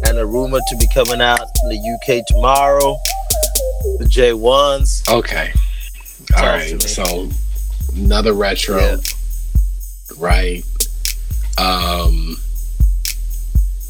and 0.07 0.17
a 0.17 0.25
rumor 0.25 0.59
to 0.69 0.77
be 0.77 0.87
coming 0.93 1.21
out 1.21 1.41
in 1.63 1.69
the 1.69 1.97
UK 1.99 2.25
tomorrow. 2.27 2.97
The 3.99 4.07
J 4.09 4.33
ones. 4.33 5.03
Okay. 5.09 5.51
All 6.35 6.43
right. 6.45 6.81
So 6.81 7.29
another 7.95 8.33
retro, 8.33 8.77
Yeah. 8.79 8.97
right? 10.17 10.63
Um, 11.57 12.37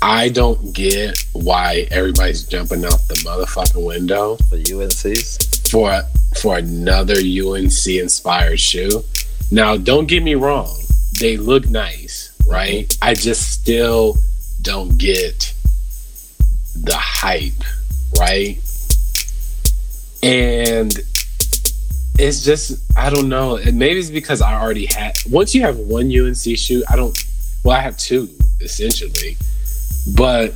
I 0.02 0.30
don't 0.30 0.74
get 0.74 1.26
why 1.34 1.88
everybody's 1.91 2.43
jumping 2.43 2.86
out 2.86 3.00
the 3.08 3.15
motherfucking 3.26 3.84
window 3.86 4.36
for 4.50 4.58
UNCs. 4.58 5.69
for 5.71 6.02
for 6.39 6.58
another 6.58 7.15
UNC 7.15 7.88
inspired 7.88 8.60
shoe. 8.60 9.04
Now, 9.52 9.78
don't 9.78 10.08
get 10.08 10.21
me 10.21 10.36
wrong; 10.36 10.76
they 11.19 11.38
look 11.38 11.67
nice, 11.69 12.32
right? 12.48 12.95
I 13.02 13.13
just 13.15 13.50
still 13.52 14.17
don't 14.62 14.98
get 14.98 15.54
the 16.76 16.98
hype, 16.98 17.63
right? 18.19 18.60
And 20.21 20.93
it's 22.17 22.43
just 22.43 22.82
I 22.97 23.10
don't 23.10 23.30
know. 23.30 23.58
Maybe 23.73 23.99
it's 23.99 24.10
because 24.10 24.41
I 24.41 24.60
already 24.60 24.86
had. 24.86 25.13
Once 25.30 25.54
you 25.56 25.62
have 25.62 25.78
one 25.78 26.06
UNC 26.15 26.58
shoe, 26.58 26.84
I 26.89 26.95
don't. 26.95 27.17
Well, 27.63 27.75
I 27.78 27.82
have 27.82 27.97
two 27.97 28.30
essentially, 28.62 29.38
but 30.15 30.54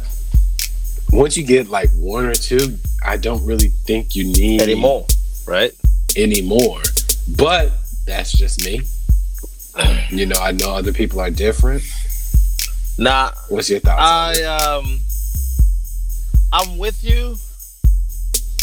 once 1.11 1.35
you 1.35 1.43
get 1.43 1.67
like 1.69 1.89
one 1.91 2.25
or 2.25 2.35
two, 2.35 2.77
I 3.03 3.17
don't 3.17 3.43
really 3.45 3.69
think 3.85 4.15
you 4.15 4.25
need 4.25 4.61
Anymore, 4.61 5.05
right? 5.47 5.73
anymore. 6.17 6.81
But 7.37 7.71
that's 8.05 8.31
just 8.31 8.63
me. 8.65 8.81
You 10.11 10.25
know, 10.25 10.39
I 10.41 10.51
know 10.51 10.71
other 10.75 10.91
people 10.91 11.19
are 11.21 11.29
different. 11.29 11.83
Nah, 12.97 13.31
What's 13.47 13.69
your 13.69 13.79
thoughts? 13.79 14.01
on 14.01 14.33
it? 14.35 14.43
I 14.43 14.75
um, 14.75 14.99
I'm 16.51 16.77
with 16.79 17.03
you 17.03 17.37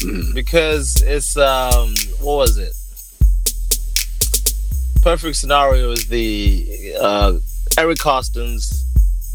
Mhm. 0.02 0.34
because 0.34 1.02
it's 1.02 1.36
um, 1.36 1.94
what 2.20 2.36
was 2.36 2.58
it? 2.58 2.72
Perfect 5.06 5.36
scenario 5.36 5.92
is 5.92 6.08
the 6.08 6.92
uh, 7.00 7.38
Eric 7.78 7.98
Kostons, 7.98 8.82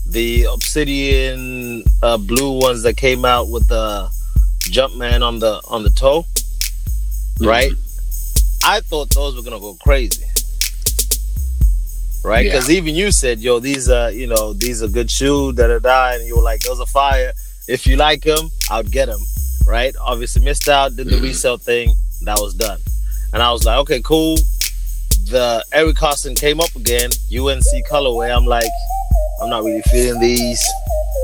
the 0.06 0.44
Obsidian 0.52 1.86
uh, 2.04 2.18
blue 2.18 2.60
ones 2.60 2.84
that 2.84 2.98
came 2.98 3.24
out 3.24 3.48
with 3.48 3.70
the 3.70 4.10
Jumpman 4.64 5.26
on 5.26 5.40
the 5.40 5.62
on 5.70 5.84
the 5.84 5.90
toe, 5.92 6.26
right? 7.40 7.72
I 8.66 8.82
thought 8.82 9.12
those 9.12 9.38
were 9.38 9.44
gonna 9.44 9.62
go 9.62 9.78
crazy, 9.82 10.26
right? 12.22 12.46
Yeah. 12.46 12.52
Because 12.52 12.70
even 12.70 12.94
you 12.94 13.14
said, 13.14 13.40
"Yo, 13.40 13.60
these 13.60 13.88
are 13.90 14.12
you 14.12 14.28
know 14.28 14.52
these 14.52 14.84
are 14.84 14.90
good 14.90 15.10
shoes." 15.10 15.56
Da 15.56 15.68
da 15.68 15.80
da, 15.80 16.16
and 16.16 16.28
you 16.28 16.36
were 16.36 16.44
like, 16.44 16.60
"Those 16.64 16.82
are 16.82 16.86
fire." 16.86 17.32
If 17.70 17.88
you 17.88 17.96
like 17.96 18.24
them, 18.24 18.52
I'd 18.70 18.92
get 18.92 19.06
them, 19.06 19.22
right? 19.66 19.96
Obviously, 20.02 20.44
missed 20.44 20.68
out, 20.68 20.98
did 20.98 21.08
the 21.08 21.16
Mhm. 21.16 21.22
resale 21.22 21.58
thing, 21.58 21.96
that 22.24 22.42
was 22.42 22.56
done, 22.56 22.80
and 23.32 23.42
I 23.42 23.54
was 23.54 23.64
like, 23.64 23.78
"Okay, 23.78 24.02
cool." 24.02 24.38
The 25.30 25.64
Eric 25.74 25.96
Koston 25.98 26.38
came 26.40 26.60
up 26.60 26.74
again, 26.76 27.10
UNC 27.34 27.64
colorway. 27.90 28.36
I'm 28.36 28.46
like, 28.46 28.70
I'm 29.42 29.50
not 29.50 29.64
really 29.64 29.82
feeling 29.84 30.20
these, 30.20 30.62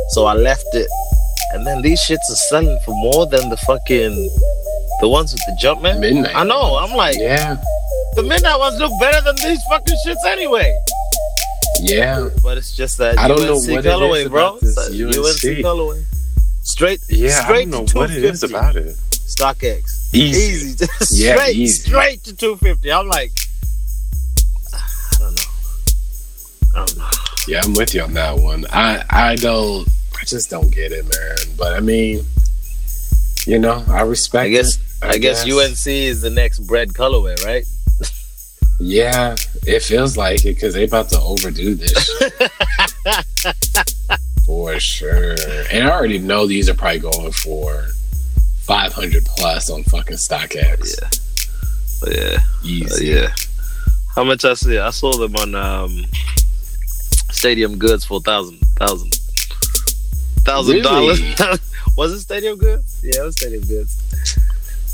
so 0.10 0.25
I 0.25 0.33
left 0.33 0.65
it. 0.73 0.88
And 1.53 1.65
then 1.65 1.81
these 1.81 1.99
shits 2.01 2.29
are 2.29 2.36
selling 2.49 2.77
for 2.86 2.91
more 2.95 3.25
than 3.27 3.49
the 3.49 3.57
fucking 3.57 4.29
the 5.01 5.07
ones 5.07 5.33
with 5.33 5.41
the 5.45 5.57
Jumpman. 5.62 5.99
Midnight. 5.99 6.36
I 6.36 6.43
know. 6.43 6.77
I'm 6.77 6.95
like, 6.95 7.17
Yeah, 7.17 7.57
the 8.15 8.23
midnight 8.23 8.60
ones 8.60 8.77
look 8.79 8.91
better 8.99 9.21
than 9.21 9.36
these 9.38 9.62
fucking 9.69 9.95
shits 10.05 10.25
anyway. 10.25 10.73
yeah, 11.81 12.29
But 12.43 12.57
it's 12.57 12.75
just 12.75 12.97
that 12.97 13.17
I 13.17 13.27
don't 13.27 13.41
know 13.41 13.55
UNC 13.57 13.69
what 13.69 13.86
colorway, 13.86 14.23
is 14.23 14.29
bro. 14.29 14.47
about 14.47 14.62
this 14.62 14.77
a 14.77 15.05
UNC. 15.05 15.63
colorway. 15.65 16.03
Straight, 16.63 16.99
yeah. 17.10 17.45
I 17.47 17.63
don't 17.65 17.69
know 17.71 17.86
what 17.99 18.12
it 18.12 18.23
is 18.23 18.43
about 18.43 18.75
it. 18.75 18.95
StockX. 19.12 20.13
Easy. 20.13 20.69
Easy. 20.71 20.86
Yeah, 21.12 21.36
straight, 21.36 21.55
easy. 21.55 21.89
straight 21.89 22.23
to 22.25 22.36
250. 22.36 22.91
I'm 22.91 23.07
like, 23.07 23.31
I. 26.78 27.12
Yeah, 27.48 27.62
I'm 27.63 27.74
with 27.74 27.94
you 27.94 28.02
on 28.02 28.13
that 28.13 28.38
one. 28.38 28.66
I 28.72 29.04
I 29.10 29.36
don't. 29.36 29.88
I 30.20 30.26
just 30.26 30.50
don't 30.50 30.72
get 30.72 30.92
it, 30.92 31.04
man. 31.04 31.56
But 31.58 31.74
I 31.74 31.80
mean, 31.80 32.26
you 33.46 33.60
know, 33.60 33.84
I 33.88 34.02
respect. 34.02 34.46
I 34.46 34.50
guess, 34.50 34.78
it, 34.78 34.84
I, 35.04 35.18
guess, 35.18 35.44
UNC 35.44 35.88
is 35.88 36.22
the 36.22 36.30
next 36.30 36.60
bread 36.60 36.90
colorway, 36.90 37.44
right? 37.46 37.66
Yeah, 38.80 39.36
it 39.66 39.82
feels 39.82 40.18
like 40.18 40.46
it 40.46 40.56
because 40.56 40.76
they 40.76 40.84
about 40.84 41.10
to 41.10 41.20
overdo 41.20 41.74
this 41.74 42.12
for 44.46 44.80
sure. 44.80 45.36
And 45.72 45.88
I 45.88 45.92
already 45.92 46.20
know 46.20 46.46
these 46.46 46.70
are 46.70 46.76
probably 46.76 47.00
going 47.00 47.32
for 47.32 47.88
500 48.62 49.26
plus 49.26 49.70
on 49.72 49.84
fucking 49.84 50.18
StockX. 50.18 51.02
Yeah. 51.02 51.10
But 52.02 52.16
yeah. 52.16 52.88
Uh, 52.92 52.98
yeah. 53.02 53.36
How 54.13 54.24
much 54.24 54.46
I 54.46 54.54
see? 54.54 54.78
I 54.78 54.92
saw 54.92 55.13
them 55.13 55.36
on 55.38 55.56
um, 55.56 56.06
Stadium 57.38 57.78
Goods 57.78 58.04
for 58.04 58.17
a 58.17 58.21
thousand, 58.21 58.58
thousand, 58.78 59.13
thousand 60.39 60.82
dollars. 60.82 61.21
Was 61.97 62.12
it 62.13 62.21
Stadium 62.21 62.58
Goods? 62.58 63.00
Yeah, 63.04 63.21
it 63.21 63.26
was 63.26 63.36
Stadium 63.36 63.63
Goods. 63.63 63.95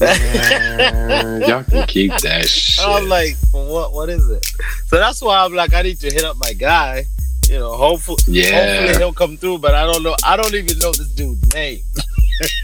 Man, 0.02 1.42
y'all 1.48 1.64
can 1.64 1.88
keep 1.88 2.12
that 2.22 2.48
shit. 2.50 2.86
I'm 2.86 3.08
like, 3.08 3.36
what? 3.54 3.94
What 3.94 4.10
is 4.10 4.30
it? 4.30 4.46
So 4.88 4.98
that's 4.98 5.22
why 5.22 5.40
I'm 5.44 5.54
like, 5.54 5.74
I 5.74 5.84
need 5.84 6.00
to 6.02 6.08
hit 6.12 6.26
up 6.26 6.36
my 6.38 6.52
guy. 6.52 7.06
You 7.50 7.60
know, 7.60 7.74
hopefully, 7.76 8.18
Yeah. 8.28 8.78
hopefully 8.82 8.98
he'll 8.98 9.14
come 9.14 9.38
through. 9.38 9.60
But 9.60 9.74
I 9.76 9.86
don't 9.86 10.04
know. 10.04 10.16
I 10.26 10.36
don't 10.36 10.54
even 10.54 10.80
know 10.80 10.92
this 10.92 11.10
dude's 11.10 11.54
name. 11.54 11.80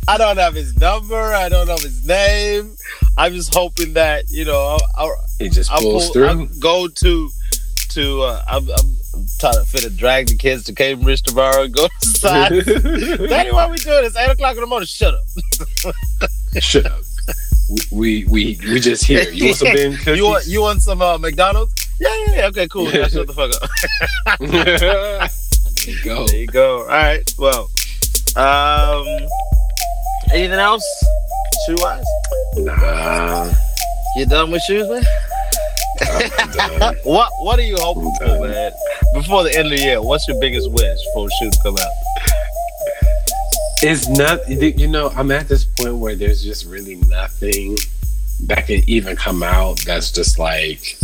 I 0.07 0.17
don't 0.17 0.37
have 0.37 0.55
his 0.55 0.75
number. 0.79 1.15
I 1.33 1.47
don't 1.49 1.67
know 1.67 1.77
his 1.77 2.07
name. 2.07 2.75
I'm 3.17 3.33
just 3.33 3.53
hoping 3.53 3.93
that 3.93 4.29
you 4.29 4.45
know 4.45 4.77
I'll, 4.95 5.05
I'll, 5.09 5.25
he 5.39 5.49
just 5.49 5.71
I'll, 5.71 5.81
pulls 5.81 6.05
pull, 6.05 6.13
through. 6.13 6.27
I'll 6.27 6.45
go 6.59 6.87
to 6.87 7.29
to. 7.97 8.21
Uh, 8.21 8.43
I'm, 8.47 8.69
I'm 8.69 9.25
trying 9.39 9.55
to 9.55 9.65
fit 9.65 9.83
a 9.83 9.89
drag 9.89 10.27
the 10.27 10.35
kids 10.37 10.63
to 10.65 10.73
Cambridge 10.73 11.23
tomorrow 11.23 11.63
and 11.63 11.73
go 11.73 11.87
to 11.87 11.93
inside. 12.03 12.49
Daddy, 13.29 13.51
why 13.51 13.67
we 13.69 13.77
doing 13.77 14.03
this? 14.03 14.15
Eight 14.15 14.29
o'clock 14.29 14.55
in 14.55 14.61
the 14.61 14.67
morning. 14.67 14.85
Shut 14.87 15.15
up. 15.15 15.23
Shut 16.61 16.85
up. 16.85 17.01
We 17.91 18.23
we 18.25 18.57
we 18.63 18.79
just 18.79 19.03
here. 19.03 19.29
You 19.29 19.45
want 19.45 19.57
some 19.57 19.73
Ben 19.73 19.97
cookies? 19.97 20.07
You 20.17 20.25
want 20.25 20.45
you 20.47 20.61
want 20.61 20.81
some 20.81 21.01
uh, 21.01 21.17
McDonald's? 21.17 21.73
Yeah, 21.99 22.15
yeah, 22.27 22.35
yeah. 22.35 22.47
Okay, 22.47 22.67
cool. 22.67 22.85
Now 22.85 23.07
shut 23.07 23.27
the 23.27 23.33
fuck 23.33 23.51
up. 23.61 24.39
there 24.39 25.29
you 25.87 26.03
go. 26.03 26.27
There 26.27 26.37
you 26.37 26.47
go. 26.47 26.81
All 26.81 26.87
right. 26.87 27.33
Well, 27.37 27.69
um, 28.35 29.05
anything 30.31 30.59
else? 30.59 30.85
Shoe 31.65 31.75
wise, 31.79 32.05
Nah, 32.57 33.51
you 34.15 34.25
done 34.27 34.51
with 34.51 34.61
shoes, 34.61 34.87
man? 34.87 35.03
I'm 36.59 36.79
done. 36.79 36.95
What 37.03 37.31
What 37.39 37.59
are 37.59 37.63
you 37.63 37.77
hoping 37.79 38.11
for, 38.19 38.47
man? 38.47 38.71
Before 39.13 39.43
the 39.43 39.55
end 39.55 39.67
of 39.71 39.77
the 39.77 39.83
year, 39.83 40.01
what's 40.01 40.27
your 40.27 40.39
biggest 40.39 40.71
wish 40.71 40.99
for 41.13 41.27
a 41.27 41.29
shoe 41.39 41.49
to 41.49 41.57
come 41.63 41.75
out? 41.75 41.91
It's 43.81 44.07
not. 44.09 44.47
You 44.49 44.87
know, 44.87 45.09
I'm 45.15 45.31
at 45.31 45.47
this 45.47 45.65
point 45.65 45.95
where 45.97 46.15
there's 46.15 46.43
just 46.43 46.65
really 46.65 46.95
nothing 47.07 47.77
that 48.43 48.67
can 48.67 48.81
even 48.87 49.15
come 49.15 49.43
out. 49.43 49.79
That's 49.85 50.11
just 50.11 50.39
like 50.39 50.97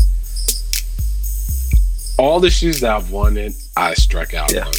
all 2.17 2.39
the 2.39 2.49
shoes 2.49 2.79
that 2.81 2.95
I've 2.95 3.11
wanted. 3.11 3.53
I 3.77 3.93
struck 3.95 4.33
out 4.33 4.51
Yeah. 4.53 4.65
on. 4.67 4.73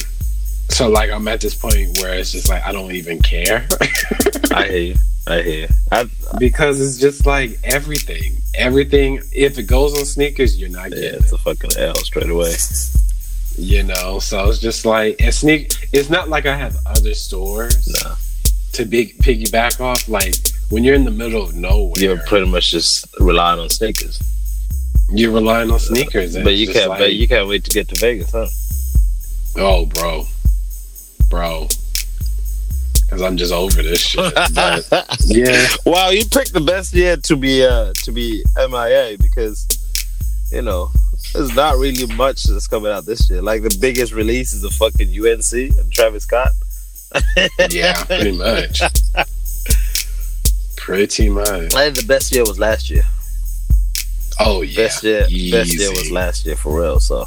So 0.69 0.89
like, 0.89 1.09
I'm 1.11 1.27
at 1.27 1.41
this 1.41 1.53
point 1.55 1.97
where 1.99 2.13
it's 2.15 2.31
just 2.31 2.49
like 2.49 2.63
I 2.65 2.71
don't 2.71 2.91
even 2.91 3.21
care. 3.21 3.67
I 4.51 4.67
hear 4.67 4.77
you. 4.77 4.95
I 5.27 5.41
hear 5.41 5.59
you. 5.61 5.67
I, 5.91 6.09
because 6.39 6.81
it's 6.81 6.97
just 6.97 7.25
like 7.25 7.59
everything. 7.63 8.37
Everything. 8.57 9.21
If 9.31 9.57
it 9.57 9.63
goes 9.63 9.97
on 9.97 10.05
sneakers, 10.05 10.59
you're 10.59 10.69
not 10.69 10.89
getting. 10.89 11.03
yeah, 11.03 11.19
it's 11.19 11.31
a 11.31 11.37
fucking 11.37 11.71
L 11.77 11.95
straight 11.95 12.29
away. 12.29 12.53
You 13.57 13.83
know. 13.83 14.19
So 14.19 14.49
it's 14.49 14.59
just 14.59 14.85
like 14.85 15.21
and 15.21 15.33
sneak. 15.33 15.89
It's 15.93 16.09
not 16.09 16.29
like 16.29 16.45
I 16.45 16.55
have 16.55 16.77
other 16.85 17.13
stores 17.13 17.93
to 18.73 18.85
big 18.85 19.17
piggyback 19.19 19.79
off. 19.79 20.07
Like 20.07 20.35
when 20.69 20.83
you're 20.83 20.95
in 20.95 21.05
the 21.05 21.11
middle 21.11 21.43
of 21.43 21.55
nowhere, 21.55 21.93
you're 21.97 22.17
pretty 22.27 22.49
much 22.49 22.71
just 22.71 23.07
relying 23.19 23.59
on 23.59 23.69
sneakers. 23.69 24.21
you're 25.09 25.31
relying 25.31 25.71
on 25.71 25.79
sneakers. 25.79 26.35
But 26.35 26.55
you 26.55 26.67
can't. 26.67 26.89
like, 26.89 26.99
but 26.99 27.13
you 27.13 27.27
can't 27.27 27.47
wait 27.47 27.63
to 27.65 27.71
get 27.71 27.87
to 27.89 27.95
Vegas, 27.99 28.31
huh? 28.31 28.47
Oh, 29.57 29.85
bro, 29.85 30.25
bro. 31.29 31.67
Because 33.15 33.31
I'm 33.31 33.37
just 33.37 33.53
over 33.53 33.81
this 33.81 34.01
shit. 34.01 34.33
But 34.53 35.17
yeah, 35.25 35.67
Wow, 35.85 36.09
you 36.09 36.25
picked 36.25 36.51
the 36.51 36.59
best 36.59 36.93
year 36.93 37.15
to 37.15 37.37
be 37.37 37.65
uh 37.65 37.93
to 38.03 38.11
be 38.11 38.43
MIA 38.57 39.15
because 39.21 39.65
you 40.51 40.61
know 40.61 40.91
there's 41.33 41.55
not 41.55 41.77
really 41.77 42.13
much 42.15 42.43
that's 42.43 42.67
coming 42.67 42.91
out 42.91 43.05
this 43.05 43.29
year. 43.29 43.41
Like 43.41 43.61
the 43.61 43.77
biggest 43.79 44.11
release 44.11 44.51
is 44.51 44.65
a 44.65 44.69
fucking 44.69 45.07
UNC 45.07 45.77
and 45.79 45.89
Travis 45.93 46.23
Scott. 46.23 46.49
yeah, 47.69 48.03
pretty 48.03 48.37
much. 48.37 48.81
Pretty 50.75 51.29
much. 51.29 51.73
I 51.73 51.85
think 51.85 51.95
the 51.95 52.05
best 52.05 52.33
year 52.33 52.43
was 52.43 52.59
last 52.59 52.89
year. 52.89 53.03
Oh 54.41 54.61
yeah. 54.61 54.75
Best 54.75 55.03
year, 55.05 55.21
best 55.21 55.73
year 55.73 55.89
was 55.91 56.11
last 56.11 56.45
year 56.45 56.57
for 56.57 56.81
real. 56.81 56.99
So 56.99 57.25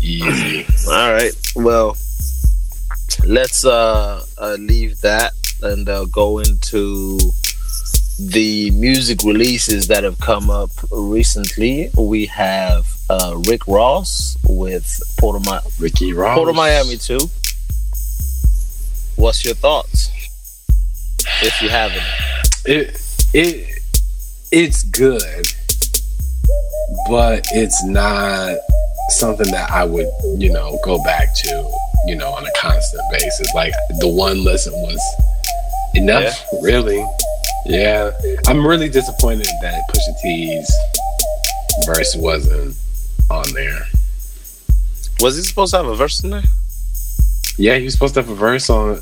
Easy. 0.00 0.66
all 0.88 1.12
right, 1.12 1.32
well 1.54 1.98
let's 3.26 3.64
uh, 3.64 4.24
uh 4.38 4.56
leave 4.58 5.00
that 5.00 5.32
and 5.62 5.88
uh, 5.88 6.04
go 6.06 6.38
into 6.38 7.18
the 8.18 8.70
music 8.72 9.22
releases 9.24 9.88
that 9.88 10.04
have 10.04 10.18
come 10.18 10.50
up 10.50 10.70
recently. 10.92 11.90
We 11.96 12.26
have 12.26 12.86
uh, 13.10 13.40
Rick 13.48 13.66
Ross 13.66 14.36
with 14.44 15.02
Port 15.18 15.36
of, 15.36 15.46
Mi- 15.46 15.70
Ricky 15.80 16.12
Ross. 16.12 16.36
Port 16.36 16.48
of 16.48 16.54
Miami 16.54 16.96
too. 16.96 17.18
What's 19.16 19.44
your 19.44 19.54
thoughts? 19.54 20.10
If 21.42 21.60
you 21.62 21.68
haven't, 21.68 22.02
It 22.66 23.00
it 23.32 23.80
it's 24.52 24.82
good, 24.84 25.46
but 27.08 27.44
it's 27.52 27.84
not 27.84 28.56
something 29.10 29.50
that 29.50 29.70
I 29.70 29.84
would 29.84 30.08
you 30.38 30.52
know 30.52 30.78
go 30.84 31.02
back 31.04 31.34
to 31.34 31.70
you 32.06 32.16
know 32.16 32.30
on 32.32 32.44
a 32.46 32.50
constant 32.60 33.02
basis. 33.12 33.52
Like 33.54 33.72
the 34.00 34.08
one 34.08 34.44
lesson 34.44 34.72
was 34.72 35.00
enough, 35.94 36.44
really. 36.62 37.04
Yeah, 37.66 38.10
I'm 38.46 38.66
really 38.66 38.88
disappointed 38.90 39.46
that 39.62 39.82
Pusha 39.90 40.20
T's 40.22 40.76
verse 41.86 42.14
wasn't 42.16 42.76
on 43.30 43.52
there. 43.54 43.80
was 45.20 45.36
he 45.36 45.42
supposed 45.42 45.70
to 45.72 45.78
have 45.78 45.86
a 45.86 45.94
verse 45.96 46.22
in 46.22 46.30
there? 46.30 46.42
Yeah, 47.56 47.76
he 47.78 47.84
was 47.84 47.94
supposed 47.94 48.14
to 48.14 48.20
have 48.22 48.30
a 48.30 48.34
verse 48.34 48.68
on 48.68 49.00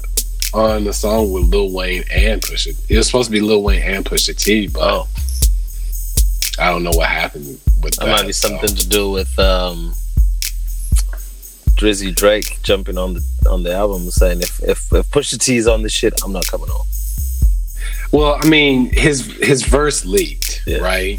on 0.54 0.84
the 0.84 0.92
song 0.92 1.32
with 1.32 1.44
Lil 1.44 1.72
Wayne 1.72 2.04
and 2.12 2.40
Pusha. 2.42 2.76
It 2.88 2.96
was 2.96 3.06
supposed 3.06 3.28
to 3.28 3.32
be 3.32 3.40
Lil 3.40 3.62
Wayne 3.62 3.82
and 3.82 4.04
Pusha 4.04 4.36
T, 4.36 4.68
but 4.68 4.82
Oh, 4.82 5.08
I 6.58 6.70
don't 6.70 6.82
know 6.82 6.90
what 6.90 7.08
happened 7.08 7.58
with 7.82 7.96
that 7.96 8.04
that. 8.06 8.10
might 8.16 8.26
be 8.26 8.32
so. 8.32 8.48
something 8.48 8.74
to 8.76 8.88
do 8.88 9.10
with 9.10 9.38
um, 9.38 9.94
Drizzy 11.76 12.14
Drake 12.14 12.58
jumping 12.62 12.98
on 12.98 13.14
the 13.14 13.22
on 13.50 13.62
the 13.62 13.72
album 13.74 14.02
and 14.02 14.12
saying 14.12 14.40
if 14.42 14.60
if 14.62 14.92
if 14.92 15.10
Pusha 15.10 15.48
is 15.56 15.66
on 15.66 15.82
this 15.82 15.92
shit, 15.92 16.14
I'm 16.24 16.32
not 16.32 16.46
coming 16.46 16.70
on. 16.70 16.86
Well, 18.12 18.38
I 18.40 18.46
mean, 18.48 18.90
his 18.92 19.26
his 19.38 19.62
verse 19.64 20.04
leaked, 20.04 20.62
Yeah. 20.66 20.78
right? 20.78 21.18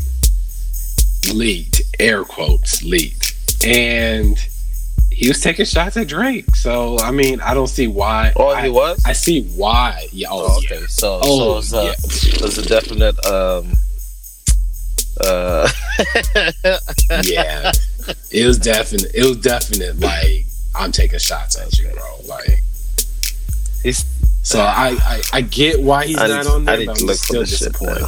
Leaked, 1.34 1.82
air 2.00 2.24
quotes, 2.24 2.84
leaked, 2.84 3.34
and 3.66 4.38
he 5.12 5.28
was 5.28 5.40
taking 5.42 5.66
shots 5.66 5.96
at 5.98 6.08
Drake. 6.08 6.56
So, 6.56 7.00
I 7.00 7.12
mean, 7.12 7.40
I 7.42 7.54
don't 7.54 7.68
see 7.68 7.88
why. 7.88 8.34
Oh, 8.36 8.50
I, 8.50 8.64
he 8.64 8.70
was. 8.70 9.02
I 9.06 9.14
see 9.14 9.44
why. 9.56 10.08
Yeah. 10.12 10.28
Oh, 10.32 10.48
Oh, 10.50 10.58
okay. 10.58 10.82
yeah. 10.82 10.88
So, 10.88 11.20
Oh, 11.24 11.62
so 11.62 11.88
it's 11.88 12.26
a, 12.42 12.46
it's 12.46 12.58
a 12.58 12.62
definite 12.68 13.24
um 13.26 13.74
uh 15.22 15.68
yeah. 17.24 17.72
It 18.32 18.46
was 18.48 18.58
definite. 18.58 19.12
It 19.14 19.24
was 19.28 19.38
definite. 19.38 20.00
Like 20.00 20.46
I'm 20.76 20.92
taking 20.92 21.20
shots 21.20 21.58
at 21.58 21.78
you, 21.78 21.90
bro. 21.90 22.18
Like 22.28 22.62
He's- 23.84 24.06
so. 24.42 24.60
I 24.60 24.98
I, 25.02 25.22
I 25.34 25.42
get 25.42 25.82
why 25.82 26.06
he's 26.08 26.18
I 26.18 26.28
not 26.28 26.46
need- 26.46 26.52
on 26.52 26.70
I 26.70 26.76
there, 26.78 26.86
but 26.88 27.02
I'm 27.02 27.08
still 27.16 27.42
disappointed. 27.44 28.08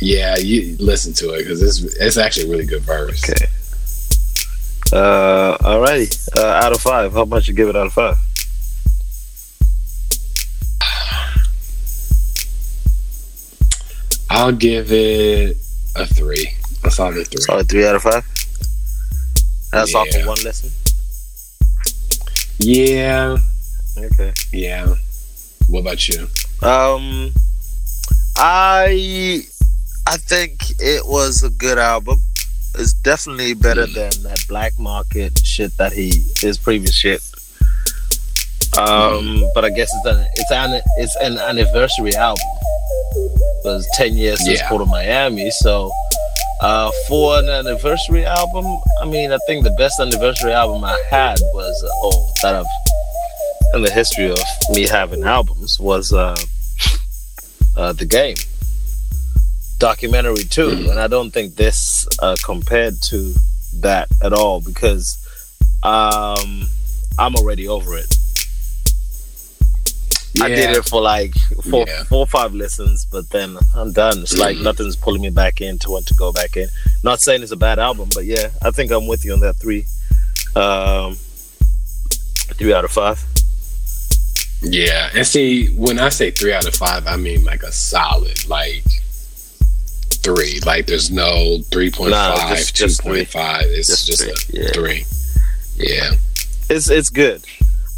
Yeah, 0.00 0.36
you 0.36 0.76
listen 0.78 1.14
to 1.14 1.30
it 1.34 1.38
because 1.44 1.62
it's 1.62 1.82
it's 1.96 2.16
actually 2.18 2.48
a 2.48 2.50
really 2.50 2.66
good 2.66 2.82
verse. 2.82 3.22
okay. 3.30 3.46
Uh, 4.92 5.56
alrighty. 5.58 6.36
Uh, 6.36 6.46
out 6.64 6.72
of 6.72 6.80
five, 6.80 7.12
how 7.12 7.24
much 7.24 7.48
you 7.48 7.54
give 7.54 7.68
it 7.68 7.76
out 7.76 7.86
of 7.86 7.92
five? 7.92 8.16
I'll 14.28 14.52
give 14.52 14.92
it 14.92 15.56
a 16.00 16.06
three. 16.06 16.52
A 16.84 16.90
solid 16.90 17.26
three. 17.28 17.40
Solid 17.42 17.68
three 17.68 17.86
out 17.86 17.94
of 17.96 18.02
five. 18.02 18.24
That's 19.72 19.94
off 19.94 20.06
Yeah. 20.12 20.18
of 20.20 20.26
one 20.26 20.42
lesson. 20.44 20.70
Yeah, 22.58 23.36
Okay. 23.98 24.32
yeah. 24.52 24.94
What 25.68 25.80
about 25.80 26.08
you? 26.08 26.28
Um, 26.62 27.32
I 28.38 29.42
I 30.06 30.16
think 30.18 30.60
it 30.78 31.06
was 31.06 31.42
a 31.42 31.50
good 31.50 31.78
album. 31.78 32.22
It's 32.78 32.92
definitely 32.92 33.54
better 33.54 33.86
Mm. 33.86 33.94
than 33.94 34.22
that 34.24 34.44
black 34.48 34.78
market 34.78 35.40
shit 35.44 35.76
that 35.78 35.92
he 35.92 36.24
his 36.40 36.56
previous 36.58 36.94
shit. 36.94 37.22
Um, 38.78 39.44
but 39.54 39.64
I 39.64 39.70
guess 39.70 39.90
it's 39.94 40.06
an 40.06 40.26
it's 40.36 40.50
an 40.50 40.80
it's 40.98 41.16
an 41.20 41.38
anniversary 41.38 42.14
album. 42.14 42.44
It 43.64 43.68
was 43.68 43.88
ten 43.94 44.16
years 44.16 44.44
since 44.44 44.60
Yeah. 44.60 44.68
Port 44.68 44.82
of 44.82 44.88
Miami, 44.88 45.50
so 45.50 45.90
uh, 46.60 46.90
for 47.08 47.38
an 47.38 47.48
anniversary 47.48 48.24
album, 48.24 48.64
I 49.02 49.04
mean, 49.04 49.32
I 49.32 49.38
think 49.46 49.64
the 49.64 49.74
best 49.78 50.00
anniversary 50.00 50.52
album 50.52 50.84
I 50.84 50.98
had 51.10 51.38
was 51.52 51.82
uh, 51.84 51.88
oh 51.92 52.32
that 52.42 52.54
I've 52.54 52.66
in 53.74 53.82
the 53.82 53.90
history 53.90 54.30
of 54.30 54.38
me 54.70 54.86
having 54.86 55.24
albums 55.24 55.78
was 55.80 56.12
uh, 56.12 56.36
uh, 57.76 57.92
the 57.92 58.06
game. 58.06 58.36
documentary 59.78 60.44
too, 60.44 60.88
and 60.90 60.98
I 60.98 61.06
don't 61.08 61.30
think 61.30 61.56
this 61.56 62.06
uh, 62.22 62.36
compared 62.44 62.94
to 63.10 63.34
that 63.80 64.08
at 64.22 64.32
all 64.32 64.60
because 64.62 65.18
um, 65.82 66.66
I'm 67.18 67.34
already 67.34 67.68
over 67.68 67.96
it. 67.98 68.15
I 70.42 70.48
did 70.48 70.70
it 70.76 70.84
for 70.84 71.00
like 71.00 71.32
four, 71.70 71.84
Yeah. 71.86 72.04
four 72.04 72.20
or 72.20 72.26
five 72.26 72.54
listens, 72.54 73.04
but 73.10 73.28
then 73.30 73.56
I'm 73.74 73.92
done. 73.92 74.18
It's 74.20 74.36
like 74.36 74.56
nothing's 74.58 74.96
pulling 74.96 75.22
me 75.22 75.30
back 75.30 75.60
in 75.60 75.78
to 75.80 75.90
want 75.90 76.06
to 76.08 76.14
go 76.14 76.32
back 76.32 76.56
in. 76.56 76.68
Not 77.02 77.20
saying 77.20 77.42
it's 77.42 77.52
a 77.52 77.56
bad 77.56 77.78
album, 77.78 78.08
but 78.14 78.24
yeah, 78.24 78.48
I 78.62 78.70
think 78.70 78.90
I'm 78.90 79.06
with 79.06 79.24
you 79.24 79.32
on 79.32 79.40
that 79.40 79.56
three. 79.56 79.84
Um, 80.54 81.16
three 82.58 82.72
out 82.72 82.84
of 82.84 82.90
five. 82.92 83.24
Yeah, 84.62 85.10
and 85.14 85.26
see, 85.26 85.68
when 85.76 85.98
I 85.98 86.08
say 86.08 86.30
three 86.30 86.52
out 86.52 86.66
of 86.66 86.74
five, 86.74 87.06
I 87.06 87.16
mean 87.16 87.44
like 87.44 87.62
a 87.62 87.70
solid 87.72 88.48
like 88.48 88.84
three. 90.22 90.60
Like 90.64 90.86
there's 90.86 91.10
no 91.10 91.58
three 91.70 91.90
point 91.90 92.10
Nah, 92.12 92.36
five, 92.36 92.56
just- 92.58 92.76
two 92.76 92.84
just 92.86 93.02
three. 93.02 93.12
point 93.18 93.28
five. 93.28 93.64
It's 93.68 93.88
Just 93.88 94.06
just, 94.06 94.46
three, 94.48 94.60
a 94.60 94.64
yeah. 94.64 94.70
three. 94.72 95.04
Yeah. 95.76 96.10
It's 96.70 96.88
it's 96.90 97.10
good. 97.10 97.44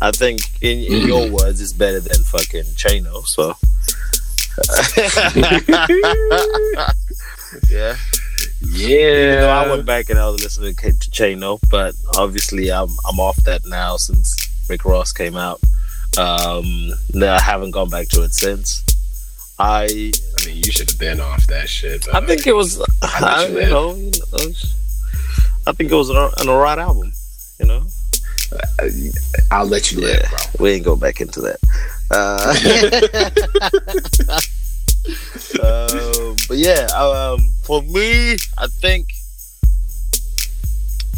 I 0.00 0.10
think 0.12 0.40
in, 0.62 0.78
in 0.78 1.06
your 1.08 1.30
words, 1.32 1.60
it's 1.60 1.72
better 1.72 2.00
than 2.00 2.22
fucking 2.22 2.64
Chano. 2.74 3.24
So 3.26 3.54
yeah. 4.90 6.88
Yeah. 7.70 7.96
You 8.60 9.40
know, 9.40 9.48
I 9.48 9.68
went 9.68 9.86
back 9.86 10.10
and 10.10 10.18
I 10.18 10.28
was 10.28 10.42
listening 10.42 10.74
to, 10.74 11.10
Chano, 11.10 11.58
but 11.70 11.94
obviously 12.16 12.70
I'm 12.70 12.88
I'm 13.08 13.18
off 13.20 13.36
that 13.44 13.62
now 13.66 13.96
since 13.96 14.36
Rick 14.68 14.84
Ross 14.84 15.12
came 15.12 15.36
out. 15.36 15.60
Um, 16.18 16.92
no, 17.14 17.32
I 17.32 17.40
haven't 17.40 17.70
gone 17.70 17.88
back 17.88 18.08
to 18.08 18.22
it 18.22 18.34
since. 18.34 18.84
I 19.58 19.84
I 19.84 20.46
mean, 20.46 20.56
you 20.56 20.70
should 20.72 20.90
have 20.90 20.98
been 20.98 21.20
off 21.20 21.46
that 21.46 21.68
shit. 21.68 22.06
I 22.12 22.24
think 22.24 22.46
it 22.46 22.54
was 22.54 22.82
I, 23.02 23.46
you, 23.46 23.54
know, 23.54 23.94
you 23.94 24.10
know 24.32 24.50
I 25.66 25.72
think 25.72 25.90
it 25.90 25.94
was 25.94 26.10
an, 26.10 26.16
an 26.16 26.48
alright 26.48 26.78
album. 26.78 27.12
You 27.58 27.66
know, 27.66 27.82
I'll 29.50 29.66
let 29.66 29.92
you 29.92 30.00
live, 30.00 30.26
bro. 30.28 30.38
we 30.60 30.72
ain't 30.72 30.84
go 30.84 30.96
back 30.96 31.20
into 31.20 31.40
that. 31.40 31.58
Uh, 32.10 32.54
um, 35.62 36.36
but 36.48 36.56
yeah, 36.56 36.86
um, 36.96 37.50
for 37.62 37.82
me, 37.82 38.36
I 38.56 38.66
think 38.66 39.08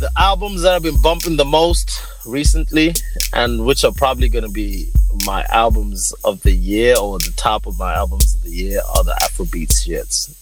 the 0.00 0.10
albums 0.16 0.62
that 0.62 0.72
I've 0.72 0.82
been 0.82 1.00
bumping 1.00 1.36
the 1.36 1.44
most 1.44 2.02
recently, 2.26 2.94
and 3.34 3.64
which 3.64 3.84
are 3.84 3.92
probably 3.92 4.28
going 4.28 4.44
to 4.44 4.50
be 4.50 4.90
my 5.26 5.44
albums 5.50 6.12
of 6.24 6.40
the 6.42 6.52
year 6.52 6.94
or 6.98 7.18
the 7.18 7.32
top 7.36 7.66
of 7.66 7.78
my 7.78 7.94
albums 7.94 8.34
of 8.34 8.42
the 8.42 8.50
year, 8.50 8.80
are 8.96 9.04
the 9.04 9.16
Afrobeat 9.22 9.68
shits. 9.68 10.34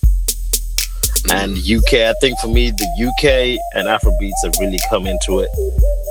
And 1.31 1.59
UK, 1.59 2.09
I 2.09 2.15
think 2.21 2.39
for 2.39 2.49
me, 2.49 2.71
the 2.71 2.89
UK 3.09 3.59
and 3.75 3.87
Afrobeats 3.87 4.41
have 4.45 4.55
really 4.61 4.79
come 4.89 5.07
into 5.07 5.41
it 5.41 5.51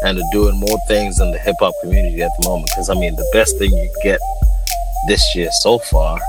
and 0.04 0.20
are 0.20 0.32
doing 0.32 0.60
more 0.60 0.78
things 0.88 1.18
than 1.18 1.32
the 1.32 1.40
hip 1.40 1.56
hop 1.60 1.74
community 1.82 2.22
at 2.22 2.32
the 2.40 2.48
moment. 2.48 2.70
Because 2.74 2.90
I 2.90 2.94
mean, 2.94 3.16
the 3.16 3.30
best 3.34 3.58
thing 3.58 3.72
you 3.72 3.90
get 4.04 4.20
this 5.08 5.36
year 5.36 5.50
so 5.62 5.80
far, 5.80 6.20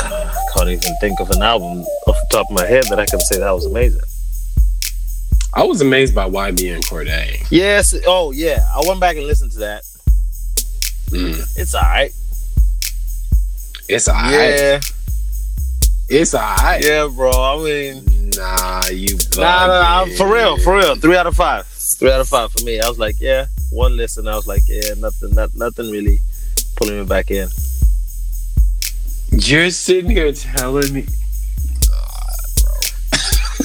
I 0.00 0.44
can't 0.54 0.68
even 0.68 0.96
think 1.00 1.20
of 1.20 1.30
an 1.30 1.42
album 1.42 1.84
off 2.06 2.16
the 2.16 2.28
top 2.30 2.46
of 2.50 2.54
my 2.54 2.66
head 2.66 2.84
that 2.90 3.00
I 3.00 3.06
can 3.06 3.20
say 3.20 3.38
that 3.38 3.50
was 3.50 3.66
amazing. 3.66 4.02
I 5.54 5.64
was 5.64 5.80
amazed 5.80 6.14
by 6.14 6.28
YBN 6.28 6.82
Cordae. 6.84 7.46
Yes. 7.50 7.94
Oh 8.06 8.32
yeah, 8.32 8.66
I 8.74 8.82
went 8.86 9.00
back 9.00 9.16
and 9.16 9.26
listened 9.26 9.52
to 9.52 9.58
that. 9.60 9.82
Mm. 11.10 11.58
It's 11.58 11.74
alright. 11.74 12.12
It's 13.88 14.08
alright. 14.08 14.32
Yeah, 14.32 14.80
It's 16.08 16.34
alright. 16.34 16.82
yeah, 16.84 17.08
bro. 17.08 17.30
I 17.30 17.56
mean, 17.64 18.04
Nah, 18.36 18.82
you. 18.90 19.16
nah, 19.36 19.42
nah, 19.42 19.66
nah, 19.66 20.04
bugging. 20.06 20.16
for 20.16 20.32
real, 20.32 20.56
for 20.58 20.76
real. 20.76 20.96
Three 20.96 21.16
out 21.16 21.26
of 21.26 21.36
five. 21.36 21.66
Three 21.66 22.10
out 22.10 22.20
of 22.20 22.28
five 22.28 22.50
for 22.52 22.64
me. 22.64 22.80
I 22.80 22.88
was 22.88 22.98
like, 22.98 23.16
yeah, 23.20 23.46
one 23.70 23.96
listen. 23.96 24.26
I 24.26 24.34
was 24.36 24.46
like, 24.46 24.62
yeah, 24.66 24.94
nothing, 24.98 25.34
not, 25.34 25.50
nothing 25.54 25.90
really 25.90 26.18
pulling 26.76 26.98
me 26.98 27.04
back 27.04 27.30
in. 27.30 27.48
You're 29.32 29.70
sitting 29.70 30.10
here 30.10 30.32
telling 30.32 30.92
me. 30.92 31.06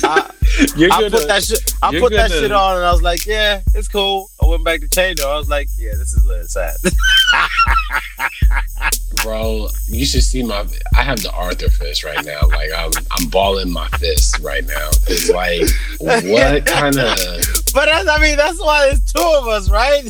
I, 0.08 0.32
You're 0.76 0.91
I 0.93 1.02
gonna, 1.02 1.12
put 1.12 1.28
that 1.28 1.43
shit. 1.43 1.74
I 1.82 2.00
put 2.00 2.12
that 2.13 2.30
gonna- 2.30 2.41
shit 2.41 2.52
on, 2.52 2.78
and 2.78 2.86
I 2.86 2.91
was 2.91 3.02
like, 3.02 3.26
"Yeah, 3.26 3.62
it's 3.76 3.88
cool." 3.88 4.30
I 4.41 4.46
went 4.48 4.63
back 4.63 4.82
to 4.82 4.89
Chain, 4.89 5.15
I 5.22 5.38
was 5.38 5.50
like, 5.50 5.67
"Yeah, 5.78 5.91
this 5.91 6.13
is 6.13 6.26
where 6.28 6.41
it's 6.41 6.56
at." 6.56 6.76
bro. 9.24 9.67
You 9.88 10.06
should 10.06 10.24
see 10.24 10.43
my. 10.43 10.65
I 10.96 11.04
have 11.04 11.22
the 11.22 11.32
Arthur 11.32 11.70
fist 11.70 12.04
right 12.04 12.24
now. 12.26 12.39
Like 12.48 12.70
I'm, 12.76 12.91
I'm 13.12 13.30
balling 13.30 13.72
my 13.72 13.88
fist 13.89 14.39
right 14.39 14.65
now. 14.65 14.89
It's 15.08 15.30
like, 15.30 15.62
what 16.00 16.65
kind 16.65 16.98
of 16.98 17.17
but 17.74 17.86
that's, 17.86 18.08
I 18.08 18.20
mean, 18.22 18.38
that's 18.38 18.60
why 18.60 18.88
there's 18.88 19.04
two 19.04 19.34
of 19.38 19.48
us, 19.48 19.70
right? 19.70 20.04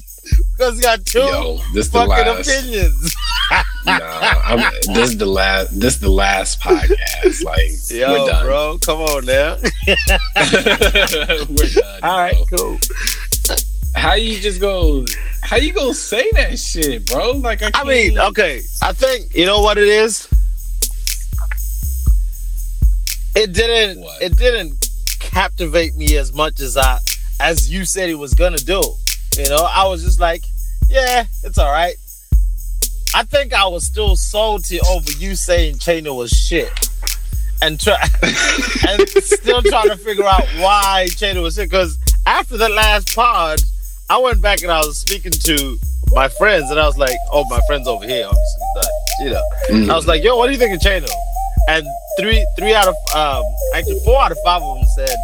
Because 0.57 0.75
we 0.75 0.81
got 0.81 1.05
two 1.05 1.19
yo? 1.19 1.59
This 1.73 1.87
the 1.89 1.99
fucking 1.99 2.09
last. 2.09 2.49
opinions. 2.49 3.15
Nah, 3.87 4.41
I'm, 4.43 4.59
this 4.93 5.11
is 5.11 5.17
the 5.17 5.25
last. 5.25 5.79
This 5.79 5.97
the 5.97 6.09
last 6.09 6.59
podcast. 6.59 7.43
Like 7.43 7.71
Yo, 7.89 8.11
we're 8.11 8.29
done. 8.29 8.45
bro, 8.45 8.77
come 8.79 8.99
on 8.99 9.25
now. 9.25 9.55
we're 11.49 11.69
done. 11.69 12.03
All 12.03 12.19
right, 12.19 12.35
bro. 12.49 12.57
cool. 12.57 12.77
How 13.95 14.15
you 14.15 14.39
just 14.39 14.59
go? 14.59 15.05
How 15.41 15.55
you 15.55 15.71
gonna 15.71 15.93
say 15.93 16.29
that 16.33 16.59
shit, 16.59 17.05
bro? 17.07 17.31
Like 17.31 17.63
I, 17.63 17.71
I 17.73 17.83
mean, 17.85 18.19
okay, 18.19 18.61
I 18.81 18.91
think 18.91 19.33
you 19.33 19.45
know 19.45 19.61
what 19.61 19.77
it 19.77 19.87
is. 19.87 20.27
It 23.35 23.53
didn't. 23.53 24.01
What? 24.01 24.21
It 24.21 24.35
didn't 24.35 24.89
captivate 25.19 25.95
me 25.95 26.17
as 26.17 26.33
much 26.33 26.59
as 26.59 26.75
I, 26.75 26.99
as 27.39 27.71
you 27.71 27.85
said 27.85 28.09
it 28.09 28.15
was 28.15 28.33
gonna 28.33 28.57
do. 28.57 28.81
You 29.37 29.47
know, 29.49 29.65
I 29.69 29.87
was 29.87 30.03
just 30.03 30.19
like, 30.19 30.43
yeah, 30.89 31.25
it's 31.43 31.57
all 31.57 31.71
right. 31.71 31.95
I 33.15 33.23
think 33.23 33.53
I 33.53 33.65
was 33.67 33.85
still 33.85 34.15
salty 34.15 34.79
over 34.81 35.11
you 35.13 35.35
saying 35.35 35.75
Chano 35.75 36.15
was 36.15 36.31
shit, 36.31 36.71
and 37.61 37.79
try 37.79 37.95
and 38.87 39.07
still 39.09 39.61
trying 39.61 39.89
to 39.89 39.97
figure 39.97 40.25
out 40.25 40.45
why 40.59 41.07
Chano 41.11 41.41
was 41.43 41.55
shit. 41.55 41.69
Because 41.69 41.97
after 42.25 42.57
the 42.57 42.69
last 42.69 43.15
pod, 43.15 43.61
I 44.09 44.17
went 44.17 44.41
back 44.41 44.61
and 44.61 44.71
I 44.71 44.79
was 44.79 44.99
speaking 44.99 45.31
to 45.31 45.77
my 46.11 46.29
friends, 46.29 46.69
and 46.69 46.79
I 46.79 46.85
was 46.85 46.97
like, 46.97 47.17
"Oh, 47.31 47.45
my 47.49 47.59
friends 47.67 47.87
over 47.87 48.05
here, 48.05 48.25
obviously, 48.27 48.63
but 48.75 48.89
you 49.19 49.29
know." 49.31 49.43
Mm. 49.69 49.89
I 49.89 49.95
was 49.95 50.07
like, 50.07 50.23
"Yo, 50.23 50.35
what 50.35 50.47
do 50.47 50.53
you 50.53 50.59
think 50.59 50.75
of 50.75 50.81
Chano?" 50.81 51.09
And 51.69 51.85
three, 52.19 52.45
three 52.57 52.73
out 52.73 52.87
of 52.87 52.95
um, 53.15 53.43
actually 53.75 53.99
four 54.05 54.21
out 54.21 54.31
of 54.31 54.37
five 54.43 54.61
of 54.61 54.77
them 54.77 54.85
said 54.95 55.15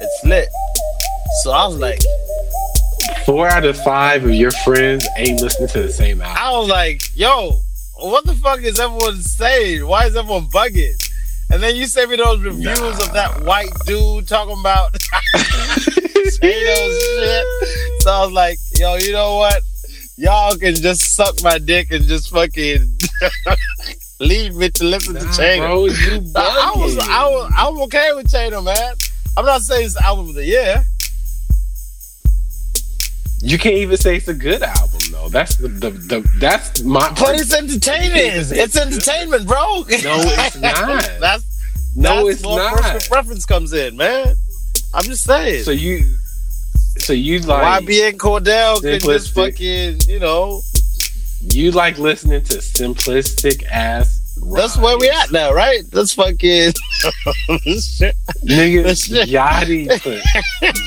it's 0.00 0.24
lit. 0.24 0.48
So 1.42 1.52
I 1.52 1.66
was 1.66 1.76
like, 1.76 2.00
four 3.24 3.48
out 3.48 3.64
of 3.64 3.76
five 3.82 4.24
of 4.24 4.34
your 4.34 4.50
friends 4.50 5.06
ain't 5.16 5.40
listening 5.40 5.68
to 5.70 5.82
the 5.82 5.92
same 5.92 6.20
album. 6.20 6.36
I 6.40 6.50
was 6.58 6.68
like, 6.68 7.02
"Yo, 7.14 7.60
what 7.96 8.24
the 8.24 8.34
fuck 8.34 8.60
is 8.62 8.78
everyone 8.78 9.20
saying? 9.22 9.86
Why 9.86 10.06
is 10.06 10.16
everyone 10.16 10.46
bugging?" 10.48 10.94
And 11.52 11.60
then 11.62 11.74
you 11.76 11.86
sent 11.86 12.10
me 12.10 12.16
those 12.16 12.40
reviews 12.40 13.00
of 13.00 13.12
that 13.12 13.42
white 13.44 13.72
dude 13.84 14.28
talking 14.28 14.58
about 14.60 14.96
shit. 16.40 17.46
So 18.00 18.10
I 18.10 18.24
was 18.24 18.32
like, 18.32 18.58
"Yo, 18.76 18.96
you 18.96 19.12
know 19.12 19.36
what? 19.36 19.62
Y'all 20.16 20.56
can 20.56 20.74
just 20.74 21.14
suck 21.14 21.42
my 21.42 21.58
dick 21.58 21.90
and 21.90 22.04
just 22.04 22.30
fucking 22.30 22.98
leave 24.20 24.54
me 24.54 24.68
to 24.70 24.84
listen 24.84 25.14
to 25.14 25.24
Nah, 25.24 25.30
Chano." 25.32 25.58
bro, 25.66 25.84
you 25.86 26.32
I, 26.36 26.72
I 26.74 26.78
was. 26.78 26.98
I 26.98 27.24
was, 27.24 27.52
I'm 27.56 27.78
okay 27.82 28.10
with 28.14 28.30
Chano, 28.30 28.62
man. 28.64 28.94
I'm 29.36 29.44
not 29.46 29.62
saying 29.62 29.86
it's 29.86 29.94
the 29.94 30.04
album 30.04 30.28
of 30.28 30.34
the 30.34 30.44
year. 30.44 30.84
You 33.42 33.58
can't 33.58 33.76
even 33.76 33.96
say 33.96 34.16
it's 34.16 34.28
a 34.28 34.34
good 34.34 34.62
album 34.62 35.00
though. 35.12 35.28
That's 35.30 35.56
the 35.56 35.68
the, 35.68 35.90
the 35.90 36.30
that's 36.38 36.82
my. 36.82 37.10
But 37.18 37.40
it's 37.40 37.54
entertainment. 37.54 38.52
It's 38.52 38.76
entertainment, 38.76 39.46
bro. 39.46 39.56
No, 39.58 39.84
it's 39.88 40.04
not. 40.60 41.02
that's 41.20 41.50
no, 41.96 42.26
that's 42.26 42.40
it's 42.40 42.42
not. 42.42 42.76
personal 42.76 43.00
preference 43.00 43.46
comes 43.46 43.72
in, 43.72 43.96
man. 43.96 44.36
I'm 44.92 45.04
just 45.04 45.24
saying. 45.24 45.64
So 45.64 45.70
you, 45.70 46.02
so 46.98 47.12
you 47.12 47.40
like 47.40 47.84
YB 47.84 48.08
and 48.10 48.20
Cordell 48.20 48.82
can 48.82 49.00
just 49.00 49.34
fucking, 49.34 50.00
you 50.06 50.18
know, 50.18 50.60
you 51.40 51.70
like 51.70 51.98
listening 51.98 52.42
to 52.42 52.58
simplistic 52.58 53.64
ass. 53.66 54.36
that's 54.52 54.76
where 54.76 54.98
we 54.98 55.08
at 55.08 55.32
now, 55.32 55.52
right? 55.52 55.82
That's 55.90 56.12
fucking 56.12 56.72
shit. 57.56 58.16
Nigga. 58.44 58.84
Yachty 59.26 59.88
put 60.02 60.22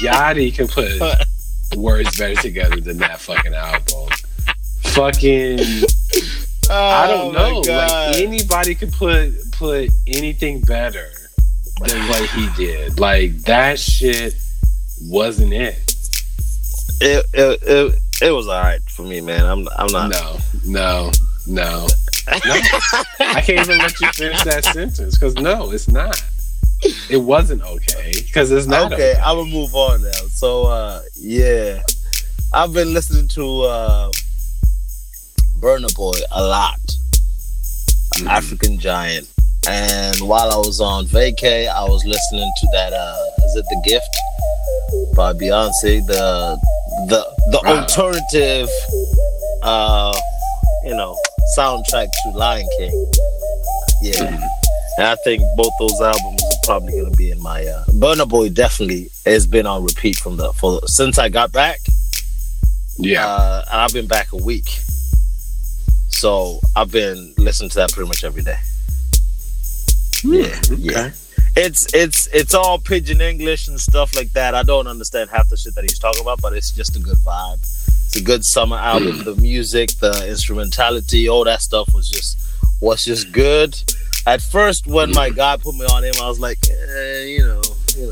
Yachty 0.04 0.54
can 0.54 0.68
put 0.68 0.88
words 1.78 2.18
better 2.18 2.36
together 2.42 2.80
than 2.80 2.98
that 3.00 3.20
fucking 3.20 3.54
album. 3.54 4.10
Fucking 4.82 5.60
I 6.70 7.08
Oh, 7.10 7.32
don't 7.34 7.66
know. 7.66 7.74
Like 7.74 8.16
anybody 8.18 8.76
could 8.76 8.94
put 8.94 9.32
put 9.54 9.90
anything 10.08 10.62
better 10.62 11.10
than 11.86 12.08
what 12.08 12.30
he 12.30 12.48
did. 12.56 13.00
Like 13.00 13.38
that 13.44 13.80
shit 13.80 14.36
wasn't 15.02 15.54
it. 15.54 15.76
it, 17.02 17.26
it, 17.34 17.60
it, 17.64 17.96
it 18.22 18.32
was 18.32 18.48
all 18.48 18.62
right 18.62 18.82
for 18.84 19.02
me, 19.04 19.20
man. 19.22 19.46
I'm, 19.46 19.68
I'm 19.78 19.88
not. 19.92 20.10
No, 20.12 20.38
no. 20.66 21.12
no, 21.48 21.88
no. 22.28 22.32
I 23.20 23.42
can't 23.42 23.60
even 23.68 23.80
let 23.80 24.00
you 24.00 24.08
finish 24.14 24.44
that 24.44 24.64
sentence 24.64 25.18
because 25.18 25.36
no, 25.36 25.72
it's 25.72 25.90
not. 25.90 26.24
It 27.10 27.18
wasn't 27.18 27.62
okay 27.64 28.14
because 28.26 28.52
it's 28.52 28.68
not 28.68 28.92
okay, 28.94 29.12
okay. 29.12 29.22
I'm 29.24 29.38
gonna 29.38 29.50
move 29.52 29.74
on 29.76 30.02
now. 30.02 30.12
So 30.34 30.64
uh 30.66 31.02
yeah. 31.16 31.82
I've 32.54 32.74
been 32.74 32.94
listening 32.94 33.28
to 33.30 33.62
uh 33.64 34.12
Burna 35.60 35.94
Boy 35.96 36.18
a 36.32 36.44
lot. 36.44 36.80
Mm. 38.20 38.28
African 38.28 38.80
Giant. 38.80 39.28
And 39.68 40.20
while 40.22 40.52
I 40.52 40.58
was 40.58 40.82
on 40.82 41.06
vacay, 41.06 41.68
I 41.70 41.84
was 41.84 42.04
listening 42.06 42.52
to 42.58 42.68
that 42.74 42.94
uh 42.94 43.26
is 43.46 43.56
it 43.56 43.66
The 43.70 43.82
Gift 43.86 45.16
by 45.16 45.34
Beyonce, 45.34 46.06
the 46.08 46.58
the 47.08 47.24
the 47.52 47.60
Wow. 47.64 47.82
alternative 47.82 48.70
uh 49.64 50.18
you 50.86 50.96
know 50.96 51.16
soundtrack 51.58 52.08
to 52.24 52.30
Lion 52.38 52.68
King. 52.78 53.12
Yeah. 54.02 54.32
Mm. 54.32 54.42
And 54.98 55.08
I 55.08 55.16
think 55.24 55.42
both 55.58 55.72
those 55.80 56.00
albums 56.02 56.43
probably 56.64 57.00
gonna 57.00 57.16
be 57.16 57.32
in 57.32 57.42
my 57.42 57.66
uh 57.66 57.84
Burna 57.86 58.28
Boy 58.28 58.50
definitely 58.50 59.10
has 59.26 59.46
been 59.48 59.66
on 59.66 59.84
repeat 59.84 60.18
from 60.18 60.38
the 60.38 60.52
for 60.54 60.80
since 60.88 61.18
I 61.18 61.30
got 61.30 61.52
back. 61.52 61.80
Yeah, 62.98 63.26
Uh 63.28 63.64
and 63.72 63.82
I've 63.82 63.94
been 63.94 64.08
back 64.08 64.32
a 64.34 64.38
week. 64.38 64.70
So 66.10 66.60
I've 66.76 66.92
been 66.92 67.34
listening 67.38 67.70
to 67.72 67.76
that 67.78 67.92
pretty 67.92 68.08
much 68.08 68.24
every 68.24 68.44
day. 68.44 68.58
Yeah, 70.24 70.60
yeah. 70.78 71.12
It's 71.56 71.94
it's 71.94 72.28
it's 72.34 72.54
all 72.54 72.80
pidgin 72.80 73.22
English 73.22 73.68
and 73.68 73.80
stuff 73.80 74.16
like 74.16 74.32
that. 74.34 74.56
I 74.56 74.64
don't 74.64 74.88
understand 74.88 75.30
half 75.30 75.50
the 75.50 75.58
shit 75.58 75.76
that 75.76 75.84
he's 75.84 76.00
talking 76.00 76.22
about, 76.22 76.42
but 76.42 76.54
it's 76.54 76.72
just 76.72 76.96
a 76.96 77.00
good 77.00 77.18
vibe. 77.18 77.62
It's 77.62 78.16
a 78.16 78.24
good 78.24 78.44
summer 78.44 78.78
album. 78.78 79.24
The 79.24 79.36
music, 79.36 79.90
the 80.00 80.26
instrumentality, 80.28 81.28
all 81.28 81.44
that 81.44 81.62
stuff 81.62 81.94
was 81.94 82.10
just 82.10 82.38
was 82.82 83.04
just 83.04 83.32
good. 83.32 83.76
At 84.26 84.42
first, 84.42 84.88
when 84.88 85.12
my 85.12 85.30
guy 85.30 85.58
put 85.58 85.76
me 85.76 85.86
on 85.86 86.04
him, 86.04 86.14
I 86.22 86.28
was 86.30 86.40
like, 86.40 86.58
eh, 86.70 87.24
you 87.26 87.40
know, 87.40 87.62
you 87.98 88.06
know, 88.06 88.12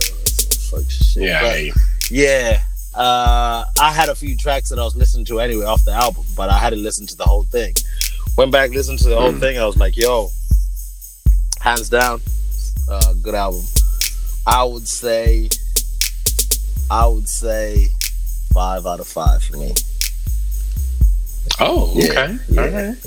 fuck 0.70 0.90
shit. 0.90 1.24
yeah. 1.24 1.42
But- 1.72 1.82
yeah. 2.12 2.62
Uh, 2.94 3.64
I 3.80 3.92
had 3.94 4.10
a 4.10 4.16
few 4.16 4.36
tracks 4.36 4.68
that 4.70 4.78
I 4.78 4.84
was 4.84 4.98
listening 4.98 5.24
to 5.28 5.40
anyway 5.40 5.64
off 5.64 5.86
the 5.86 5.94
album, 5.94 6.26
but 6.36 6.50
I 6.50 6.58
hadn't 6.58 6.84
listened 6.84 7.08
to 7.10 7.16
the 7.16 7.24
whole 7.24 7.44
thing. 7.44 7.74
Went 8.38 8.52
back, 8.52 8.72
listened 8.72 9.00
to 9.00 9.08
the 9.10 9.16
whole 9.18 9.32
thing. 9.32 9.58
I 9.58 9.66
was 9.66 9.78
like, 9.78 9.96
yo, 9.96 10.30
hands 11.62 11.88
down, 11.88 12.22
uh, 12.90 13.14
good 13.22 13.34
album. 13.36 13.62
I 14.46 14.66
would 14.66 14.86
say, 14.90 15.48
I 16.90 17.08
would 17.08 17.30
say 17.30 17.88
five 18.54 18.86
out 18.86 19.00
of 19.00 19.08
five 19.08 19.42
for 19.44 19.56
me. 19.56 19.74
Oh, 21.62 21.94
Yeah, 21.96 22.10
okay. 22.10 22.38
Yeah, 22.50 22.62
All 22.62 22.70
right. 22.70 22.98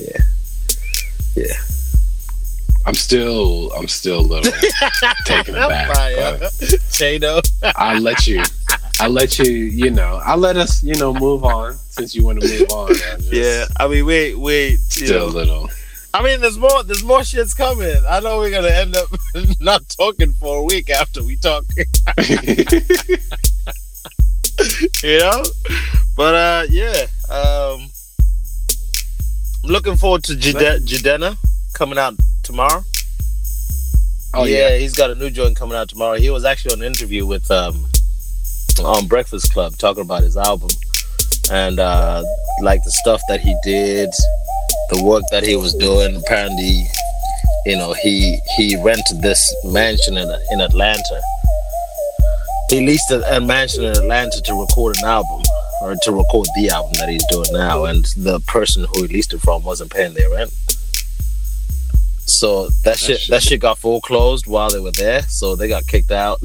yeah. 1.36 1.52
I'm 2.86 2.94
still, 2.94 3.72
I'm 3.72 3.88
still 3.88 4.20
a 4.20 4.26
little 4.26 4.52
taken 5.24 5.54
aback. 5.54 5.88
Chano. 6.92 7.40
I'll 7.76 8.00
let 8.00 8.26
you. 8.26 8.42
I'll 9.00 9.10
let 9.10 9.38
you. 9.38 9.50
You 9.50 9.90
know, 9.90 10.20
I'll 10.24 10.36
let 10.36 10.56
us. 10.56 10.82
You 10.82 10.94
know, 10.96 11.14
move 11.14 11.44
on 11.44 11.74
since 11.74 12.14
you 12.14 12.24
want 12.24 12.40
to 12.40 12.48
move 12.48 12.70
on. 12.70 12.90
I'm 12.90 13.20
Yeah, 13.32 13.64
I 13.78 13.88
mean, 13.88 14.04
wait, 14.04 14.38
wait. 14.38 14.80
Still 14.80 15.28
a 15.28 15.30
little. 15.30 15.70
I 16.12 16.22
mean, 16.22 16.40
there's 16.42 16.58
more. 16.58 16.82
There's 16.84 17.02
more 17.02 17.24
shit's 17.24 17.54
coming. 17.54 17.96
I 18.06 18.20
know 18.20 18.38
we're 18.38 18.50
gonna 18.50 18.68
end 18.68 18.94
up 18.96 19.08
not 19.60 19.88
talking 19.88 20.32
for 20.34 20.58
a 20.58 20.62
week 20.62 20.90
after 20.90 21.22
we 21.24 21.36
talk. 21.36 21.64
you 25.02 25.18
know, 25.18 25.42
but 26.16 26.34
uh, 26.34 26.66
yeah. 26.68 27.06
Um, 27.30 27.90
I'm 29.64 29.70
looking 29.70 29.96
forward 29.96 30.22
to 30.24 30.34
Jide- 30.34 30.86
Jidenna 30.86 31.38
coming 31.72 31.98
out 31.98 32.14
tomorrow. 32.44 32.84
oh 34.34 34.44
yeah, 34.44 34.68
yeah. 34.68 34.76
he's 34.76 34.94
got 34.94 35.10
a 35.10 35.14
new 35.14 35.30
joint 35.30 35.56
coming 35.56 35.76
out 35.76 35.88
tomorrow. 35.88 36.18
He 36.18 36.30
was 36.30 36.44
actually 36.44 36.74
on 36.74 36.82
an 36.82 36.86
interview 36.86 37.26
with 37.26 37.50
um 37.50 37.86
on 38.84 39.06
Breakfast 39.06 39.52
Club 39.52 39.76
talking 39.78 40.02
about 40.02 40.22
his 40.22 40.36
album 40.36 40.68
and 41.50 41.78
uh 41.78 42.22
like 42.62 42.82
the 42.84 42.90
stuff 42.90 43.20
that 43.28 43.40
he 43.40 43.56
did, 43.62 44.10
the 44.90 45.02
work 45.02 45.22
that 45.30 45.42
he 45.44 45.56
was 45.56 45.74
doing. 45.74 46.16
Apparently, 46.16 46.86
you 47.66 47.76
know, 47.76 47.92
he 47.94 48.38
he 48.56 48.76
rented 48.76 49.22
this 49.22 49.40
mansion 49.64 50.16
in 50.16 50.28
in 50.50 50.60
Atlanta. 50.60 51.20
He 52.70 52.80
leased 52.80 53.10
a, 53.10 53.36
a 53.36 53.40
mansion 53.40 53.84
in 53.84 53.90
Atlanta 53.90 54.40
to 54.40 54.54
record 54.54 54.96
an 54.98 55.04
album 55.08 55.42
or 55.82 55.94
to 56.02 56.12
record 56.12 56.48
the 56.56 56.70
album 56.70 56.92
that 56.94 57.08
he's 57.10 57.24
doing 57.26 57.46
now 57.52 57.84
and 57.84 58.04
the 58.16 58.40
person 58.46 58.84
who 58.84 59.02
he 59.02 59.08
leased 59.08 59.34
it 59.34 59.40
from 59.40 59.62
wasn't 59.62 59.90
paying 59.92 60.14
their 60.14 60.30
rent. 60.30 60.50
So 62.26 62.68
that 62.84 62.98
shit 62.98 63.20
shit. 63.20 63.30
that 63.30 63.42
shit 63.42 63.60
got 63.60 63.78
foreclosed 63.78 64.46
while 64.46 64.70
they 64.70 64.80
were 64.80 64.92
there, 64.92 65.22
so 65.22 65.56
they 65.56 65.68
got 65.68 65.86
kicked 65.86 66.10
out. 66.10 66.40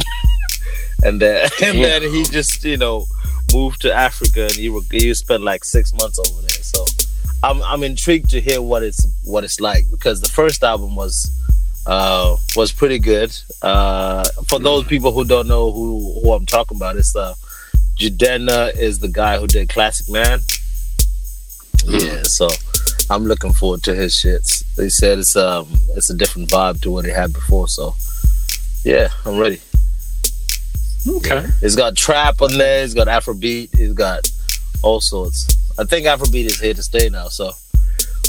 and 1.04 1.22
then 1.22 1.50
and 1.64 1.84
then 1.84 2.02
he 2.04 2.24
just 2.24 2.64
you 2.64 2.78
know 2.78 3.06
moved 3.54 3.82
to 3.82 3.94
Africa 3.94 4.44
and 4.44 4.54
he 4.54 4.78
he 4.92 5.14
spent 5.14 5.44
like 5.44 5.64
six 5.64 5.94
months 5.94 6.20
over 6.20 6.42
there. 6.42 6.64
So 6.64 6.86
I'm 7.44 7.62
I'm 7.64 7.84
intrigued 7.84 8.30
to 8.32 8.42
hear 8.42 8.62
what 8.62 8.84
it's 8.84 9.06
what 9.24 9.44
it's 9.44 9.60
like 9.60 9.86
because 9.92 10.22
the 10.22 10.30
first 10.30 10.64
album 10.64 10.96
was 10.96 11.32
uh 11.86 12.36
was 12.56 12.72
pretty 12.72 13.00
good. 13.00 13.36
Uh 13.62 14.24
for 14.48 14.60
those 14.60 14.86
people 14.86 15.12
who 15.12 15.26
don't 15.26 15.48
know 15.48 15.72
who 15.72 16.20
who 16.22 16.34
I'm 16.34 16.46
talking 16.46 16.78
about, 16.78 16.98
it's 16.98 17.16
uh 17.16 17.34
Jidenna 17.98 18.76
is 18.78 19.00
the 19.00 19.10
guy 19.10 19.38
who 19.38 19.48
did 19.48 19.70
Classic 19.70 20.10
Man. 20.10 20.40
Yeah, 21.86 22.24
so 22.24 22.50
I'm 23.12 23.26
looking 23.26 23.53
forward 23.53 23.84
to 23.84 23.95
his 23.95 24.14
shits. 24.14 24.64
They 24.76 24.89
said 24.89 25.20
it's 25.20 25.36
um 25.36 25.68
it's 25.95 26.10
a 26.10 26.16
different 26.16 26.49
vibe 26.49 26.82
to 26.82 26.91
what 26.91 27.05
he 27.05 27.12
had 27.12 27.34
before, 27.34 27.68
so 27.68 27.95
yeah, 28.84 29.10
I'm 29.26 29.38
ready. 29.39 29.60
Okay. 31.07 31.45
It's 31.62 31.76
got 31.76 31.95
trap 31.95 32.41
on 32.41 32.57
there. 32.57 32.84
It's 32.84 32.93
got 32.93 33.07
Afrobeat. 33.07 33.70
It's 33.74 33.93
got 33.93 34.30
all 34.84 35.01
sorts. 35.01 35.47
I 35.80 35.84
think 35.86 36.05
Afrobeat 36.05 36.45
is 36.45 36.60
here 36.60 36.74
to 36.74 36.84
stay 36.84 37.10
now, 37.10 37.28
so 37.30 37.51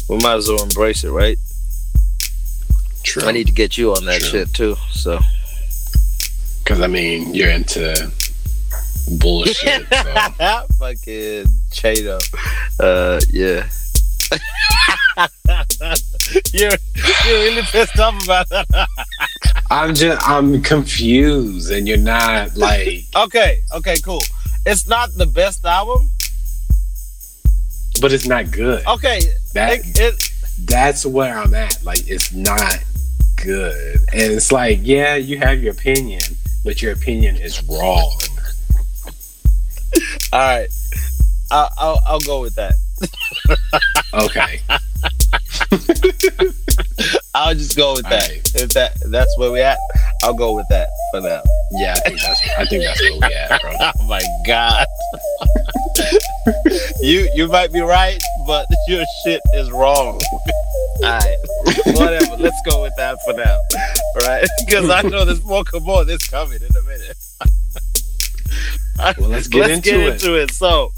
we 0.09 0.19
might 0.19 0.35
as 0.37 0.49
well 0.49 0.63
embrace 0.63 1.05
it, 1.05 1.11
right? 1.11 1.39
True. 3.03 3.25
I 3.25 3.33
need 3.33 3.47
to 3.49 3.53
get 3.53 3.77
you 3.79 3.93
on 3.93 4.05
that 4.07 4.21
True. 4.21 4.29
shit 4.31 4.55
too. 4.55 4.77
So 4.93 5.19
Because 6.63 6.81
I 6.81 6.87
mean, 6.87 7.35
you're 7.35 7.51
into 7.51 8.11
bullshit. 9.19 9.87
So. 9.93 10.63
fucking 10.79 11.45
Chano. 11.73 12.21
Uh, 12.79 13.21
yeah. 13.31 13.69
you're 16.53 16.71
you're 17.27 17.27
really 17.27 17.63
pissed 17.63 17.99
off 17.99 18.23
about 18.25 18.49
that. 18.51 18.67
I'm 19.71 19.95
just, 19.95 20.29
I'm 20.29 20.63
confused, 20.63 21.71
and 21.71 21.87
you're 21.87 21.97
not 21.97 22.57
like, 22.57 23.05
okay, 23.17 23.61
okay, 23.77 23.97
cool. 24.05 24.23
It's 24.67 24.89
not 24.89 25.11
the 25.17 25.27
best 25.27 25.65
album. 25.65 26.11
but 28.01 28.13
it's 28.13 28.27
not 28.27 28.51
good. 28.51 28.85
Okay, 28.87 29.21
That 29.55 29.79
it, 29.81 30.01
it, 30.01 30.31
that's 30.65 31.07
where 31.07 31.39
I'm 31.39 31.55
at. 31.55 31.83
Like, 31.85 32.07
it's 32.09 32.33
not 32.33 32.79
good, 33.37 33.97
and 34.13 34.33
it's 34.33 34.51
like, 34.53 34.81
yeah, 34.83 35.15
you 35.17 35.39
have 35.39 35.63
your 35.63 35.73
opinion, 35.73 36.21
but 36.65 36.83
your 36.83 36.93
opinion 36.93 37.37
is 37.37 37.63
wrong. 37.69 38.19
all 40.33 40.39
right. 40.41 40.69
I'll, 41.53 41.69
I'll 41.79 42.01
I'll 42.07 42.21
go 42.21 42.41
with 42.41 42.55
that. 42.57 42.75
Okay. 44.13 44.61
I'll 47.35 47.55
just 47.55 47.77
go 47.77 47.93
with 47.95 48.03
that. 48.05 48.29
Alright. 48.29 48.55
If 48.57 48.71
that 48.71 48.99
that's 49.07 49.39
where 49.39 49.53
we 49.53 49.61
at, 49.61 49.79
I'll 50.25 50.35
go 50.35 50.55
with 50.55 50.67
that 50.69 50.89
for 51.13 51.21
now. 51.21 51.43
Yeah, 51.73 51.95
I 51.95 52.01
think 52.01 52.21
that's 52.21 52.41
I 52.59 52.65
think 52.67 52.83
that's 52.85 53.01
where 53.01 53.13
we 53.13 53.35
at, 53.35 53.61
bro. 53.61 53.73
Oh 53.81 54.07
my 54.07 54.23
god. 54.47 54.87
you 57.01 57.31
you 57.35 57.47
might 57.49 57.73
be 57.73 57.81
right, 57.81 58.21
but 58.47 58.67
your 58.89 59.05
shit 59.25 59.41
is 59.55 59.71
wrong. 59.71 60.21
Alright. 61.05 61.39
Whatever. 61.87 62.37
Let's 62.37 62.61
go 62.69 62.83
with 62.83 62.95
that 62.97 63.19
for 63.25 63.33
now. 63.35 63.61
Right? 64.27 64.47
Because 64.67 64.91
I 64.91 65.03
know 65.03 65.25
there's 65.25 65.45
more 65.45 65.63
more 65.83 66.05
this 66.05 66.29
coming 66.29 66.61
in 66.61 66.77
a 66.77 66.83
minute. 66.83 67.17
Well, 69.19 69.31
let's 69.31 69.49
get 69.49 69.71
into 69.71 69.91
get 69.91 70.01
it. 70.01 70.13
into 70.15 70.35
it. 70.35 70.51
So 70.51 70.93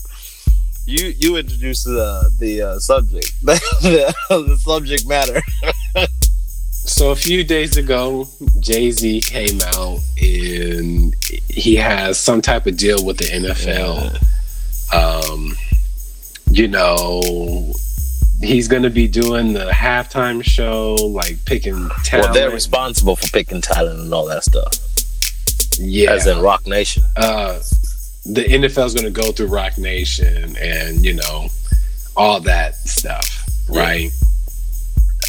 you 0.93 1.15
you 1.19 1.37
introduced 1.37 1.85
the 1.85 2.31
the 2.39 2.63
uh, 2.63 2.79
subject 2.79 3.33
the, 3.43 4.15
the 4.29 4.57
subject 4.59 5.07
matter. 5.09 5.41
So 6.85 7.11
a 7.13 7.17
few 7.17 7.45
days 7.45 7.77
ago, 7.77 8.27
Jay 8.59 8.91
Z 8.91 9.21
came 9.21 9.61
out 9.77 10.01
and 10.21 11.15
he 11.49 11.77
has 11.77 12.19
some 12.19 12.43
type 12.43 12.67
of 12.67 12.77
deal 12.77 13.05
with 13.05 13.19
the 13.19 13.25
NFL. 13.27 14.19
Um, 14.93 15.57
you 16.51 16.67
know, 16.67 17.73
he's 18.43 18.67
going 18.67 18.83
to 18.83 18.91
be 18.91 19.07
doing 19.07 19.53
the 19.53 19.67
halftime 19.71 20.43
show, 20.43 20.95
like 20.95 21.45
picking 21.45 21.89
talent. 22.05 22.27
Well, 22.27 22.35
they're 22.35 22.51
responsible 22.51 23.15
for 23.15 23.29
picking 23.29 23.61
talent 23.61 24.01
and 24.01 24.13
all 24.13 24.27
that 24.27 24.43
stuff, 24.43 24.75
yeah, 25.79 26.11
as 26.11 26.27
in 26.27 26.41
Roc 26.41 26.67
Nation. 26.67 27.05
uh, 27.17 27.61
the 28.25 28.45
NFL 28.45 28.87
is 28.87 28.95
going 28.95 29.05
to 29.05 29.11
go 29.11 29.33
through 29.33 29.49
Roc 29.49 29.79
Nation 29.79 30.57
and 30.61 31.05
you 31.05 31.15
know 31.15 31.49
all 32.17 32.41
that 32.41 32.75
stuff, 32.77 33.45
right? 33.69 34.11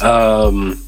Um, 0.02 0.82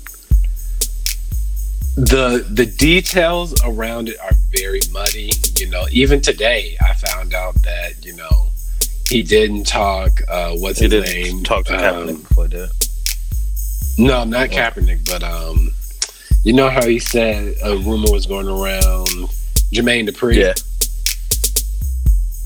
the 1.97 2.47
the 2.51 2.67
details 2.67 3.55
around 3.65 4.09
it 4.09 4.19
are 4.21 4.31
very 4.51 4.81
muddy. 4.93 5.31
You 5.59 5.69
know, 5.71 5.87
even 5.91 6.21
today 6.21 6.77
I 6.81 6.93
found 6.95 7.35
out 7.35 7.55
that 7.63 8.05
you 8.05 8.15
know 8.15 8.49
he 9.09 9.23
didn't 9.23 9.65
talk. 9.67 10.21
Uh, 10.29 10.53
what's 10.57 10.79
He 10.79 10.89
his 10.89 11.05
name? 11.05 11.43
talk 11.45 11.65
to 11.67 11.75
Um, 11.75 12.09
Kaepernick 12.09 12.29
before 12.29 12.45
he 12.45 12.51
did. 12.51 12.71
it. 12.71 12.73
No, 13.99 14.25
not 14.25 14.51
Kaepernick, 14.51 15.07
but 15.07 15.23
um, 15.23 15.73
you 16.45 16.53
know 16.53 16.69
how 16.69 16.87
he 16.87 16.99
said 16.99 17.55
a 17.65 17.77
rumor 17.79 18.11
was 18.13 18.27
going 18.27 18.47
around 18.49 19.09
Jermaine 19.73 20.07
Dupri. 20.09 20.37
Yeah. 20.37 20.53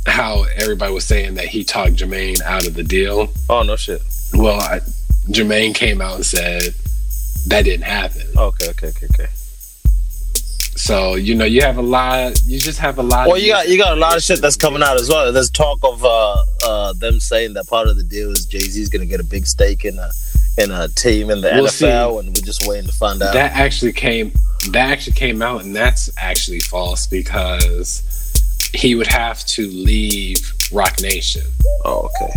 How 0.07 0.45
everybody 0.57 0.93
was 0.93 1.05
saying 1.05 1.35
that 1.35 1.47
he 1.47 1.65
talked 1.65 1.95
Jermaine 1.95 2.41
out 2.43 2.67
of 2.67 2.75
the 2.75 2.83
deal. 2.83 3.33
Oh 3.49 3.63
no 3.63 3.77
shit. 3.77 4.03
Well, 4.35 4.61
I, 4.61 4.81
Jermaine 5.29 5.75
came 5.75 6.01
out 6.01 6.17
and 6.17 6.27
said 6.27 6.75
that 7.49 7.63
didn't 7.63 7.85
happen. 7.85 8.27
Okay, 8.37 8.71
okay, 8.71 8.89
okay, 8.89 9.07
okay. 9.15 9.29
So 10.77 11.15
you 11.15 11.35
know, 11.35 11.45
you 11.45 11.61
have 11.63 11.77
a 11.77 11.83
lot. 11.83 12.41
You 12.47 12.59
just 12.59 12.79
have 12.79 12.99
a 12.99 13.03
lot. 13.03 13.27
Well, 13.27 13.37
of 13.37 13.43
you 13.43 13.53
got 13.53 13.69
you 13.69 13.77
got 13.77 13.97
a 13.97 14.01
lot 14.01 14.17
of 14.17 14.23
shit 14.23 14.41
that's 14.41 14.57
coming 14.57 14.83
out 14.83 14.97
as 14.97 15.09
well. 15.09 15.31
There's 15.31 15.51
talk 15.51 15.79
of 15.83 16.05
uh, 16.05 16.43
uh, 16.65 16.93
them 16.95 17.21
saying 17.21 17.53
that 17.55 17.69
part 17.69 17.89
of 17.89 17.97
the 17.97 18.03
deal 18.03 18.31
is 18.31 18.47
Jay 18.47 18.61
Z's 18.61 18.89
going 18.89 19.01
to 19.01 19.07
get 19.07 19.21
a 19.21 19.25
big 19.25 19.47
stake 19.47 19.85
in 19.85 19.99
a 19.99 20.11
in 20.57 20.71
a 20.71 20.89
team 20.89 21.31
in 21.31 21.43
the 21.43 21.51
We'll 21.53 21.67
NFL, 21.67 22.21
and 22.21 22.29
we're 22.29 22.45
just 22.45 22.67
waiting 22.67 22.87
to 22.87 22.93
find 22.93 23.23
out. 23.23 23.35
That 23.35 23.53
actually 23.53 23.93
came. 23.93 24.33
That 24.71 24.91
actually 24.91 25.15
came 25.15 25.43
out, 25.43 25.63
and 25.65 25.77
that's 25.77 26.11
actually 26.17 26.61
false 26.61 27.07
because 27.07 28.03
he 28.75 28.95
would 28.95 29.07
have 29.07 29.45
to 29.47 29.67
leave 29.69 30.53
Roc 30.73 31.01
Nation. 31.01 31.43
oh, 31.85 32.09
okay. 32.23 32.33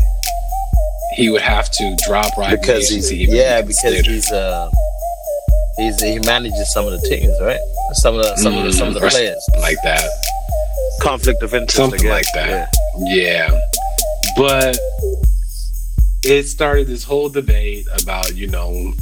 He 1.15 1.29
would 1.29 1.41
have 1.41 1.69
to 1.71 1.95
drop 2.07 2.35
Roc 2.37 2.49
Because 2.51 2.83
Nation 2.91 2.95
he's 2.95 3.13
even 3.13 3.35
yeah, 3.35 3.61
be 3.61 3.67
because 3.67 3.99
he's 4.07 4.31
uh 4.31 4.69
he's 5.77 6.01
he 6.01 6.17
manages 6.19 6.73
some 6.73 6.85
of 6.87 6.91
the 6.99 7.07
teams, 7.07 7.35
right? 7.41 7.59
Some 7.93 8.15
of 8.15 8.23
the 8.23 8.35
some 8.37 8.57
of 8.57 8.63
the 8.63 8.73
some 8.73 8.87
of 8.87 8.93
the 8.95 8.99
Mm, 9.01 9.07
or 9.07 9.09
players. 9.09 9.45
like 9.61 9.77
that. 9.83 10.09
Conflict 11.01 11.43
of 11.43 11.53
interest, 11.53 11.75
Something 11.75 12.09
like 12.09 12.25
that. 12.33 12.69
Yeah. 12.97 13.49
But 14.37 14.77
it 16.23 16.43
started 16.47 16.87
this 16.87 17.03
whole 17.03 17.29
debate 17.29 17.85
about, 18.01 18.35
you 18.35 18.47
know, 18.47 18.67
w- 18.73 18.93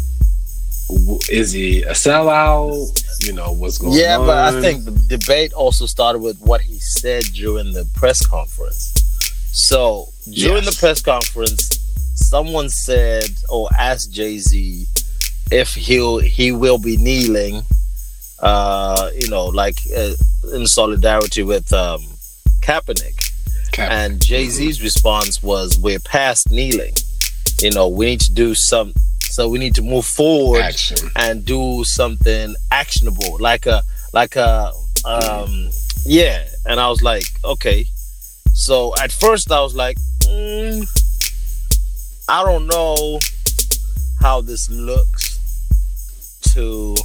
is 1.30 1.52
he 1.52 1.84
a 1.84 1.92
sellout? 1.92 2.98
You 3.26 3.34
know, 3.34 3.52
what's 3.52 3.78
going 3.78 3.94
Yeah, 3.98 4.18
on? 4.18 4.22
Yeah, 4.22 4.26
but 4.28 4.56
I 4.56 4.62
think 4.62 4.86
the 4.86 4.92
debate 5.18 5.54
also 5.54 5.86
started 5.86 6.20
with 6.20 6.40
what 6.42 6.62
he 6.62 6.80
said 6.80 7.24
during 7.34 7.72
the 7.74 7.86
press 7.96 8.26
conference. 8.26 8.94
So 9.54 10.10
during 10.32 10.64
Yes. 10.64 10.74
the 10.74 10.80
press 10.80 11.02
conference, 11.02 11.78
someone 12.16 12.70
said 12.70 13.30
or 13.50 13.70
asked 13.78 14.12
Jay 14.12 14.38
Z 14.40 14.86
if 15.52 15.74
he'll 15.76 16.20
he 16.20 16.52
will 16.52 16.78
be 16.78 16.98
kneeling, 16.98 17.64
uh, 18.40 19.10
you 19.20 19.28
know, 19.30 19.46
like 19.48 19.78
uh, 19.96 20.14
in 20.54 20.66
solidarity 20.66 21.44
with 21.44 21.72
um, 21.74 22.02
Kaepernick. 22.62 23.30
Cap- 23.72 23.92
And 23.92 24.22
Jay 24.22 24.48
Z's 24.48 24.82
response 24.82 25.42
was, 25.44 25.78
"We're 25.80 26.00
past 26.00 26.50
kneeling. 26.50 26.94
You 27.62 27.72
know, 27.72 27.88
we 27.88 28.06
need 28.08 28.22
to 28.22 28.32
do 28.32 28.56
some. 28.56 28.94
So 29.32 29.48
we 29.48 29.60
need 29.60 29.76
to 29.76 29.82
move 29.82 30.06
forward 30.06 30.62
action. 30.62 31.10
and 31.16 31.46
do 31.46 31.84
something 31.86 32.54
actionable, 32.70 33.38
like 33.40 33.66
a 33.66 33.82
like 34.14 34.36
a 34.36 34.72
um, 35.06 35.70
yeah." 36.06 36.46
And 36.66 36.80
I 36.80 36.90
was 36.90 37.02
like, 37.02 37.24
"Okay." 37.44 37.86
So 38.54 38.94
at 39.02 39.12
first 39.12 39.52
I 39.52 39.62
was 39.62 39.74
like, 39.74 39.98
mm, 40.28 40.86
"I 42.28 42.44
don't 42.44 42.68
know 42.68 43.20
how 44.20 44.42
this 44.42 44.70
looks 44.70 45.40
to 46.54 46.96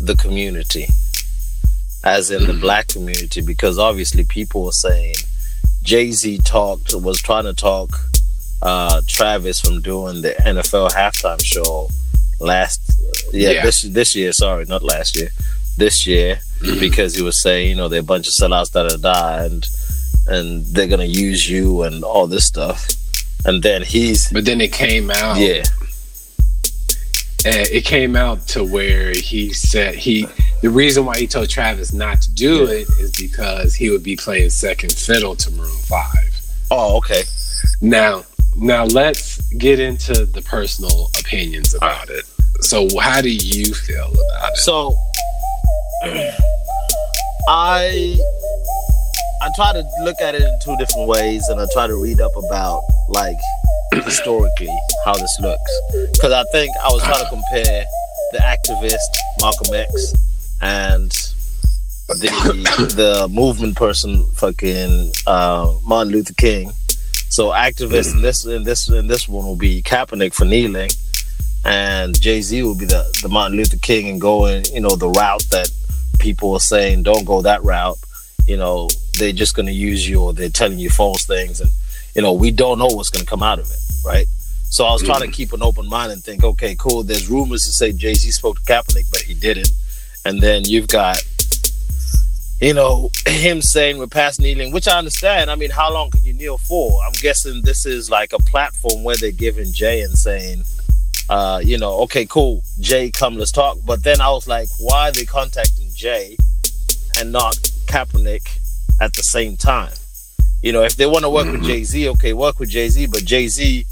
the 0.00 0.14
community." 0.16 0.86
As 2.04 2.30
in 2.30 2.46
the 2.46 2.52
black 2.52 2.88
community, 2.88 3.40
because 3.40 3.78
obviously 3.78 4.24
people 4.24 4.62
were 4.64 4.72
saying 4.72 5.14
Jay 5.82 6.10
Z 6.10 6.38
talked 6.44 6.94
was 6.94 7.18
trying 7.22 7.44
to 7.44 7.54
talk 7.54 7.98
uh, 8.62 9.00
Travis 9.06 9.60
from 9.60 9.80
doing 9.82 10.22
the 10.22 10.30
NFL 10.40 10.90
halftime 10.92 11.42
show 11.42 11.88
last 12.40 12.80
yeah, 13.32 13.50
Yeah. 13.50 13.62
this 13.62 13.82
this 13.82 14.14
year. 14.14 14.32
Sorry, 14.32 14.64
not 14.66 14.82
last 14.82 15.16
year. 15.16 15.30
This 15.76 16.06
year 16.06 16.38
because 16.80 17.14
he 17.16 17.22
was 17.22 17.42
saying 17.42 17.68
you 17.70 17.74
know 17.76 17.88
they're 17.88 18.00
a 18.00 18.02
bunch 18.02 18.26
of 18.28 18.34
sellouts 18.34 18.70
that 18.72 18.90
are 18.92 18.96
die 18.98 19.44
and 19.44 19.66
and 20.26 20.64
they're 20.66 20.86
gonna 20.86 21.04
use 21.04 21.48
you 21.50 21.82
and 21.82 22.04
all 22.04 22.26
this 22.26 22.46
stuff. 22.46 22.86
And 23.44 23.62
then 23.62 23.82
he's 23.82 24.30
But 24.32 24.44
then 24.46 24.60
it 24.60 24.72
came 24.72 25.10
out. 25.10 25.36
yeah 25.38 25.64
and 27.46 27.66
it 27.68 27.84
came 27.84 28.16
out 28.16 28.46
to 28.48 28.64
where 28.64 29.12
he 29.12 29.52
said 29.52 29.94
he 29.94 30.26
the 30.62 30.70
reason 30.70 31.04
why 31.04 31.18
he 31.18 31.26
told 31.26 31.50
Travis 31.50 31.92
not 31.92 32.22
to 32.22 32.30
do 32.32 32.64
it 32.64 32.88
is 32.98 33.14
because 33.20 33.74
he 33.74 33.90
would 33.90 34.02
be 34.02 34.16
playing 34.16 34.48
second 34.50 34.92
fiddle 34.92 35.36
to 35.36 35.50
Maroon 35.50 35.76
Five. 35.82 36.40
oh 36.70 36.96
okay 36.98 37.22
Now, 37.82 38.24
now 38.56 38.84
let's 38.84 39.38
get 39.54 39.80
into 39.80 40.26
the 40.26 40.42
personal 40.42 41.10
opinions 41.20 41.74
about 41.74 42.08
it. 42.10 42.24
So, 42.60 42.88
how 43.00 43.20
do 43.20 43.28
you 43.28 43.74
feel 43.74 44.06
about 44.06 44.52
it? 44.52 44.56
So 44.58 44.94
I 47.48 48.18
I 49.42 49.48
try 49.56 49.72
to 49.72 49.84
look 50.02 50.20
at 50.20 50.34
it 50.34 50.42
in 50.42 50.58
two 50.64 50.76
different 50.76 51.08
ways, 51.08 51.48
and 51.48 51.60
I 51.60 51.66
try 51.72 51.86
to 51.86 51.96
read 51.96 52.20
up 52.20 52.32
about 52.36 52.82
like 53.08 53.36
historically 53.94 54.74
how 55.04 55.14
this 55.14 55.38
looks 55.40 55.80
because 56.12 56.32
I 56.32 56.44
think 56.52 56.74
I 56.82 56.88
was 56.88 57.02
trying 57.02 57.24
to 57.24 57.28
compare 57.28 57.84
the 58.32 58.38
activist 58.38 58.98
Malcolm 59.40 59.74
X 59.74 60.14
and 60.62 61.10
the 62.08 62.28
the 62.96 63.28
movement 63.28 63.76
person 63.76 64.24
fucking 64.32 65.12
uh, 65.26 65.74
Martin 65.84 66.12
Luther 66.12 66.34
King. 66.34 66.72
So 67.34 67.48
activists 67.48 68.14
in 68.14 68.22
this 68.22 68.44
in 68.44 68.62
this 68.62 68.88
in 68.88 69.08
this 69.08 69.28
one 69.28 69.44
will 69.44 69.56
be 69.56 69.82
Kaepernick 69.82 70.34
for 70.34 70.44
kneeling, 70.44 70.90
and 71.64 72.14
Jay 72.20 72.40
Z 72.40 72.62
will 72.62 72.78
be 72.78 72.84
the 72.84 73.12
the 73.22 73.28
Martin 73.28 73.56
Luther 73.56 73.76
King 73.78 74.08
and 74.08 74.20
going 74.20 74.64
you 74.72 74.80
know 74.80 74.94
the 74.94 75.08
route 75.08 75.42
that 75.50 75.68
people 76.20 76.52
are 76.52 76.60
saying 76.60 77.02
don't 77.02 77.24
go 77.24 77.42
that 77.42 77.64
route. 77.64 77.98
You 78.46 78.56
know 78.56 78.88
they're 79.18 79.32
just 79.32 79.56
going 79.56 79.66
to 79.66 79.72
use 79.72 80.08
you 80.08 80.22
or 80.22 80.32
they're 80.32 80.48
telling 80.48 80.78
you 80.78 80.90
false 80.90 81.26
things, 81.26 81.60
and 81.60 81.72
you 82.14 82.22
know 82.22 82.32
we 82.32 82.52
don't 82.52 82.78
know 82.78 82.86
what's 82.86 83.10
going 83.10 83.24
to 83.24 83.28
come 83.28 83.42
out 83.42 83.58
of 83.58 83.68
it, 83.68 83.80
right? 84.06 84.28
So 84.70 84.84
I 84.84 84.92
was 84.92 85.02
trying 85.02 85.22
to 85.22 85.26
mm-hmm. 85.26 85.32
keep 85.32 85.52
an 85.52 85.62
open 85.64 85.88
mind 85.88 86.12
and 86.12 86.22
think, 86.22 86.44
okay, 86.44 86.76
cool. 86.78 87.02
There's 87.02 87.28
rumors 87.28 87.62
to 87.62 87.72
say 87.72 87.90
Jay 87.90 88.14
Z 88.14 88.30
spoke 88.30 88.58
to 88.58 88.62
Kaepernick, 88.62 89.10
but 89.10 89.22
he 89.22 89.34
didn't, 89.34 89.72
and 90.24 90.40
then 90.40 90.62
you've 90.66 90.86
got 90.86 91.16
you 92.60 92.72
know, 92.72 93.10
him 93.26 93.60
saying 93.60 93.98
we're 93.98 94.06
past 94.06 94.40
kneeling, 94.40 94.72
which 94.72 94.88
I 94.88 94.98
understand. 94.98 95.50
I 95.50 95.56
mean, 95.56 95.70
how 95.70 95.92
long 95.92 96.10
can 96.10 96.24
you 96.24 96.32
kneel 96.32 96.58
for? 96.58 97.02
I'm 97.04 97.12
guessing 97.12 97.62
this 97.62 97.84
is 97.84 98.10
like 98.10 98.32
a 98.32 98.38
platform 98.38 99.02
where 99.02 99.16
they're 99.16 99.32
giving 99.32 99.72
Jay 99.72 100.02
and 100.02 100.16
saying, 100.16 100.62
uh, 101.28 101.60
you 101.62 101.78
know, 101.78 102.00
okay, 102.02 102.26
cool, 102.26 102.62
Jay, 102.80 103.10
come, 103.10 103.36
let's 103.36 103.50
talk. 103.50 103.78
But 103.84 104.02
then 104.02 104.20
I 104.20 104.30
was 104.30 104.46
like, 104.46 104.68
why 104.78 105.08
are 105.08 105.12
they 105.12 105.24
contacting 105.24 105.88
Jay 105.94 106.36
and 107.18 107.32
not 107.32 107.54
Kaepernick 107.86 108.58
at 109.00 109.14
the 109.14 109.22
same 109.22 109.56
time? 109.56 109.92
You 110.62 110.72
know, 110.72 110.82
if 110.82 110.96
they 110.96 111.06
want 111.06 111.24
to 111.24 111.30
work 111.30 111.50
with 111.50 111.64
Jay 111.64 111.84
Z, 111.84 112.08
okay, 112.10 112.32
work 112.32 112.58
with 112.58 112.70
Jay 112.70 112.88
Z, 112.88 113.06
but 113.06 113.24
Jay 113.24 113.48
Z 113.48 113.84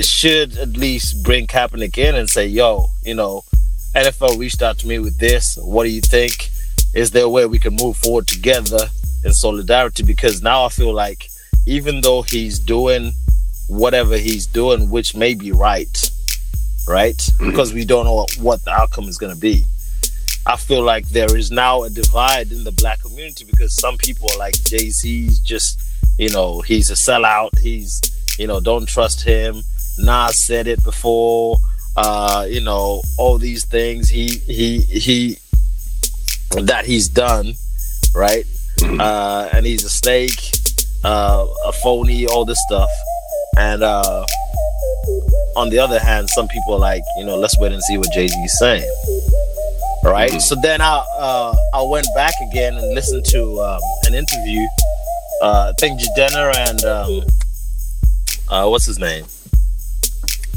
should 0.00 0.56
at 0.58 0.70
least 0.70 1.22
bring 1.24 1.46
Kaepernick 1.46 1.98
in 1.98 2.14
and 2.14 2.28
say, 2.28 2.46
yo, 2.46 2.88
you 3.04 3.14
know, 3.14 3.42
NFL 3.94 4.38
reached 4.38 4.62
out 4.62 4.78
to 4.78 4.86
me 4.86 4.98
with 4.98 5.18
this. 5.18 5.56
What 5.60 5.84
do 5.84 5.90
you 5.90 6.00
think? 6.00 6.50
Is 6.98 7.12
there 7.12 7.26
a 7.26 7.28
way 7.28 7.46
we 7.46 7.60
can 7.60 7.76
move 7.76 7.96
forward 7.96 8.26
together 8.26 8.90
in 9.24 9.32
solidarity? 9.32 10.02
Because 10.02 10.42
now 10.42 10.64
I 10.64 10.68
feel 10.68 10.92
like 10.92 11.28
even 11.64 12.00
though 12.00 12.22
he's 12.22 12.58
doing 12.58 13.12
whatever 13.68 14.16
he's 14.16 14.46
doing, 14.46 14.90
which 14.90 15.14
may 15.14 15.34
be 15.34 15.52
right, 15.52 16.10
right? 16.88 17.16
Because 17.38 17.72
we 17.72 17.84
don't 17.84 18.04
know 18.04 18.26
what 18.40 18.64
the 18.64 18.72
outcome 18.72 19.04
is 19.04 19.16
going 19.16 19.32
to 19.32 19.38
be. 19.38 19.64
I 20.44 20.56
feel 20.56 20.82
like 20.82 21.08
there 21.10 21.36
is 21.36 21.52
now 21.52 21.84
a 21.84 21.90
divide 21.90 22.50
in 22.50 22.64
the 22.64 22.72
black 22.72 23.00
community 23.00 23.44
because 23.44 23.78
some 23.78 23.96
people 23.96 24.28
are 24.32 24.38
like 24.38 24.54
Jay 24.64 24.90
Z's 24.90 25.38
just, 25.38 25.80
you 26.18 26.30
know, 26.30 26.62
he's 26.62 26.90
a 26.90 26.94
sellout. 26.94 27.56
He's, 27.60 28.00
you 28.40 28.48
know, 28.48 28.58
don't 28.58 28.88
trust 28.88 29.22
him. 29.22 29.62
Nas 29.98 30.44
said 30.44 30.66
it 30.66 30.82
before. 30.82 31.58
Uh, 31.96 32.44
you 32.50 32.60
know, 32.60 33.02
all 33.18 33.38
these 33.38 33.64
things 33.66 34.08
he 34.08 34.38
he 34.46 34.80
he 34.80 35.38
that 36.50 36.84
he's 36.84 37.08
done, 37.08 37.54
right? 38.14 38.44
Uh, 38.82 39.48
and 39.52 39.66
he's 39.66 39.84
a 39.84 39.88
snake, 39.90 40.52
uh, 41.04 41.46
a 41.64 41.72
phony, 41.72 42.26
all 42.26 42.44
this 42.44 42.60
stuff. 42.66 42.90
And 43.56 43.82
uh, 43.82 44.24
on 45.56 45.70
the 45.70 45.78
other 45.78 45.98
hand, 45.98 46.28
some 46.30 46.48
people 46.48 46.74
are 46.74 46.78
like, 46.78 47.02
you 47.18 47.24
know, 47.24 47.36
let's 47.36 47.58
wait 47.58 47.72
and 47.72 47.82
see 47.82 47.98
what 47.98 48.10
Jay 48.12 48.28
Z 48.28 48.34
is 48.36 48.58
saying. 48.58 48.88
Right. 50.04 50.40
So 50.40 50.54
then 50.62 50.80
I 50.80 51.04
uh, 51.18 51.56
I 51.74 51.82
went 51.82 52.06
back 52.14 52.34
again 52.50 52.74
and 52.74 52.94
listened 52.94 53.24
to 53.26 53.60
um, 53.60 53.80
an 54.04 54.14
interview. 54.14 54.64
Uh, 55.42 55.72
I 55.72 55.80
think 55.80 56.00
Jidenna 56.00 56.54
and 56.68 56.84
um, 56.84 57.22
uh, 58.48 58.68
what's 58.68 58.86
his 58.86 58.98
name? 58.98 59.26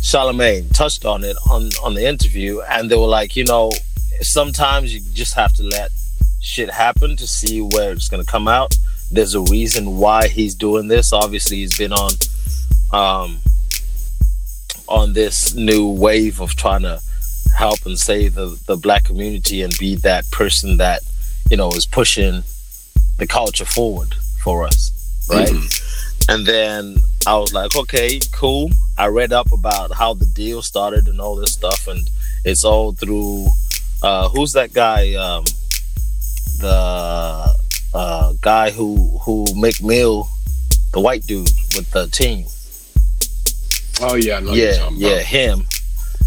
Charlemagne 0.02 0.70
touched 0.70 1.06
on 1.06 1.24
it 1.24 1.36
on 1.50 1.70
on 1.84 1.96
the 1.96 2.08
interview, 2.08 2.62
and 2.62 2.90
they 2.90 2.96
were 2.96 3.08
like, 3.08 3.36
you 3.36 3.44
know, 3.46 3.72
sometimes 4.22 4.94
you 4.94 5.02
just 5.14 5.34
have 5.36 5.54
to 5.54 5.64
let 5.64 5.92
shit 6.40 6.70
happen 6.70 7.16
to 7.18 7.28
see 7.28 7.62
where 7.62 7.92
it's 7.92 8.08
gonna 8.08 8.26
come 8.26 8.48
out. 8.48 8.76
There's 9.12 9.36
a 9.36 9.42
reason 9.42 9.98
why 9.98 10.28
he's 10.28 10.56
doing 10.56 10.88
this. 10.88 11.14
Obviously, 11.14 11.58
he's 11.58 11.78
been 11.78 11.94
on 11.94 12.12
um 12.92 13.40
on 14.88 15.14
this 15.14 15.54
new 15.54 15.90
wave 15.90 16.42
of 16.42 16.56
trying 16.56 16.82
to 16.82 17.00
help 17.56 17.86
and 17.86 17.98
save 17.98 18.34
the, 18.34 18.60
the 18.68 18.76
black 18.76 19.06
community 19.06 19.62
and 19.62 19.78
be 19.78 19.96
that 19.96 20.30
person 20.32 20.78
that 20.78 21.02
you 21.50 21.58
know 21.58 21.70
is 21.72 21.86
pushing 21.86 22.44
the 23.18 23.28
culture 23.28 23.66
forward 23.66 24.14
for 24.44 24.64
us 24.64 24.92
right 25.30 25.48
mm-hmm. 25.50 26.32
and 26.32 26.46
then 26.46 26.98
i 27.28 27.38
was 27.38 27.54
like 27.54 27.76
okay 27.76 28.20
cool 28.34 28.70
i 28.98 29.06
read 29.06 29.34
up 29.34 29.52
about 29.52 29.92
how 29.94 30.14
the 30.14 30.26
deal 30.26 30.62
started 30.62 31.08
and 31.08 31.20
all 31.20 31.36
this 31.36 31.54
stuff 31.54 31.88
and 31.88 32.10
it's 32.44 32.64
all 32.64 32.94
through 32.94 33.48
uh 34.04 34.30
who's 34.30 34.54
that 34.54 34.74
guy 34.74 35.14
um 35.14 35.44
the 36.60 37.56
uh 37.94 38.34
guy 38.42 38.72
who 38.72 39.20
who 39.24 39.46
McMill 39.56 40.28
the 40.94 41.00
white 41.00 41.26
dude 41.26 41.50
with 41.76 41.90
the 41.92 42.08
team 42.08 42.46
oh 44.02 44.16
yeah 44.16 44.40
yeah 44.40 44.90
yeah 44.94 45.20
him 45.20 45.66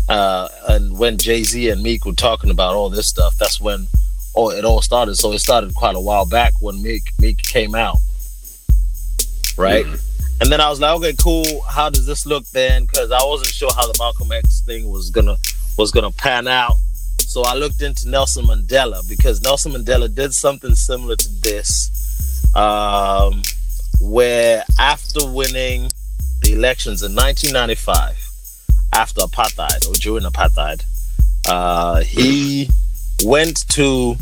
uh, 0.09 0.49
and 0.69 0.99
when 0.99 1.17
Jay 1.17 1.43
Z 1.45 1.71
and 1.71 1.83
Meek 1.83 2.05
were 2.05 2.13
talking 2.13 2.51
about 2.51 2.75
all 2.75 2.91
this 2.91 3.09
stuff, 3.09 3.37
that's 3.39 3.61
when 3.61 3.87
all, 4.35 4.51
it 4.51 4.65
all 4.65 4.83
started. 4.83 5.17
So 5.17 5.33
it 5.33 5.39
started 5.39 5.75
quite 5.75 5.97
a 5.97 6.01
while 6.01 6.27
back 6.27 6.53
when 6.61 6.83
Meek 6.83 7.03
Meek 7.19 7.39
came 7.39 7.75
out, 7.75 7.97
right? 9.57 9.87
Mm-hmm. 9.87 10.41
And 10.41 10.53
then 10.53 10.61
I 10.61 10.69
was 10.69 10.81
like, 10.81 10.97
okay, 10.97 11.15
cool. 11.23 11.63
How 11.63 11.89
does 11.89 12.07
this 12.07 12.27
look 12.27 12.45
then? 12.49 12.85
Because 12.85 13.13
I 13.13 13.25
wasn't 13.25 13.51
sure 13.51 13.71
how 13.75 13.87
the 13.87 13.97
Malcolm 13.99 14.33
X 14.33 14.63
thing 14.63 14.91
was 14.91 15.11
gonna 15.11 15.37
was 15.79 15.91
gonna 15.91 16.11
pan 16.11 16.49
out. 16.49 16.75
So 17.35 17.43
I 17.43 17.55
looked 17.55 17.83
into 17.83 18.09
Nelson 18.09 18.47
Mandela 18.47 19.03
because 19.09 19.43
Nelson 19.43 19.73
Mandela 19.73 20.15
did 20.15 20.33
something 20.33 20.73
similar 20.77 21.17
to 21.17 21.29
this, 21.43 21.91
um, 22.55 23.43
where 24.01 24.63
after 24.79 25.29
winning 25.29 25.91
the 26.43 26.53
elections 26.53 27.03
in 27.03 27.13
1995 27.13 28.17
after 28.93 29.23
apartheid 29.23 29.91
or 29.91 29.95
during 29.95 30.23
apartheid. 30.23 30.85
Uh, 31.49 32.03
he 32.03 32.71
went 33.25 33.69
to 33.71 34.15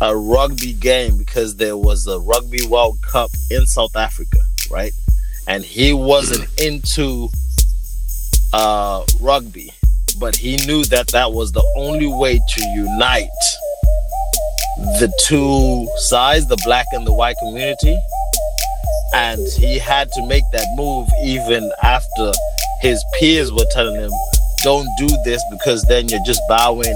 a 0.00 0.16
rugby 0.16 0.72
game 0.72 1.18
because 1.18 1.56
there 1.56 1.76
was 1.76 2.06
a 2.06 2.18
rugby 2.18 2.66
World 2.66 2.96
Cup 3.02 3.30
in 3.50 3.66
South 3.66 3.94
Africa, 3.94 4.38
right? 4.70 4.94
And 5.46 5.62
he 5.62 5.92
wasn't 5.92 6.48
into 6.58 7.28
uh, 8.54 9.04
rugby, 9.20 9.74
but 10.18 10.36
he 10.36 10.56
knew 10.66 10.84
that 10.84 11.08
that 11.08 11.32
was 11.32 11.52
the 11.52 11.64
only 11.76 12.06
way 12.06 12.38
to 12.48 12.62
unite 12.70 13.28
the 15.00 15.12
two 15.26 15.88
sides, 16.02 16.46
the 16.46 16.56
black 16.64 16.86
and 16.92 17.06
the 17.06 17.12
white 17.12 17.36
community. 17.38 17.96
And 19.14 19.40
he 19.56 19.78
had 19.78 20.12
to 20.12 20.26
make 20.26 20.44
that 20.52 20.66
move 20.76 21.08
even 21.24 21.70
after 21.82 22.32
his 22.80 23.02
peers 23.18 23.50
were 23.52 23.66
telling 23.72 24.00
him, 24.00 24.10
"Don't 24.62 24.88
do 24.98 25.08
this 25.24 25.42
because 25.50 25.82
then 25.84 26.08
you're 26.08 26.24
just 26.26 26.42
bowing 26.48 26.94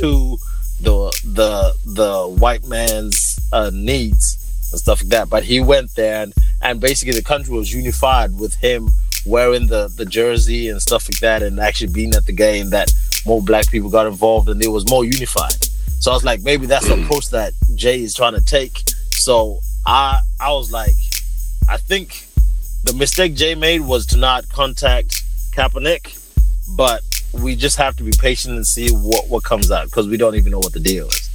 to 0.00 0.38
the 0.80 1.12
the 1.24 1.74
the 1.86 2.26
white 2.38 2.64
man's 2.64 3.38
uh, 3.52 3.70
needs 3.72 4.36
and 4.72 4.80
stuff 4.80 5.02
like 5.02 5.10
that." 5.10 5.30
But 5.30 5.44
he 5.44 5.60
went 5.60 5.94
there, 5.94 6.24
and, 6.24 6.34
and 6.60 6.80
basically 6.80 7.14
the 7.14 7.22
country 7.22 7.54
was 7.54 7.72
unified 7.72 8.36
with 8.38 8.54
him 8.56 8.88
wearing 9.24 9.66
the 9.66 9.88
the 9.96 10.04
jersey 10.04 10.68
and 10.68 10.80
stuff 10.80 11.08
like 11.08 11.20
that, 11.20 11.42
and 11.42 11.60
actually 11.60 11.92
being 11.92 12.14
at 12.14 12.26
the 12.26 12.32
game. 12.32 12.70
That 12.70 12.92
more 13.26 13.42
black 13.42 13.70
people 13.70 13.90
got 13.90 14.06
involved, 14.06 14.48
and 14.48 14.62
it 14.62 14.68
was 14.68 14.88
more 14.88 15.04
unified. 15.04 15.64
So 16.00 16.10
I 16.10 16.14
was 16.14 16.24
like, 16.24 16.42
maybe 16.42 16.66
that's 16.66 16.88
the 16.88 16.96
mm. 16.96 17.04
approach 17.04 17.28
that 17.30 17.52
Jay 17.76 18.02
is 18.02 18.14
trying 18.14 18.34
to 18.34 18.44
take. 18.44 18.82
So 19.10 19.60
I 19.86 20.20
I 20.40 20.52
was 20.52 20.72
like, 20.72 20.96
I 21.68 21.76
think 21.76 22.26
the 22.84 22.92
mistake 22.94 23.34
Jay 23.34 23.54
made 23.54 23.80
was 23.80 24.06
to 24.06 24.16
not 24.16 24.48
contact 24.48 25.22
Kaepernick, 25.54 26.18
but 26.76 27.02
we 27.32 27.56
just 27.56 27.76
have 27.76 27.96
to 27.96 28.04
be 28.04 28.12
patient 28.18 28.56
and 28.56 28.66
see 28.66 28.90
what 28.90 29.28
what 29.28 29.44
comes 29.44 29.70
out 29.70 29.86
because 29.86 30.08
we 30.08 30.16
don't 30.16 30.34
even 30.34 30.52
know 30.52 30.58
what 30.58 30.72
the 30.72 30.80
deal 30.80 31.08
is. 31.08 31.28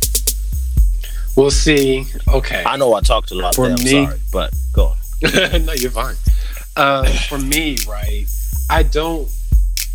We'll 1.36 1.52
see. 1.52 2.06
Okay. 2.28 2.64
I 2.66 2.78
know 2.78 2.94
I 2.96 3.02
talked 3.02 3.30
a 3.30 3.36
lot. 3.36 3.54
For 3.54 3.68
there, 3.68 3.78
me, 3.78 4.06
sorry, 4.06 4.20
but 4.34 4.54
go 4.74 4.88
on. 4.88 5.66
no, 5.66 5.74
you're 5.74 5.92
fine. 5.92 6.16
Uh, 6.78 7.06
for 7.30 7.40
me, 7.40 7.78
right, 7.88 8.26
I 8.70 8.84
don't 8.84 9.30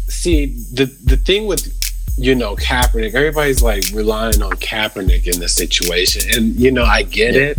see 0.08 0.46
the 0.46 0.86
the 1.04 1.16
thing 1.16 1.46
with 1.46 1.72
you 2.18 2.34
know 2.34 2.56
Kaepernick. 2.56 3.14
Everybody's 3.14 3.62
like 3.62 3.84
relying 3.92 4.42
on 4.42 4.52
Kaepernick 4.52 5.32
in 5.32 5.40
this 5.40 5.54
situation, 5.54 6.22
and 6.34 6.56
you 6.56 6.70
know 6.70 6.84
I 6.84 7.02
get 7.02 7.34
yeah. 7.34 7.40
it 7.40 7.58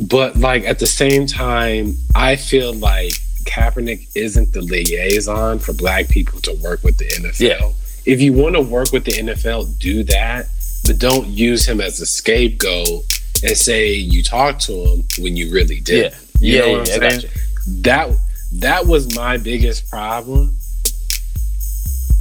but 0.00 0.36
like 0.36 0.64
at 0.64 0.78
the 0.78 0.86
same 0.86 1.26
time, 1.26 1.96
I 2.14 2.36
feel 2.36 2.72
like 2.72 3.12
Kaepernick 3.44 4.08
isn't 4.14 4.52
the 4.52 4.62
liaison 4.62 5.58
for 5.58 5.72
black 5.72 6.08
people 6.08 6.40
to 6.40 6.54
work 6.62 6.82
with 6.82 6.96
the 6.96 7.04
NFL. 7.04 7.40
Yeah. 7.40 7.72
If 8.06 8.20
you 8.20 8.32
want 8.32 8.54
to 8.54 8.62
work 8.62 8.92
with 8.92 9.04
the 9.04 9.12
NFL, 9.12 9.78
do 9.78 10.02
that, 10.04 10.46
but 10.86 10.98
don't 10.98 11.26
use 11.26 11.68
him 11.68 11.80
as 11.80 12.00
a 12.00 12.06
scapegoat 12.06 13.04
and 13.42 13.56
say 13.56 13.92
you 13.92 14.22
talked 14.22 14.62
to 14.62 14.72
him 14.72 15.04
when 15.18 15.36
you 15.36 15.52
really 15.52 15.80
did. 15.80 16.12
Yeah, 16.12 16.18
you 16.40 16.56
yeah, 16.56 16.84
yeah, 16.86 17.20
yeah 17.22 17.30
That 17.66 18.10
that 18.52 18.86
was 18.86 19.14
my 19.14 19.36
biggest 19.36 19.88
problem. 19.88 20.56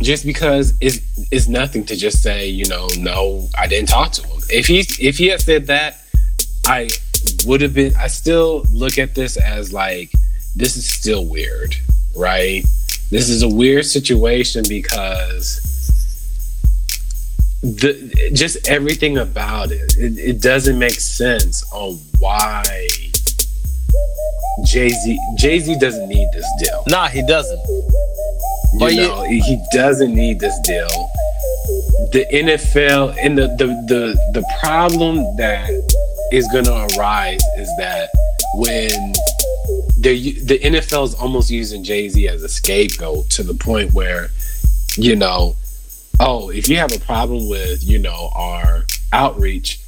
Just 0.01 0.25
because 0.25 0.73
it's 0.79 0.99
it's 1.31 1.47
nothing 1.47 1.85
to 1.85 1.95
just 1.95 2.21
say, 2.21 2.47
you 2.47 2.65
know, 2.65 2.87
no, 2.97 3.47
I 3.57 3.67
didn't 3.67 3.89
talk 3.89 4.11
to 4.13 4.27
him. 4.27 4.39
If 4.49 4.67
he 4.67 4.79
if 4.99 5.17
he 5.17 5.27
had 5.27 5.41
said 5.41 5.67
that, 5.67 6.01
I 6.65 6.89
would 7.45 7.61
have 7.61 7.73
been 7.73 7.93
I 7.95 8.07
still 8.07 8.63
look 8.71 8.97
at 8.97 9.15
this 9.15 9.37
as 9.37 9.73
like 9.73 10.11
this 10.55 10.77
is 10.77 10.89
still 10.89 11.25
weird, 11.25 11.75
right? 12.15 12.63
This 13.09 13.29
is 13.29 13.43
a 13.43 13.49
weird 13.49 13.85
situation 13.85 14.63
because 14.67 15.65
the 17.61 18.31
just 18.33 18.69
everything 18.69 19.17
about 19.17 19.71
it, 19.71 19.95
it, 19.97 20.17
it 20.17 20.41
doesn't 20.41 20.79
make 20.79 20.99
sense 20.99 21.69
on 21.73 21.99
why 22.19 22.63
Jay 24.65 24.89
Z 24.89 25.19
Jay 25.37 25.59
Z 25.59 25.77
doesn't 25.79 26.07
need 26.07 26.27
this 26.33 26.47
deal. 26.59 26.83
Nah, 26.87 27.07
he 27.07 27.25
doesn't. 27.25 27.59
You 27.67 28.79
but 28.79 28.93
know, 28.93 29.23
you, 29.23 29.43
he 29.43 29.61
doesn't 29.73 30.13
need 30.13 30.39
this 30.39 30.57
deal. 30.59 31.09
The 32.11 32.25
NFL 32.31 33.17
and 33.21 33.37
the 33.37 33.47
the 33.57 33.67
the, 33.87 34.31
the 34.33 34.55
problem 34.59 35.17
that 35.37 35.69
is 36.31 36.47
going 36.49 36.65
to 36.65 36.87
arise 36.97 37.43
is 37.57 37.69
that 37.77 38.09
when 38.55 39.13
the 39.97 40.39
the 40.43 40.59
NFL 40.59 41.05
is 41.05 41.15
almost 41.15 41.49
using 41.49 41.83
Jay 41.83 42.09
Z 42.09 42.27
as 42.27 42.43
a 42.43 42.49
scapegoat 42.49 43.29
to 43.31 43.43
the 43.43 43.53
point 43.53 43.93
where, 43.93 44.29
you 44.95 45.15
know, 45.15 45.55
oh, 46.19 46.49
if 46.49 46.67
you 46.69 46.77
have 46.77 46.93
a 46.93 46.99
problem 46.99 47.49
with 47.49 47.83
you 47.83 47.99
know 47.99 48.29
our 48.35 48.85
outreach, 49.13 49.79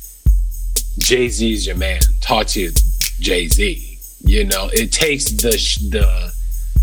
Jay 0.98 1.30
Z's 1.30 1.66
your 1.66 1.78
man. 1.78 2.02
Talk 2.20 2.48
to 2.48 2.72
Jay 3.20 3.48
Z. 3.48 3.91
You 4.24 4.46
know, 4.46 4.70
it 4.72 4.92
takes 4.92 5.26
the 5.26 5.52
the 5.90 6.34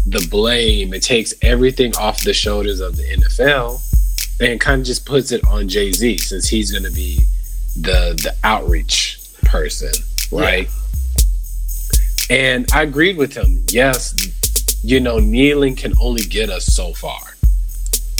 the 0.07 0.27
blame. 0.31 0.95
It 0.95 1.03
takes 1.03 1.35
everything 1.43 1.95
off 1.97 2.23
the 2.23 2.35
shoulders 2.35 2.81
of 2.81 2.97
the 2.97 3.05
NFL, 3.05 3.81
and 4.41 4.61
kind 4.61 4.81
of 4.81 4.87
just 4.87 5.07
puts 5.07 5.33
it 5.33 5.45
on 5.47 5.69
Jay 5.69 5.93
Z 5.93 6.19
since 6.19 6.49
he's 6.49 6.71
going 6.71 6.85
to 6.85 6.93
be 6.93 7.21
the 7.77 8.19
the 8.23 8.35
outreach 8.45 9.21
person, 9.45 9.93
right? 10.33 10.69
Yeah. 10.69 10.75
And 12.31 12.67
I 12.73 12.83
agreed 12.83 13.17
with 13.17 13.35
him. 13.35 13.65
Yes, 13.69 14.15
you 14.83 15.01
know, 15.01 15.19
kneeling 15.19 15.77
can 15.77 15.95
only 16.01 16.23
get 16.23 16.51
us 16.51 16.67
so 16.67 16.93
far, 16.93 17.21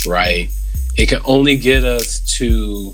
right? 0.07 0.49
It 0.97 1.07
can 1.09 1.21
only 1.25 1.57
get 1.57 1.83
us 1.83 2.19
to 2.37 2.93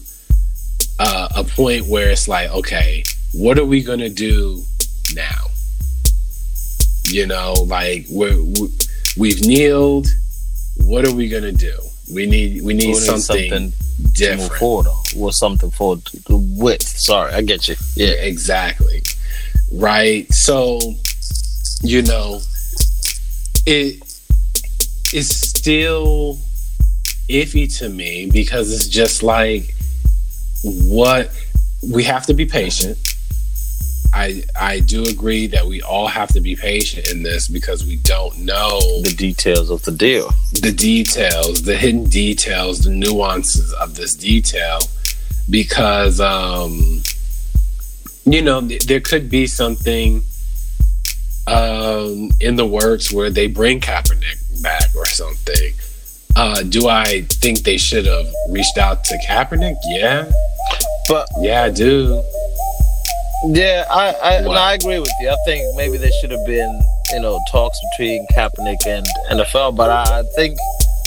uh, 1.00 1.30
a 1.36 1.44
point 1.44 1.88
where 1.88 2.10
it's 2.10 2.28
like, 2.28 2.50
okay, 2.52 3.04
what 3.34 3.58
are 3.58 3.66
we 3.66 3.82
gonna 3.84 4.10
do 4.10 4.64
now? 5.16 5.55
You 7.16 7.26
know, 7.26 7.54
like 7.68 8.08
we're, 8.10 8.38
we've 9.16 9.40
kneeled. 9.40 10.08
What 10.84 11.06
are 11.06 11.16
we 11.16 11.30
gonna 11.30 11.54
do? 11.54 11.74
We 12.14 12.26
need 12.26 12.62
we 12.62 12.74
need 12.74 12.94
something, 12.96 13.22
something 13.22 13.74
different. 14.12 14.52
to 14.52 14.58
forward 14.58 14.88
on, 14.88 15.04
or 15.18 15.32
something 15.32 15.72
for 15.72 15.98
with. 16.30 16.84
Sorry, 16.84 17.32
I 17.32 17.42
get 17.42 17.70
you. 17.70 17.76
Yeah, 17.96 18.16
exactly. 18.32 19.02
Right. 19.72 20.30
So, 20.34 20.78
you 21.82 22.02
know, 22.02 22.42
it 23.66 24.04
is 25.14 25.30
still 25.30 26.38
iffy 27.30 27.74
to 27.78 27.88
me 27.88 28.30
because 28.30 28.74
it's 28.74 28.90
just 28.90 29.24
like 29.24 29.74
what 30.64 31.32
we 31.82 32.04
have 32.04 32.26
to 32.26 32.34
be 32.34 32.46
patient. 32.46 32.98
I 34.16 34.44
I 34.60 34.80
do 34.80 35.04
agree 35.04 35.46
that 35.48 35.66
we 35.66 35.82
all 35.82 36.08
have 36.08 36.30
to 36.34 36.40
be 36.42 36.56
patient 36.56 37.08
in 37.12 37.22
this 37.24 37.48
because 37.50 37.86
we 37.86 37.98
don't 37.98 38.36
know 38.40 38.80
The 39.04 39.14
details 39.16 39.70
of 39.70 39.84
the 39.84 39.92
deal. 39.92 40.32
the 40.62 40.72
details, 40.72 41.64
the 41.64 41.76
hidden 41.76 42.06
details, 42.06 42.80
the 42.86 42.92
nuances 42.92 43.74
of 43.74 43.96
this 43.96 44.16
detail, 44.16 44.80
because 45.50 46.20
um, 46.22 47.04
you 48.26 48.42
know 48.42 48.62
th- 48.66 48.86
there 48.88 49.02
could 49.02 49.30
be 49.30 49.48
something 49.48 50.24
um, 51.48 52.30
in 52.40 52.56
the 52.56 52.66
works 52.66 53.12
where 53.14 53.30
they 53.30 53.48
bring 53.48 53.80
Kaepernick 53.80 54.40
back 54.64 54.90
or 54.96 55.06
something. 55.06 55.74
Uh, 56.38 56.64
do 56.64 56.88
I 56.88 57.22
think 57.44 57.60
they 57.64 57.78
should 57.78 58.06
have 58.06 58.28
reached 58.50 58.78
out 58.78 59.04
to 59.06 59.18
Kaepernick? 59.28 59.76
Yeah, 59.88 60.32
But 61.08 61.28
yeah, 61.40 61.64
I 61.64 61.70
do. 61.70 62.24
Yeah, 63.50 63.86
I 63.90 64.16
I, 64.24 64.42
no, 64.42 64.52
I 64.52 64.74
agree 64.74 65.00
with 65.00 65.12
you. 65.22 65.30
I 65.30 65.36
think 65.46 65.64
maybe 65.76 65.98
there 65.98 66.12
should 66.22 66.32
have 66.32 66.46
been 66.46 66.82
you 67.14 67.20
know 67.20 67.40
talks 67.52 67.78
between 67.92 68.26
Kaepernick 68.34 68.86
and 68.88 69.06
NFL, 69.32 69.76
but 69.76 69.90
I, 69.90 70.20
I 70.20 70.24
think 70.36 70.58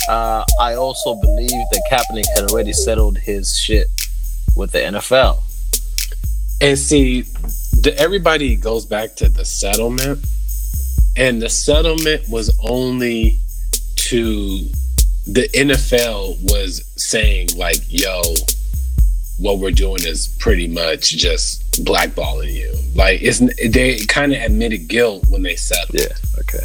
uh, 0.09 0.45
I 0.61 0.75
also 0.75 1.15
believe 1.15 1.51
that 1.51 1.83
Kaepernick 1.91 2.25
had 2.35 2.51
already 2.51 2.73
settled 2.73 3.19
his 3.19 3.57
shit 3.57 3.89
with 4.57 4.73
the 4.73 4.79
NFL. 4.79 5.43
And 6.61 6.79
see, 6.79 7.23
the, 7.83 7.95
everybody 7.99 8.57
goes 8.57 8.85
back 8.85 9.15
to 9.17 9.29
the 9.29 9.45
settlement, 9.45 10.25
and 11.17 11.41
the 11.41 11.49
settlement 11.49 12.29
was 12.29 12.57
only 12.69 13.39
to 14.09 14.69
the 15.27 15.49
NFL 15.55 16.39
was 16.51 16.83
saying 16.97 17.51
like, 17.57 17.79
"Yo, 17.89 18.23
what 19.39 19.59
we're 19.59 19.71
doing 19.71 20.03
is 20.05 20.29
pretty 20.39 20.67
much 20.69 21.11
just 21.11 21.68
blackballing 21.79 22.53
you." 22.53 22.73
Like, 22.95 23.21
it's 23.23 23.39
they 23.71 23.99
kind 24.07 24.33
of 24.33 24.43
admitted 24.43 24.89
guilt 24.89 25.25
when 25.29 25.43
they 25.43 25.57
settled. 25.57 26.01
Yeah. 26.01 26.15
Okay. 26.41 26.65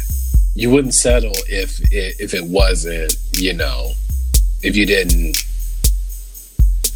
You 0.54 0.70
wouldn't 0.70 0.94
settle 0.94 1.32
if 1.48 1.80
it, 1.92 2.16
if 2.20 2.32
it 2.34 2.44
wasn't, 2.44 3.14
you 3.32 3.52
know, 3.54 3.92
if 4.62 4.76
you 4.76 4.86
didn't. 4.86 5.36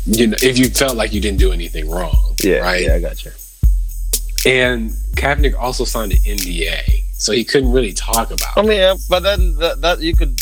You 0.06 0.28
know, 0.28 0.36
if 0.42 0.58
you 0.58 0.70
felt 0.70 0.96
like 0.96 1.12
you 1.12 1.20
didn't 1.20 1.38
do 1.38 1.52
anything 1.52 1.90
wrong, 1.90 2.34
Yeah. 2.40 2.58
right? 2.58 2.82
Yeah, 2.84 2.94
I 2.94 3.00
got 3.00 3.24
you. 3.24 3.30
And 4.46 4.90
Kaepernick 5.16 5.54
also 5.58 5.84
signed 5.84 6.12
an 6.12 6.18
NDA, 6.24 7.02
so 7.12 7.32
he 7.32 7.44
couldn't 7.44 7.72
really 7.72 7.92
talk 7.92 8.30
about. 8.30 8.56
I 8.56 8.62
mean, 8.62 8.80
uh, 8.80 8.96
but 9.10 9.20
then 9.20 9.56
that, 9.56 9.80
that 9.82 10.00
you 10.00 10.14
could 10.16 10.40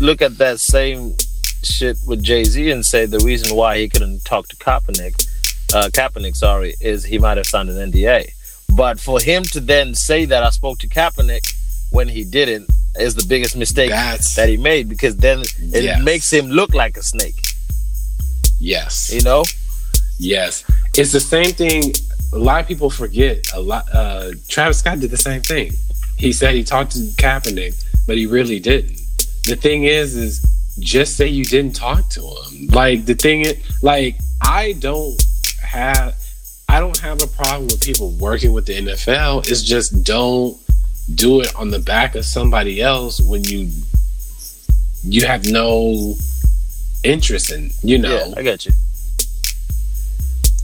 look 0.00 0.20
at 0.20 0.38
that 0.38 0.58
same 0.58 1.14
shit 1.62 1.96
with 2.06 2.22
Jay 2.24 2.42
Z 2.44 2.70
and 2.70 2.84
say 2.84 3.06
the 3.06 3.20
reason 3.20 3.54
why 3.56 3.78
he 3.78 3.88
couldn't 3.88 4.24
talk 4.24 4.48
to 4.48 4.56
Kaepernick, 4.56 5.14
uh, 5.74 5.88
Kaepernick, 5.92 6.36
sorry, 6.36 6.74
is 6.80 7.04
he 7.04 7.18
might 7.18 7.36
have 7.36 7.46
signed 7.46 7.68
an 7.70 7.90
NDA. 7.92 8.30
But 8.76 8.98
for 9.00 9.20
him 9.20 9.42
to 9.54 9.60
then 9.60 9.94
say 9.94 10.24
that 10.26 10.42
I 10.42 10.50
spoke 10.50 10.78
to 10.80 10.88
Kaepernick 10.88 11.44
when 11.90 12.08
he 12.08 12.24
didn't 12.24 12.68
is 12.98 13.14
the 13.14 13.26
biggest 13.26 13.56
mistake 13.56 13.90
That's 13.90 14.34
that 14.36 14.48
he 14.48 14.56
made 14.56 14.88
because 14.88 15.16
then 15.16 15.40
it 15.40 15.82
Yes. 15.84 16.02
makes 16.02 16.32
him 16.32 16.46
look 16.46 16.72
like 16.74 16.96
a 16.96 17.02
snake. 17.02 17.34
yes, 18.60 19.12
You 19.12 19.22
know? 19.22 19.44
yes. 20.18 20.64
It's 20.96 21.12
the 21.12 21.20
same 21.20 21.52
thing. 21.52 21.92
A 22.32 22.38
lot 22.38 22.60
of 22.60 22.66
people 22.68 22.90
forget. 22.90 23.46
A 23.52 23.60
lot. 23.60 23.84
Uh, 23.92 24.30
Travis 24.48 24.78
Scott 24.78 25.00
did 25.00 25.10
the 25.10 25.16
same 25.16 25.42
thing. 25.42 25.72
He 26.16 26.32
said 26.32 26.54
he 26.54 26.64
talked 26.64 26.92
to 26.92 26.98
Kaepernick, 27.16 27.74
but 28.06 28.16
he 28.16 28.26
really 28.26 28.60
didn't. 28.60 29.00
The 29.44 29.56
thing 29.56 29.84
is, 29.84 30.16
is 30.16 30.40
just 30.78 31.16
say 31.16 31.26
you 31.28 31.44
didn't 31.44 31.74
talk 31.76 32.08
to 32.10 32.20
him. 32.20 32.68
Like 32.68 33.04
the 33.06 33.14
thing 33.14 33.42
is, 33.42 33.56
like 33.82 34.16
I 34.40 34.72
don't 34.78 35.20
have, 35.74 36.14
I 36.68 36.80
don't 36.80 36.98
have 37.00 37.22
a 37.22 37.26
problem 37.26 37.66
with 37.66 37.80
people 37.82 38.10
working 38.12 38.52
with 38.52 38.66
the 38.66 38.74
NFL. 38.74 39.48
It's 39.48 39.62
just 39.62 40.04
don't 40.04 40.56
do 41.14 41.40
it 41.42 41.54
on 41.54 41.70
the 41.70 41.78
back 41.78 42.14
of 42.14 42.24
somebody 42.24 42.80
else 42.80 43.20
when 43.20 43.44
you 43.44 43.68
you 45.06 45.26
have 45.26 45.44
no 45.46 46.14
interest 47.02 47.52
in, 47.52 47.70
you 47.82 47.98
know 47.98 48.28
Yeah, 48.28 48.34
I 48.38 48.42
got 48.42 48.64
you. 48.64 48.72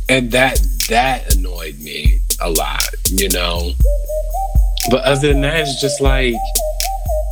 and 0.08 0.30
that 0.32 0.58
that 0.88 1.34
annoyed 1.34 1.78
me 1.80 2.20
a 2.40 2.48
lot 2.50 2.80
you 3.10 3.28
know 3.28 3.72
but 4.90 5.04
other 5.04 5.28
than 5.28 5.42
that 5.42 5.60
it's 5.60 5.78
just 5.80 6.00
like 6.00 6.34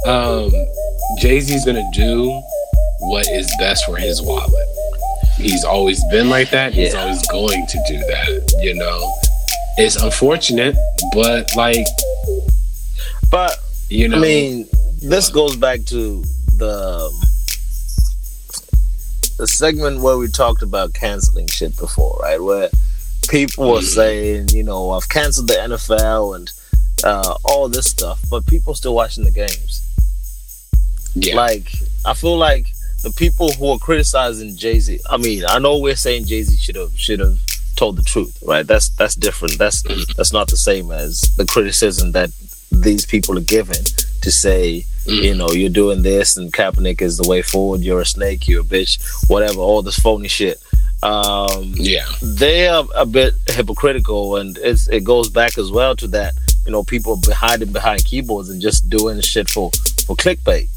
um 0.07 0.51
jay-z's 1.19 1.65
gonna 1.65 1.83
do 1.95 2.29
what 3.01 3.27
is 3.29 3.51
best 3.59 3.87
for 3.87 3.97
his 3.97 4.21
wallet 4.21 4.68
he's 5.39 5.65
always 5.65 6.03
been 6.11 6.29
like 6.29 6.51
that 6.51 6.73
he's 6.75 6.93
Yeah. 6.93 7.01
always 7.03 7.27
going 7.29 7.67
to 7.67 7.79
do 7.89 7.99
that 7.99 8.53
you 8.61 8.75
know 8.75 9.13
it's 9.77 9.97
unfortunate 9.97 10.75
but 11.15 11.47
like 11.57 11.87
But 13.31 13.59
you 13.89 14.09
know 14.09 14.19
I 14.19 14.21
mean, 14.21 14.69
this 15.01 15.29
goes 15.31 15.55
back 15.57 15.85
to 15.87 16.23
the 16.57 17.11
the 19.39 19.47
segment 19.47 20.01
where 20.01 20.17
we 20.19 20.29
talked 20.29 20.63
about 20.63 20.93
canceling 20.95 21.47
shit 21.47 21.77
before, 21.77 22.19
right? 22.21 22.43
Where 22.43 22.69
people 23.29 23.71
were 23.71 23.81
Mhm. 23.81 23.95
saying, 23.95 24.49
you 24.51 24.65
know, 24.65 24.91
I've 24.91 25.09
canceled 25.09 25.49
the 25.49 25.59
NFL 25.63 26.35
and 26.35 26.51
uh, 27.05 27.35
all 27.45 27.69
this 27.69 27.87
stuff, 27.87 28.19
but 28.29 28.45
people 28.47 28.75
still 28.75 28.95
watching 28.95 29.23
the 29.25 29.31
games. 29.31 29.83
yeah 31.15 31.37
Like, 31.37 31.71
I 32.05 32.15
feel 32.15 32.37
like 32.37 32.67
the 33.03 33.13
people 33.17 33.53
who 33.53 33.71
are 33.71 33.79
criticizing 33.79 34.57
Jay 34.57 34.79
Z. 34.81 35.01
I 35.09 35.17
mean, 35.17 35.45
I 35.47 35.59
know 35.59 35.79
we're 35.79 35.97
saying 35.97 36.27
Jay 36.27 36.43
Z 36.43 36.57
should 36.57 36.77
have 36.77 36.99
should 36.99 37.21
have 37.21 37.39
told 37.77 37.97
the 37.97 38.03
truth, 38.03 38.39
right? 38.43 38.67
That's 38.67 38.89
that's 38.91 39.15
different. 39.15 39.59
That's 39.59 39.83
that's 40.17 40.33
not 40.33 40.49
the 40.49 40.57
same 40.57 40.91
as 40.91 41.21
the 41.37 41.47
criticism 41.47 42.13
that 42.13 42.31
these 42.71 43.07
people 43.07 43.39
are 43.39 43.43
giving 43.43 43.85
to 44.21 44.31
say, 44.31 44.85
you 45.07 45.35
know, 45.35 45.51
you're 45.51 45.71
doing 45.71 46.03
this 46.03 46.37
and 46.37 46.53
Kaepernick 46.53 47.01
is 47.01 47.17
the 47.17 47.29
way 47.29 47.41
forward. 47.43 47.81
You're 47.81 48.01
a 48.01 48.07
snake. 48.07 48.47
You're 48.47 48.63
a 48.63 48.65
bitch. 48.65 49.01
Whatever. 49.29 49.61
All 49.61 49.83
this 49.83 49.99
phony 49.99 50.29
shit. 50.29 50.63
Um, 51.01 51.75
yeah 51.77 52.07
they 52.21 52.67
are 52.67 52.85
a 52.97 53.07
bit 53.07 53.35
hypocritical, 53.47 54.37
and 54.37 54.59
it's, 54.59 54.89
it 54.89 55.05
goes 55.05 55.31
back 55.31 55.57
as 55.57 55.71
well 55.71 55.95
to 55.97 56.09
that. 56.09 56.35
You 56.67 56.73
know, 56.73 56.83
people 56.83 57.21
hiding 57.29 57.73
behind 57.73 58.05
keyboards 58.05 58.51
and 58.51 58.61
just 58.61 58.91
doing 58.91 59.21
shit 59.21 59.49
for 59.49 59.71
for 60.07 60.17
clickbait, 60.17 60.69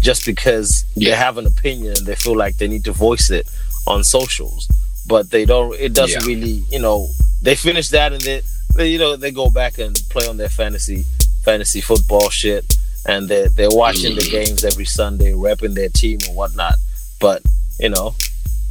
just 0.00 0.24
because 0.26 0.84
they 0.96 1.10
have 1.10 1.38
an 1.38 1.46
opinion 1.46 1.94
and 1.98 2.06
they 2.06 2.14
feel 2.14 2.36
like 2.36 2.56
they 2.56 2.68
need 2.68 2.84
to 2.84 2.92
voice 2.92 3.30
it 3.30 3.46
on 3.86 4.02
socials, 4.04 4.66
but 5.06 5.30
they 5.30 5.44
don't. 5.44 5.74
It 5.78 5.92
doesn't 5.94 6.22
Yeah. 6.22 6.26
really, 6.26 6.64
you 6.70 6.78
know. 6.78 7.08
They 7.42 7.54
finish 7.54 7.88
that 7.88 8.12
and 8.12 8.22
then 8.22 8.42
they, 8.74 8.88
you 8.88 8.98
know, 8.98 9.16
they 9.16 9.30
go 9.30 9.50
back 9.50 9.78
and 9.78 9.98
play 10.10 10.26
on 10.26 10.36
their 10.36 10.48
fantasy 10.48 11.04
fantasy 11.44 11.80
football 11.80 12.28
shit, 12.30 12.76
and 13.06 13.28
they're 13.28 13.48
they're 13.48 13.70
watching 13.70 14.14
the 14.14 14.22
Mhm. 14.22 14.30
games 14.30 14.64
every 14.64 14.84
Sunday, 14.84 15.32
repping 15.32 15.74
their 15.74 15.88
team 15.88 16.18
and 16.26 16.34
whatnot. 16.36 16.74
But 17.18 17.42
you 17.78 17.88
know, 17.88 18.14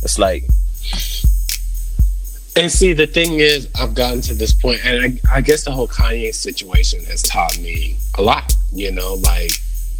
it's 0.04 0.20
like 0.20 0.46
And 2.56 2.70
see, 2.72 2.94
the 2.94 3.08
thing 3.08 3.40
is, 3.40 3.68
I've 3.80 3.94
gotten 3.94 4.22
to 4.22 4.34
this 4.34 4.54
point, 4.54 4.82
and 4.84 5.20
I, 5.32 5.38
I 5.38 5.42
guess 5.42 5.64
the 5.64 5.72
whole 5.72 5.88
Kanye 5.88 6.34
situation 6.34 7.04
has 7.06 7.22
taught 7.22 7.58
me 7.60 7.96
a 8.16 8.22
lot. 8.22 8.54
You 8.74 8.92
know, 8.92 9.14
like, 9.16 9.52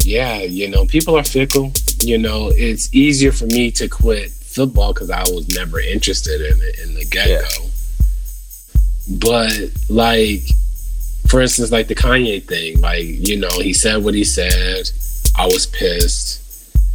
yeah, 0.04 0.38
you 0.42 0.68
know, 0.68 0.86
people 0.86 1.16
are 1.16 1.24
fickle. 1.24 1.72
You 2.00 2.18
know, 2.18 2.50
it's 2.54 2.92
easier 2.94 3.32
for 3.32 3.46
me 3.46 3.70
to 3.72 3.88
quit 3.88 4.30
football 4.30 4.92
because 4.92 5.10
I 5.10 5.22
was 5.22 5.48
never 5.54 5.80
interested 5.80 6.40
in 6.40 6.60
it 6.60 6.78
in 6.80 6.94
the 6.94 7.04
get 7.04 7.42
go. 7.42 7.66
But 9.18 9.70
like, 9.88 10.42
for 11.28 11.40
instance, 11.40 11.70
like 11.70 11.88
the 11.88 11.94
Kanye 11.94 12.42
thing, 12.42 12.80
like, 12.80 13.04
you 13.04 13.36
know, 13.38 13.60
he 13.60 13.72
said 13.72 14.02
what 14.02 14.14
he 14.14 14.24
said. 14.24 14.90
I 15.38 15.46
was 15.46 15.66
pissed. 15.66 16.38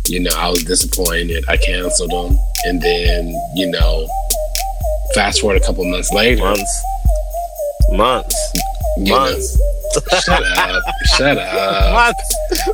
You 0.07 0.19
know, 0.19 0.31
I 0.35 0.49
was 0.49 0.63
disappointed. 0.63 1.45
I 1.47 1.57
canceled 1.57 2.11
him, 2.11 2.37
and 2.65 2.79
then, 2.79 3.33
you 3.55 3.71
know, 3.71 4.07
fast 5.15 5.41
forward 5.41 5.59
a 5.59 5.65
couple 5.65 5.83
months 5.85 6.13
later, 6.13 6.43
months, 6.43 6.83
months, 7.91 8.53
you 8.97 9.05
know, 9.05 9.19
months. 9.19 9.57
Shut 10.23 10.43
up, 10.57 10.83
shut 11.17 11.37
up. 11.37 11.93
months, 11.93 12.71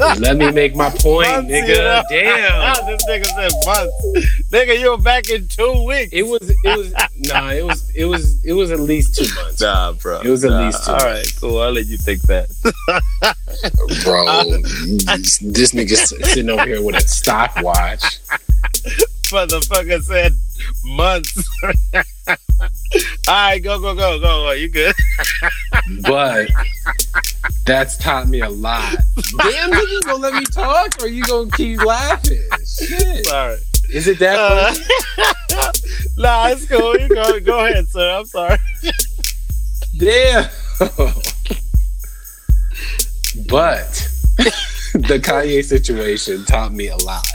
months. 0.00 0.20
Let 0.20 0.36
me 0.36 0.50
make 0.50 0.74
my 0.74 0.90
point, 0.90 1.28
Months, 1.28 1.50
you 1.50 1.62
nigga. 1.62 1.76
know? 1.76 2.02
Damn. 2.08 2.86
this 2.86 3.04
nigga 3.06 3.24
said 3.26 3.52
months. 3.66 4.48
Nigga, 4.52 4.78
you 4.78 4.90
were 4.90 4.96
back 4.98 5.28
in 5.30 5.48
two 5.48 5.84
weeks. 5.86 6.12
It 6.12 6.22
was, 6.24 6.48
it 6.50 6.76
was, 6.78 6.92
nah, 7.18 7.50
it 7.50 7.64
was, 7.64 7.90
it 7.94 8.04
was, 8.04 8.44
it 8.44 8.52
was 8.52 8.70
at 8.70 8.80
least 8.80 9.14
two 9.16 9.32
months, 9.34 9.60
Nah, 9.60 9.92
bro. 9.92 10.20
It 10.20 10.28
was 10.28 10.44
at 10.44 10.52
least 10.52 10.84
two. 10.84 10.92
months 10.92 11.04
All 11.04 11.10
right, 11.10 11.32
cool. 11.40 11.58
I'll 11.60 11.72
let 11.72 11.86
you 11.86 11.96
think 11.98 12.22
that. 12.22 12.48
bro. 14.04 14.24
this, 15.16 15.38
this 15.38 15.72
nigga 15.72 15.96
sitting 15.96 16.50
over 16.50 16.66
here 16.66 16.82
with 16.82 16.96
a 16.96 17.00
stopwatch. 17.00 18.02
Motherfucker 19.30 20.02
said 20.02 20.32
months. 20.84 21.48
All 22.28 22.36
right, 23.28 23.58
go, 23.62 23.78
go, 23.80 23.94
go, 23.94 24.18
go, 24.18 24.44
go. 24.44 24.50
You 24.52 24.68
good? 24.68 24.94
but 26.02 26.48
that's 27.66 27.96
taught 27.96 28.28
me 28.28 28.40
a 28.40 28.48
lot. 28.48 28.96
Damn, 29.38 29.70
nigga, 29.70 29.90
you 29.90 30.02
gonna 30.02 30.18
let 30.18 30.34
me 30.34 30.44
talk 30.44 31.02
or 31.02 31.08
you 31.08 31.22
gonna 31.24 31.50
keep 31.50 31.82
laughing? 31.82 32.40
Shit. 32.66 33.26
Sorry. 33.26 33.58
Is 33.92 34.06
it 34.08 34.18
that 34.20 34.38
Uh, 34.38 35.72
nah, 36.16 36.48
it's 36.48 36.66
cool. 36.66 36.98
You 36.98 37.08
go, 37.08 37.40
go 37.40 37.66
ahead, 37.66 37.88
sir. 37.88 38.10
I'm 38.10 38.24
sorry. 38.26 38.58
Damn. 39.98 40.44
but 43.48 44.08
the 44.94 45.20
Kanye 45.22 45.64
situation 45.64 46.44
taught 46.44 46.72
me 46.72 46.88
a 46.88 46.96
lot. 46.98 47.26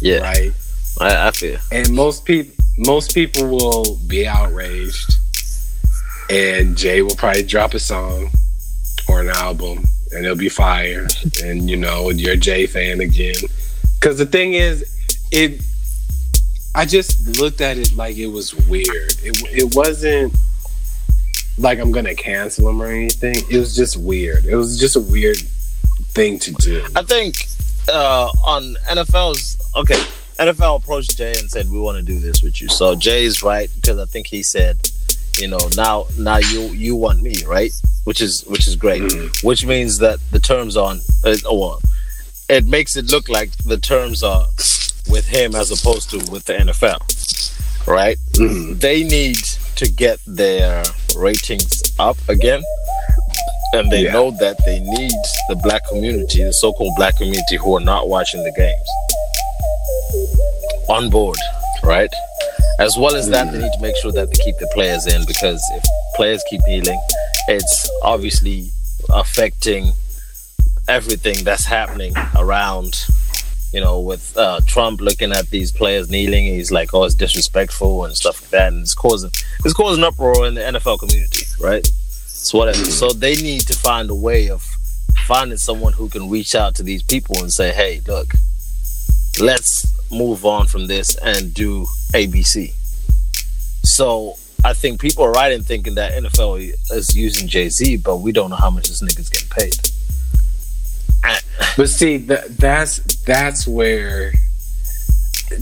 Yeah, 0.00 0.18
Right. 0.18 0.52
I, 1.00 1.28
I 1.28 1.30
feel. 1.30 1.58
And 1.72 1.92
most 1.92 2.24
people 2.24 2.63
most 2.78 3.14
people 3.14 3.48
will 3.48 3.98
be 4.06 4.26
outraged. 4.26 5.14
And 6.30 6.76
Jay 6.76 7.02
will 7.02 7.14
probably 7.16 7.42
drop 7.42 7.74
a 7.74 7.78
song 7.78 8.30
or 9.08 9.20
an 9.20 9.28
album 9.28 9.84
and 10.12 10.24
it'll 10.24 10.36
be 10.36 10.48
fire. 10.48 11.06
And 11.42 11.68
you 11.68 11.76
know, 11.76 12.10
you're 12.10 12.32
a 12.32 12.36
Jay 12.36 12.66
fan 12.66 13.00
again. 13.00 13.34
Cause 14.00 14.18
the 14.18 14.26
thing 14.26 14.54
is, 14.54 14.84
it 15.30 15.62
I 16.74 16.84
just 16.84 17.38
looked 17.38 17.60
at 17.60 17.78
it 17.78 17.94
like 17.94 18.16
it 18.16 18.26
was 18.26 18.54
weird. 18.66 19.14
It 19.22 19.42
it 19.52 19.74
wasn't 19.74 20.34
like 21.58 21.78
I'm 21.78 21.92
gonna 21.92 22.14
cancel 22.14 22.68
him 22.68 22.82
or 22.82 22.86
anything. 22.86 23.36
It 23.50 23.58
was 23.58 23.76
just 23.76 23.96
weird. 23.96 24.44
It 24.44 24.56
was 24.56 24.78
just 24.78 24.96
a 24.96 25.00
weird 25.00 25.38
thing 26.14 26.38
to 26.40 26.52
do. 26.52 26.84
I 26.96 27.02
think 27.02 27.46
uh, 27.88 28.28
on 28.44 28.76
NFL's 28.88 29.56
okay. 29.76 30.02
NFL 30.38 30.76
approached 30.82 31.16
Jay 31.16 31.34
and 31.38 31.50
said, 31.50 31.70
"We 31.70 31.78
want 31.78 31.96
to 31.98 32.02
do 32.02 32.18
this 32.18 32.42
with 32.42 32.60
you." 32.60 32.68
So 32.68 32.94
Jay 32.94 33.24
is 33.24 33.42
right 33.42 33.70
because 33.74 33.98
I 33.98 34.04
think 34.06 34.26
he 34.26 34.42
said, 34.42 34.76
"You 35.38 35.48
know, 35.48 35.60
now 35.76 36.06
now 36.18 36.38
you 36.38 36.62
you 36.72 36.96
want 36.96 37.22
me, 37.22 37.44
right?" 37.44 37.72
Which 38.04 38.20
is 38.20 38.42
which 38.46 38.66
is 38.66 38.76
great. 38.76 39.02
Mhm. 39.02 39.42
Which 39.44 39.64
means 39.64 39.98
that 39.98 40.18
the 40.30 40.40
terms 40.40 40.76
on 40.76 41.00
uh, 41.24 41.36
well, 41.50 41.80
it 42.48 42.66
makes 42.66 42.96
it 42.96 43.10
look 43.10 43.28
like 43.28 43.50
the 43.64 43.78
terms 43.78 44.22
are 44.22 44.46
with 45.08 45.26
him 45.26 45.54
as 45.54 45.70
opposed 45.70 46.10
to 46.10 46.18
with 46.30 46.44
the 46.44 46.54
NFL, 46.54 46.98
right? 47.86 48.18
Mhm. 48.32 48.80
They 48.80 49.02
need 49.04 49.38
to 49.76 49.88
get 49.88 50.18
their 50.26 50.84
ratings 51.16 51.82
up 51.98 52.16
again 52.28 52.62
and 53.72 53.90
they 53.90 54.04
Yeah. 54.04 54.12
know 54.12 54.30
that 54.40 54.56
they 54.64 54.78
need 54.80 55.12
the 55.48 55.56
black 55.56 55.82
community, 55.88 56.42
the 56.44 56.52
so-called 56.52 56.94
black 56.96 57.16
community 57.16 57.56
who 57.56 57.76
are 57.76 57.80
not 57.80 58.08
watching 58.08 58.42
the 58.44 58.52
games, 58.52 58.88
on 60.88 61.10
board, 61.10 61.38
right? 61.82 62.10
As 62.78 62.96
well 62.96 63.14
as 63.14 63.28
that, 63.30 63.52
they 63.52 63.58
need 63.58 63.72
to 63.72 63.80
make 63.80 63.96
sure 63.96 64.12
that 64.12 64.30
they 64.30 64.42
keep 64.42 64.56
the 64.58 64.70
players 64.74 65.06
in 65.06 65.24
because 65.26 65.62
if 65.74 65.84
players 66.16 66.42
keep 66.50 66.60
kneeling, 66.66 67.00
it's 67.48 67.90
obviously 68.02 68.70
affecting 69.10 69.92
everything 70.88 71.44
that's 71.44 71.64
happening 71.64 72.12
around. 72.36 73.06
You 73.72 73.80
know, 73.80 74.00
with 74.00 74.36
uh, 74.36 74.60
Trump 74.66 75.00
looking 75.00 75.32
at 75.32 75.50
these 75.50 75.72
players 75.72 76.08
kneeling, 76.08 76.44
he's 76.44 76.70
like, 76.70 76.94
"Oh, 76.94 77.04
it's 77.04 77.14
disrespectful" 77.16 78.04
and 78.04 78.14
stuff 78.14 78.40
like 78.42 78.50
that, 78.50 78.72
and 78.72 78.82
it's 78.82 78.94
causing 78.94 79.30
it's 79.64 79.74
causing 79.74 80.04
uproar 80.04 80.46
in 80.46 80.54
the 80.54 80.60
NFL 80.60 81.00
community, 81.00 81.46
right? 81.60 81.84
So 82.26 82.58
whatever. 82.58 82.84
So 82.84 83.08
they 83.10 83.34
need 83.34 83.62
to 83.62 83.74
find 83.74 84.10
a 84.10 84.14
way 84.14 84.48
of 84.48 84.62
finding 85.26 85.58
someone 85.58 85.92
who 85.92 86.08
can 86.08 86.30
reach 86.30 86.54
out 86.54 86.76
to 86.76 86.84
these 86.84 87.02
people 87.02 87.40
and 87.40 87.52
say, 87.52 87.72
"Hey, 87.72 88.00
look, 88.06 88.28
let's 89.40 89.86
move 90.14 90.44
on 90.44 90.66
from 90.66 90.86
this 90.86 91.16
and 91.16 91.52
do 91.52 91.86
ABC." 92.12 92.72
So 93.84 94.36
I 94.64 94.72
think 94.72 95.00
people 95.00 95.24
are 95.24 95.32
right 95.32 95.52
in 95.52 95.62
thinking 95.62 95.94
that 95.96 96.12
NFL 96.12 96.72
is 96.90 97.14
using 97.14 97.48
Jay 97.48 97.68
Z, 97.68 97.98
but 97.98 98.18
we 98.18 98.32
don't 98.32 98.50
know 98.50 98.56
how 98.56 98.70
much 98.70 98.88
this 98.88 99.02
nigga's 99.02 99.28
getting 99.28 99.48
paid. 99.48 99.74
But 101.76 101.88
see, 101.88 102.18
that 102.18 102.56
that's 102.56 102.98
that's 103.24 103.66
where 103.66 104.32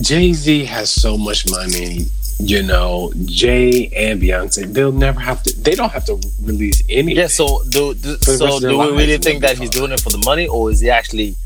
Jay 0.00 0.32
Z 0.32 0.64
has 0.66 0.92
so 0.92 1.16
much 1.16 1.48
money. 1.48 2.06
You 2.38 2.62
know, 2.62 3.12
Jay 3.24 3.88
and 3.94 4.20
Beyonce, 4.20 4.72
they'll 4.72 4.90
never 4.90 5.20
have 5.20 5.42
to. 5.44 5.62
They 5.62 5.74
don't 5.74 5.92
have 5.92 6.04
to 6.06 6.20
release 6.42 6.82
any. 6.88 7.14
Yeah. 7.14 7.28
So 7.28 7.62
do, 7.70 7.94
do 7.94 8.16
so 8.16 8.32
rest 8.32 8.56
of 8.56 8.60
their 8.62 8.70
do 8.70 8.78
we 8.78 8.90
really 8.96 9.18
think 9.18 9.42
that 9.42 9.58
he's 9.58 9.70
doing 9.70 9.92
it 9.92 10.00
for 10.00 10.10
the 10.10 10.22
money, 10.24 10.48
or 10.48 10.70
is 10.70 10.80
he 10.80 10.90
actually, 10.90 11.36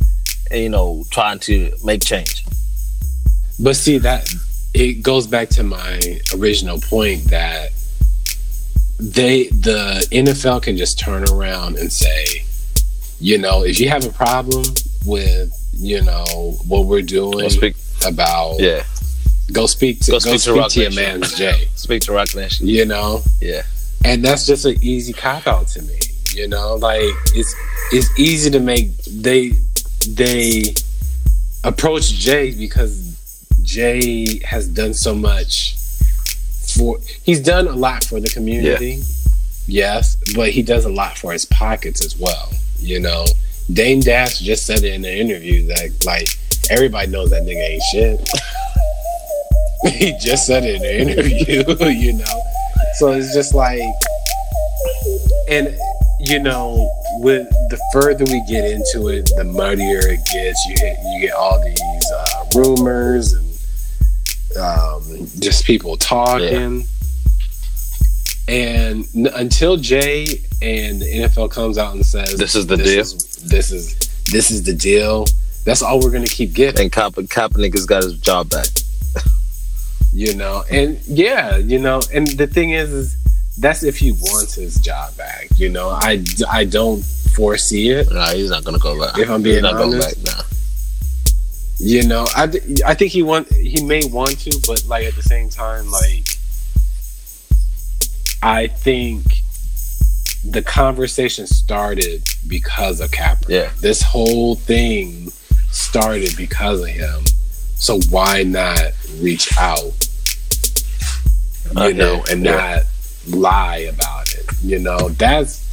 you 0.51 0.71
know, 0.71 1.05
trying 1.11 1.39
to 1.41 1.73
make 1.85 2.03
change? 2.03 2.46
But 3.59 3.77
see 3.77 3.99
that 3.99 4.29
it 4.75 5.03
goes 5.03 5.27
back 5.27 5.49
to 5.51 5.63
my 5.63 6.21
original 6.35 6.79
point 6.81 7.25
that 7.31 7.71
they 8.99 9.45
the 9.49 10.07
NFL 10.13 10.63
can 10.63 10.77
just 10.77 10.99
turn 10.99 11.25
around 11.31 11.77
and 11.77 11.93
say, 11.93 12.45
you 13.21 13.39
know, 13.39 13.63
if 13.65 13.79
you 13.79 13.89
have 13.89 14.05
a 14.07 14.11
problem 14.13 14.65
with 15.05 15.53
you 15.73 16.03
know 16.03 16.57
what 16.67 16.87
we're 16.87 17.03
doing 17.03 17.51
about, 18.07 18.57
Yeah. 18.59 18.83
go 19.53 19.67
speak 19.67 20.01
to 20.01 20.13
Go 20.13 20.21
go 20.21 20.37
speak 20.37 20.41
to 20.43 20.55
Roc 20.55 20.71
to 20.73 20.81
your 20.83 20.93
man's 20.93 21.35
Jay. 21.35 21.69
Speak 21.75 22.03
to 22.03 22.13
Roc 22.13 22.35
Nation. 22.35 22.67
You 22.67 22.87
know, 22.87 23.23
Yeah. 23.41 23.63
and 24.05 24.25
that's 24.25 24.47
just 24.47 24.65
an 24.65 24.77
easy 24.83 25.13
cop 25.13 25.47
out 25.47 25.69
to 25.69 25.83
me. 25.83 25.99
You 26.35 26.49
know, 26.49 26.75
like 26.75 27.03
it's 27.35 27.55
it's 27.93 28.09
easy 28.19 28.51
to 28.51 28.61
make 28.61 28.97
they 29.05 29.53
they 30.09 30.75
approach 31.65 32.09
Jay 32.11 32.53
because 32.53 33.06
Jay 33.67 34.39
has 34.45 34.69
done 34.69 34.95
so 34.95 35.13
much 35.15 35.77
for 36.77 36.99
he's 37.25 37.41
done 37.41 37.67
a 37.67 37.75
lot 37.75 38.05
for 38.05 38.21
the 38.21 38.29
community. 38.29 39.03
Yes, 39.67 40.17
but 40.37 40.51
he 40.51 40.63
does 40.63 40.85
a 40.85 40.89
lot 40.89 41.19
for 41.19 41.33
his 41.33 41.45
pockets 41.45 42.05
as 42.05 42.17
well. 42.17 42.53
You 42.79 43.01
know, 43.01 43.27
Dame 43.73 44.01
Dash 44.01 44.39
just 44.39 44.65
said 44.67 44.85
it 44.85 44.95
in 44.95 45.05
an 45.05 45.11
interview 45.11 45.67
that 45.67 46.05
like 46.07 46.29
everybody 46.71 47.11
knows 47.11 47.31
that 47.31 47.43
nigga 47.43 47.69
ain't 47.69 47.83
shit. 47.93 48.29
he 49.95 50.17
just 50.21 50.47
said 50.47 50.63
it 50.65 50.81
in 50.81 50.85
an 50.85 51.09
interview, 51.09 51.89
you 51.91 52.13
know. 52.13 52.43
So 52.99 53.13
it's 53.13 53.35
just 53.35 53.53
like, 53.53 53.83
and 55.49 55.77
you 56.21 56.39
know, 56.39 56.89
with 57.19 57.49
the 57.71 57.81
further 57.93 58.25
we 58.25 58.45
get 58.49 58.65
into 58.65 59.09
it, 59.09 59.29
the 59.37 59.45
muddier 59.45 60.07
it 60.07 60.21
gets. 60.33 60.65
You 60.67 60.77
hit, 60.79 60.99
you 61.03 61.21
get 61.27 61.35
all 61.35 61.61
these 61.65 62.13
uh, 62.15 62.45
rumors 62.55 63.33
and 63.33 63.46
um, 64.57 65.03
just 65.39 65.65
people 65.65 65.97
talking. 65.97 66.87
And 68.49 69.05
n- 69.17 69.29
until 69.35 69.77
Jay 69.77 70.41
and 70.63 71.01
the 71.03 71.07
NFL 71.07 71.51
comes 71.51 71.79
out 71.79 71.95
and 71.95 72.07
says 72.07 72.37
This 72.39 72.55
is 72.55 72.67
the 72.67 72.77
deal." 72.77 73.01
is- 73.01 73.15
this 73.49 73.71
is 73.73 73.95
this 74.31 74.51
is 74.51 74.63
the 74.63 74.73
deal. 74.75 75.27
That's 75.65 75.83
all 75.83 76.01
we're 76.01 76.11
gonna 76.11 76.27
keep 76.29 76.53
getting 76.53 76.83
And 76.83 76.93
Cap 76.93 77.13
Kaepernick 77.15 77.87
got 77.87 78.03
his 78.05 78.19
job 78.19 78.51
back. 78.51 78.69
you 80.13 80.35
know 80.35 80.63
and 80.71 80.99
yeah 81.07 81.57
you 81.59 81.79
know 81.79 82.01
and 82.15 82.27
the 82.29 82.47
thing 82.47 82.71
is 82.71 82.91
is 82.93 83.17
that's 83.59 83.83
if 83.83 83.99
he 83.99 84.13
wants 84.13 84.55
his 84.55 84.77
job 84.77 85.15
back 85.17 85.49
you 85.57 85.69
know 85.69 85.91
i 85.91 86.23
i 86.49 86.65
don't 86.65 87.03
foresee 87.35 87.91
it 87.91 88.07
he's 88.35 88.49
not 88.51 88.65
gonna 88.65 88.79
go 88.79 88.99
back. 88.99 89.19
If 89.19 89.29
I'm 89.29 89.41
he's 89.45 89.53
being 89.55 89.63
not 89.63 89.75
going 89.75 89.95
honest. 89.95 90.25
back. 90.25 90.37
Nah. 90.37 90.43
You 91.79 92.07
know 92.07 92.27
i 92.37 92.47
th- 92.47 92.81
i 92.87 92.95
think 92.95 93.13
he 93.13 93.23
want 93.23 93.47
he 93.53 93.83
may 93.85 94.01
want 94.07 94.39
to 94.39 94.51
but 94.67 94.83
like 94.87 95.05
at 95.05 95.15
the 95.15 95.23
same 95.23 95.49
time 95.49 95.91
like 95.91 96.25
i 98.43 98.67
think 98.67 99.23
the 100.45 100.63
conversation 100.63 101.47
started 101.47 102.23
because 102.47 103.01
of 103.01 103.11
Kaepernick. 103.11 103.49
Yeah. 103.49 103.71
This 103.81 104.01
whole 104.01 104.55
thing 104.55 105.31
started 105.73 106.37
because 106.37 106.83
of 106.83 106.87
him. 106.89 107.25
So 107.75 107.99
why 108.11 108.45
not 108.45 108.93
reach 109.19 109.49
out? 109.59 109.93
You 111.75 111.81
Okay, 111.83 111.93
know, 111.95 112.25
and 112.31 112.45
yeah. 112.45 112.83
not 113.27 113.37
lie 113.37 113.79
about 113.93 114.33
it. 114.35 114.45
You 114.63 114.79
know, 114.79 115.09
that's 115.09 115.65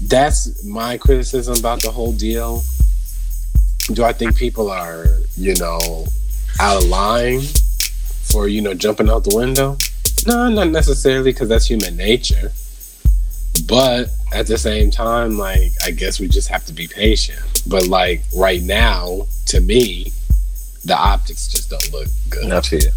that's 0.00 0.64
my 0.64 0.96
criticism 0.96 1.56
about 1.58 1.82
the 1.82 1.90
whole 1.90 2.12
deal. 2.12 2.62
Do 3.92 4.04
I 4.04 4.12
think 4.12 4.36
people 4.36 4.70
are, 4.70 5.06
you 5.36 5.54
know, 5.56 6.06
out 6.60 6.82
of 6.82 6.88
line 6.88 7.40
for, 8.30 8.46
you 8.46 8.60
know, 8.60 8.74
jumping 8.74 9.08
out 9.08 9.24
the 9.24 9.34
window? 9.36 9.76
No, 10.26 10.48
not 10.48 10.68
necessarily 10.68 11.32
because 11.32 11.48
that's 11.48 11.66
human 11.66 11.96
nature. 11.96 12.52
But 13.66 14.10
at 14.32 14.46
the 14.46 14.58
same 14.58 14.90
time, 14.90 15.38
like, 15.38 15.72
I 15.84 15.90
guess 15.90 16.20
we 16.20 16.28
just 16.28 16.48
have 16.48 16.64
to 16.66 16.72
be 16.72 16.86
patient. 16.86 17.40
But, 17.66 17.88
like, 17.88 18.22
right 18.36 18.62
now, 18.62 19.26
to 19.46 19.60
me, 19.60 20.12
the 20.84 20.96
optics 20.96 21.48
just 21.48 21.68
don't 21.70 21.92
look 21.92 22.08
good. 22.28 22.50
I 22.52 22.60
feel 22.60 22.80
you. 22.80 22.90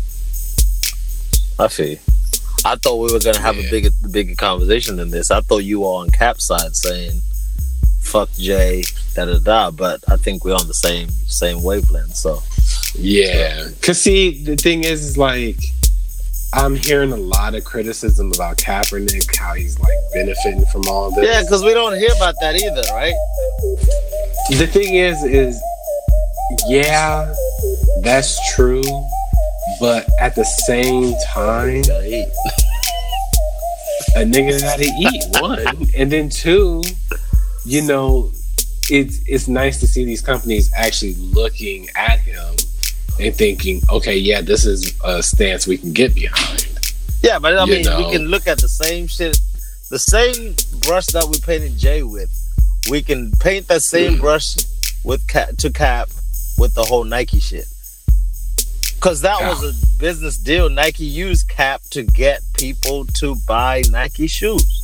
I 1.60 1.68
feel 1.70 1.88
you. 1.88 2.00
I 2.66 2.76
thought 2.76 2.98
we 2.98 3.12
were 3.12 3.20
gonna 3.20 3.40
have 3.40 3.58
Yeah. 3.58 3.64
a 3.64 3.72
bigger, 3.72 3.90
bigger 4.10 4.36
conversation 4.36 4.96
than 4.96 5.10
this. 5.10 5.32
I 5.32 5.42
thought 5.42 5.60
you 5.66 5.82
were 5.82 5.88
on 5.88 6.12
Cap 6.12 6.40
side 6.40 6.76
saying 6.76 7.22
"fuck 8.04 8.30
Jay," 8.34 8.84
da 9.16 9.26
da 9.26 9.40
da. 9.40 9.72
But 9.72 10.02
I 10.08 10.18
think 10.18 10.46
we're 10.46 10.56
on 10.56 10.68
the 10.68 10.74
same 10.74 11.10
same 11.28 11.64
wavelength. 11.64 12.16
So 12.16 12.42
Yeah. 12.96 13.70
Cause 13.82 14.02
see, 14.02 14.44
the 14.44 14.56
thing 14.56 14.84
is, 14.84 15.04
is 15.04 15.18
like 15.18 15.58
I'm 16.56 16.76
hearing 16.76 17.12
a 17.12 17.18
lot 17.18 17.56
of 17.56 17.64
criticism 17.64 18.32
about 18.32 18.58
Kaepernick, 18.58 19.36
how 19.36 19.56
he's 19.56 19.80
like 19.80 19.98
benefiting 20.14 20.66
from 20.68 20.84
all 20.88 21.10
this. 21.10 21.26
yeah, 21.26 21.42
because 21.42 21.64
we 21.64 21.74
don't 21.74 21.98
hear 21.98 22.12
about 22.16 22.36
that 22.42 22.56
either, 22.56 22.84
right? 22.94 23.16
The 24.60 24.68
thing 24.68 24.94
is, 24.94 25.24
is 25.24 25.60
yeah, 26.68 27.34
that's 28.02 28.38
true, 28.54 28.84
but 29.80 30.08
at 30.20 30.36
the 30.36 30.44
same 30.44 31.16
time, 31.26 31.84
a 34.16 34.24
nigga 34.24 34.62
gotta 34.62 34.84
eat 34.84 35.24
one, 35.42 35.88
and 35.98 36.12
then 36.12 36.30
two, 36.30 36.84
you 37.66 37.82
know, 37.82 38.32
it's 38.90 39.22
it's 39.26 39.48
nice 39.48 39.80
to 39.80 39.88
see 39.88 40.06
these 40.06 40.22
companies 40.22 40.72
actually 40.76 41.16
looking 41.16 41.88
at 41.96 42.20
him 42.20 42.56
and 43.20 43.36
thinking, 43.36 43.82
okay, 43.92 44.18
yeah, 44.18 44.42
this 44.42 44.66
is 44.66 44.94
a 45.04 45.22
stance 45.24 45.68
we 45.68 45.78
can 45.78 45.94
get 45.94 46.14
behind. 46.16 46.68
Yeah, 47.22 47.40
but 47.40 47.58
I 47.58 47.66
You 47.66 47.74
mean, 47.76 47.84
know. 47.84 47.98
we 47.98 48.12
can 48.12 48.28
look 48.28 48.48
at 48.48 48.58
the 48.60 48.68
same 48.68 49.08
shit, 49.08 49.40
the 49.90 50.00
same 50.00 50.56
brush 50.82 51.08
that 51.08 51.26
we 51.26 51.40
painted 51.40 51.78
Jay 51.78 52.04
with. 52.04 52.30
We 52.90 53.02
can 53.02 53.32
paint 53.40 53.68
that 53.70 53.82
same 53.82 54.16
mm. 54.16 54.20
brush 54.20 54.58
with 55.06 55.26
cap 55.28 55.56
to 55.58 55.72
cap 55.72 56.10
with 56.58 56.74
the 56.74 56.84
whole 56.84 57.06
Nike 57.06 57.40
shit. 57.40 57.66
Cause 59.00 59.20
that 59.20 59.42
was 59.42 59.62
a 59.64 60.00
business 60.00 60.38
deal. 60.38 60.70
Nike 60.70 61.04
used 61.04 61.50
Cap 61.50 61.82
to 61.92 62.04
get 62.04 62.42
people 62.58 63.04
to 63.16 63.36
buy 63.46 63.84
Nike 63.90 64.28
shoes. 64.28 64.83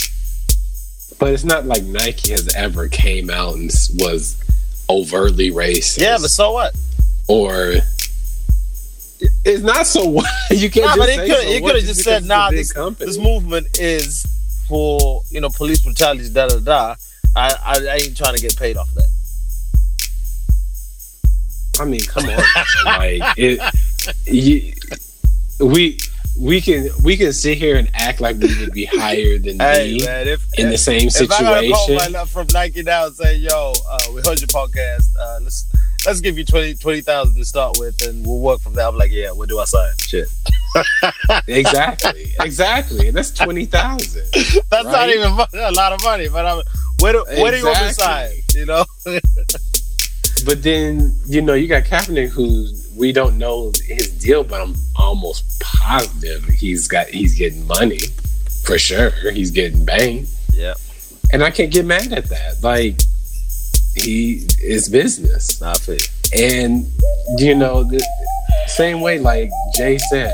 But 1.20 1.34
it's 1.34 1.44
not 1.44 1.66
like 1.66 1.84
Nike 1.84 2.32
has 2.32 2.54
ever 2.56 2.88
came 2.88 3.30
out 3.30 3.56
and 3.56 3.70
was 3.96 4.42
overtly 4.90 5.52
racist. 5.52 6.00
Yeah, 6.00 6.18
but 6.18 6.30
so 6.30 6.54
what? 6.54 6.74
or 7.30 7.76
it's 9.46 9.62
not 9.62 9.86
so 9.86 10.06
what 10.06 10.26
you 10.52 10.70
can't 10.70 10.86
Nah, 10.86 10.96
just 10.96 10.98
but 10.98 11.08
say 11.08 11.28
could 11.28 11.44
so 11.44 11.52
what 11.52 11.64
could 11.64 11.76
have 11.76 11.86
just 11.86 12.04
said, 12.04 12.26
"Nah, 12.26 12.50
this 12.50 12.74
this 12.98 13.18
movement 13.18 13.80
is 13.80 14.26
for 14.68 15.22
you 15.30 15.40
know 15.40 15.50
police 15.50 15.82
brutality." 15.82 16.30
Da 16.30 16.48
da 16.48 16.60
da. 16.60 16.96
I, 17.36 17.54
I 17.64 17.88
I 17.88 17.96
ain't 17.98 18.18
trying 18.18 18.36
to 18.36 18.42
get 18.42 18.58
paid 18.58 18.76
off 18.76 18.90
that. 18.96 19.08
I 21.80 21.86
mean, 21.86 22.02
come 22.02 22.26
on, 22.26 22.44
like 22.86 23.22
it. 23.38 23.62
You, 24.26 24.74
we 25.60 26.00
we 26.40 26.62
can 26.62 26.90
we 27.04 27.18
can 27.18 27.34
sit 27.34 27.58
here 27.58 27.76
and 27.78 27.90
act 27.94 28.22
like 28.22 28.38
we 28.38 28.48
would 28.60 28.74
be 28.74 28.86
higher 28.94 29.38
than 29.38 29.60
Hey 29.60 29.98
me 29.98 30.06
man, 30.06 30.28
if 30.28 30.48
in 30.58 30.68
the 30.68 30.76
if, 30.76 30.80
same 30.80 31.08
if 31.08 31.32
I 31.32 31.70
call 31.70 31.86
situation. 31.86 31.96
my 31.96 32.08
love 32.08 32.30
from 32.30 32.48
Nike 32.54 32.82
now 32.82 33.08
and 33.08 33.16
say, 33.16 33.36
"Yo, 33.36 33.74
uh, 33.90 34.00
we 34.14 34.22
heard 34.22 34.40
your 34.40 34.48
podcast. 34.48 35.08
Uh, 35.20 35.40
let's 35.44 35.66
let's 36.06 36.22
give 36.22 36.38
you 36.38 36.46
20 36.46 36.76
20,000 36.76 37.36
to 37.36 37.46
start 37.46 37.78
with, 37.78 38.02
and 38.08 38.26
we'll 38.26 38.40
work 38.40 38.62
from 38.62 38.74
there." 38.74 38.88
I'm 38.88 38.98
like, 38.98 39.12
"Yeah, 39.12 39.32
what 39.32 39.50
do 39.50 39.60
I 39.60 39.66
sign?" 39.66 39.92
Shit, 39.98 40.28
exactly, 41.48 42.34
exactly. 42.40 43.10
And 43.10 43.18
that's 43.18 43.32
twenty 43.32 43.66
thousand. 43.66 44.26
that's 44.70 44.86
not 44.86 45.10
even 45.10 45.32
a 45.32 45.72
lot 45.72 45.92
of 45.92 46.02
money, 46.04 46.30
but 46.30 46.46
I'm 46.46 46.64
where 47.02 47.14
do 47.14 47.26
where 47.28 47.52
do 47.52 47.58
you 47.58 47.66
want 47.66 47.82
me 47.82 47.88
to 47.88 47.94
sign? 47.94 48.32
You 48.56 48.66
know? 48.66 48.86
But 50.46 50.64
then 50.64 51.16
you 51.26 51.42
know 51.42 51.54
you 51.54 51.68
got 51.68 51.84
Kaepernick, 51.84 52.30
who 52.30 52.68
we 52.96 53.12
don't 53.12 53.38
know 53.38 53.72
his 53.86 54.10
deal, 54.20 54.44
but 54.44 54.62
I'm 54.62 54.76
almost 54.98 55.60
positive 55.62 56.44
he's 56.46 56.88
got 56.88 57.08
he's 57.08 57.38
getting 57.38 57.66
money 57.68 58.02
for 58.64 58.78
sure. 58.78 59.12
He's 59.32 59.52
getting 59.52 59.86
banged. 59.86 60.28
yeah, 60.54 60.74
and 61.32 61.44
I 61.44 61.52
can't 61.52 61.72
get 61.72 61.86
mad 61.86 62.12
at 62.14 62.30
that. 62.30 62.64
Like 62.64 63.00
he 63.96 64.46
is 64.62 64.90
business, 64.90 65.62
and 66.34 66.86
you 67.38 67.56
know 67.56 67.84
the 67.84 68.06
same 68.68 69.02
way. 69.02 69.20
Like 69.20 69.50
Jay 69.76 69.98
said, 69.98 70.34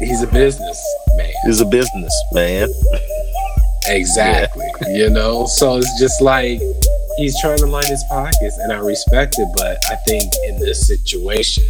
he's 0.00 0.22
a 0.22 0.26
business 0.28 0.78
man. 1.16 1.32
He's 1.44 1.60
a 1.60 1.66
business, 1.66 2.24
man. 2.32 2.68
Exactly. 3.86 4.66
You 4.88 5.08
know, 5.08 5.46
so 5.46 5.78
it's 5.78 5.98
just 5.98 6.20
like 6.20 6.60
he's 7.16 7.38
trying 7.40 7.58
to 7.58 7.66
line 7.66 7.86
his 7.86 8.04
pockets, 8.08 8.56
and 8.58 8.72
I 8.72 8.78
respect 8.78 9.36
it. 9.38 9.48
But 9.56 9.78
I 9.90 9.96
think 10.06 10.32
in 10.48 10.58
this 10.58 10.86
situation. 10.86 11.64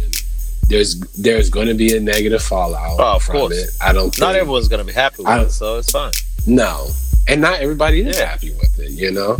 There's 0.67 0.97
there's 1.11 1.49
going 1.49 1.67
to 1.67 1.73
be 1.73 1.95
a 1.95 1.99
negative 1.99 2.41
fallout. 2.41 2.97
Oh, 2.97 3.15
of 3.17 3.23
from 3.23 3.35
course. 3.35 3.53
It. 3.57 3.69
I 3.83 3.91
don't. 3.91 4.11
Think, 4.11 4.19
Not 4.21 4.35
everyone's 4.35 4.69
gonna 4.69 4.85
be 4.85 4.93
happy 4.93 5.21
with 5.21 5.47
it, 5.47 5.51
so 5.51 5.77
it's 5.77 5.91
fine. 5.91 6.13
No, 6.47 6.87
and 7.27 7.41
not 7.41 7.59
everybody 7.59 7.99
is 8.01 8.17
Yeah. 8.17 8.27
happy 8.29 8.53
with 8.53 8.79
it, 8.79 8.91
you 8.91 9.11
know. 9.11 9.37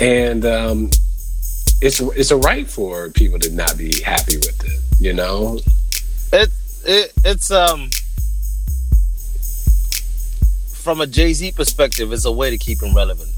And 0.00 0.44
um, 0.44 0.90
it's 1.80 2.00
it's 2.00 2.32
a 2.32 2.36
right 2.36 2.68
for 2.68 3.08
people 3.10 3.38
to 3.38 3.50
not 3.52 3.78
be 3.78 4.02
happy 4.02 4.36
with 4.36 4.64
it, 4.64 4.80
you 5.00 5.12
know. 5.12 5.60
it, 6.32 6.50
it 6.86 7.12
it's 7.24 7.50
um 7.52 7.90
from 10.72 11.00
a 11.00 11.06
Jay 11.06 11.32
Z 11.32 11.52
perspective, 11.52 12.12
it's 12.12 12.24
a 12.24 12.32
way 12.32 12.50
to 12.50 12.58
keep 12.58 12.82
him 12.82 12.94
relevant 12.96 13.30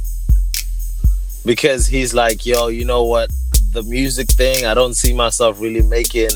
because 1.44 1.86
he's 1.86 2.14
like, 2.14 2.46
yo, 2.46 2.68
you 2.68 2.84
know 2.84 3.04
what, 3.04 3.30
the 3.72 3.82
music 3.82 4.28
thing, 4.28 4.64
I 4.66 4.74
don't 4.74 4.94
see 4.94 5.12
myself 5.12 5.60
really 5.60 5.82
making 5.82 6.30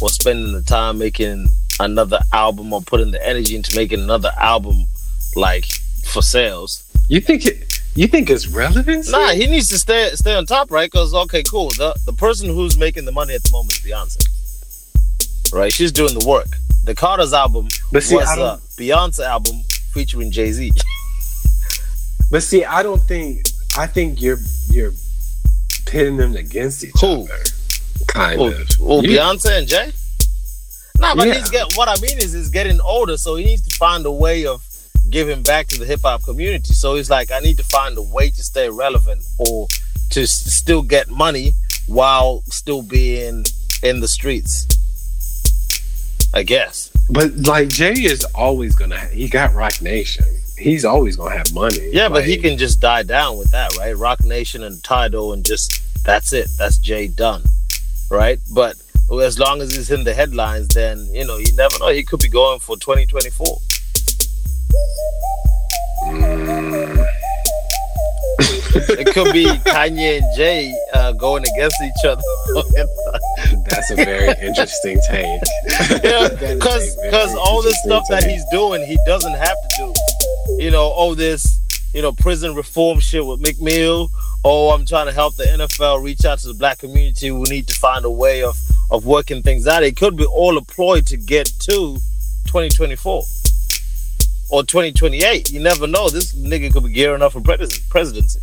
or 0.00 0.10
spending 0.10 0.52
the 0.52 0.62
time 0.62 0.98
making 0.98 1.48
another 1.78 2.20
album 2.32 2.72
or 2.72 2.82
putting 2.82 3.10
the 3.10 3.26
energy 3.26 3.56
into 3.56 3.74
making 3.76 4.00
another 4.00 4.32
album 4.36 4.84
like 5.36 5.64
for 6.04 6.22
sales. 6.22 6.84
You 7.08 7.20
think 7.20 7.46
it? 7.46 7.80
You 7.94 8.06
think 8.06 8.30
it's 8.30 8.46
relevant? 8.46 9.06
Nah, 9.10 9.30
he 9.30 9.46
needs 9.46 9.66
to 9.68 9.78
stay 9.78 10.10
stay 10.14 10.34
on 10.34 10.46
top, 10.46 10.70
right? 10.70 10.90
Because 10.90 11.12
okay, 11.12 11.42
cool. 11.42 11.70
The 11.70 11.94
the 12.06 12.12
person 12.12 12.48
who's 12.48 12.78
making 12.78 13.04
the 13.04 13.12
money 13.12 13.34
at 13.34 13.42
the 13.42 13.50
moment 13.50 13.72
is 13.72 13.80
Beyonce, 13.80 15.52
right? 15.52 15.72
She's 15.72 15.90
doing 15.90 16.16
the 16.16 16.24
work. 16.26 16.46
The 16.84 16.94
Carter's 16.94 17.32
album 17.32 17.68
But 17.92 18.02
see, 18.02 18.14
was 18.16 18.28
a 18.38 18.60
Beyonce 18.80 19.20
album 19.20 19.62
featuring 19.92 20.30
Jay 20.30 20.52
Z. 20.52 20.72
But 22.30 22.44
see, 22.44 22.64
I 22.64 22.84
don't 22.84 23.02
think. 23.02 23.42
I 23.76 23.86
think 23.86 24.20
you're 24.20 24.38
you're 24.70 24.92
pitting 25.86 26.16
them 26.16 26.36
against 26.36 26.84
each 26.84 26.92
Who? 27.00 27.22
other. 27.24 27.38
Kind 28.06 28.40
Oh, 28.40 28.46
of. 28.48 29.04
You- 29.04 29.18
Beyonce 29.18 29.58
and 29.58 29.68
Jay. 29.68 29.92
Nah, 30.98 31.14
but 31.14 31.28
Yeah. 31.28 31.34
he's 31.38 31.50
get 31.50 31.66
what 31.76 31.88
I 31.88 31.98
mean 32.00 32.18
is 32.18 32.32
he's 32.32 32.48
getting 32.50 32.80
older, 32.80 33.16
so 33.16 33.36
he 33.36 33.44
needs 33.44 33.62
to 33.62 33.74
find 33.76 34.04
a 34.04 34.10
way 34.10 34.44
of 34.46 34.62
giving 35.08 35.42
back 35.42 35.66
to 35.68 35.78
the 35.78 35.86
hip 35.86 36.00
hop 36.02 36.22
community. 36.24 36.72
So 36.74 36.94
he's 36.96 37.10
like, 37.10 37.30
I 37.32 37.40
need 37.40 37.56
to 37.56 37.64
find 37.64 37.96
a 37.96 38.02
way 38.02 38.30
to 38.30 38.42
stay 38.44 38.68
relevant 38.68 39.22
or 39.38 39.66
to 40.10 40.22
s- 40.22 40.30
still 40.46 40.82
get 40.82 41.08
money 41.08 41.54
while 41.86 42.42
still 42.48 42.82
being 42.82 43.44
in 43.82 44.00
the 44.00 44.08
streets. 44.08 44.66
I 46.32 46.42
guess. 46.44 46.90
But 47.08 47.34
like 47.38 47.68
Jay 47.68 47.92
is 47.92 48.24
always 48.34 48.76
gonna. 48.76 49.00
He 49.06 49.28
got 49.28 49.52
Roc 49.54 49.80
Nation. 49.82 50.24
He's 50.60 50.84
always 50.84 51.16
gonna 51.16 51.36
have 51.36 51.52
money. 51.54 51.90
Yeah, 51.90 52.08
but 52.10 52.24
he 52.24 52.36
can 52.36 52.58
just 52.58 52.80
die 52.80 53.02
down 53.02 53.38
with 53.38 53.50
that, 53.50 53.76
right? 53.78 53.96
Roc 53.96 54.22
Nation 54.22 54.62
and 54.62 54.82
Tidal 54.84 55.32
and 55.32 55.44
just 55.44 55.80
that's 56.04 56.32
it. 56.32 56.48
That's 56.58 56.76
Jay 56.78 57.08
done. 57.08 57.42
Right? 58.10 58.38
But 58.52 58.76
as 59.22 59.38
long 59.38 59.62
as 59.62 59.74
he's 59.74 59.90
in 59.90 60.04
the 60.04 60.12
headlines, 60.12 60.68
then 60.68 61.06
you 61.12 61.24
know, 61.24 61.38
you 61.38 61.52
never 61.54 61.78
know. 61.78 61.88
He 61.88 62.04
could 62.04 62.20
be 62.20 62.28
going 62.28 62.60
for 62.60 62.76
2024. 62.76 63.58
it 68.98 69.14
could 69.14 69.32
be 69.32 69.46
Kanye 69.46 70.18
and 70.18 70.36
Jay 70.36 70.74
uh, 70.94 71.12
going 71.12 71.44
against 71.54 71.76
each 71.82 72.04
other. 72.04 72.22
That's 73.68 73.90
a 73.90 73.96
very 73.96 74.34
interesting 74.40 75.00
take. 75.08 75.24
yeah, 76.02 76.28
That 76.28 76.42
is 76.42 76.50
a 76.50 76.54
because 76.54 76.94
very 76.94 77.10
because 77.10 77.34
all 77.36 77.62
the 77.62 77.74
stuff 77.84 78.04
that 78.10 78.24
he's 78.24 78.44
doing, 78.50 78.84
he 78.86 78.98
doesn't 79.06 79.34
have 79.34 79.56
to 79.62 79.68
do. 79.78 79.99
You 80.60 80.70
know, 80.70 80.92
oh 80.94 81.14
this, 81.14 81.58
you 81.94 82.02
know, 82.02 82.12
prison 82.12 82.54
reform 82.54 83.00
shit 83.00 83.24
with 83.24 83.40
Meek 83.40 83.60
Mill. 83.62 84.10
Oh, 84.44 84.70
I'm 84.70 84.84
trying 84.84 85.06
to 85.06 85.12
help 85.12 85.34
the 85.36 85.44
NFL 85.44 86.04
reach 86.04 86.26
out 86.26 86.38
to 86.40 86.48
the 86.48 86.54
black 86.54 86.78
community. 86.78 87.30
We 87.30 87.42
need 87.44 87.66
to 87.68 87.74
find 87.74 88.04
a 88.04 88.10
way 88.10 88.42
of 88.42 88.58
of 88.90 89.06
working 89.06 89.42
things 89.42 89.66
out. 89.66 89.82
It 89.82 89.96
could 89.96 90.18
be 90.18 90.26
all 90.26 90.58
employed 90.58 91.06
to 91.06 91.16
get 91.16 91.46
to 91.46 91.96
2024 92.44 93.22
or 94.50 94.62
2028. 94.62 95.50
You 95.50 95.60
never 95.60 95.86
know. 95.86 96.10
This 96.10 96.34
nigga 96.34 96.70
could 96.70 96.84
be 96.84 96.92
gearing 96.92 97.22
up 97.22 97.32
for 97.32 97.40
presidency. 97.40 98.40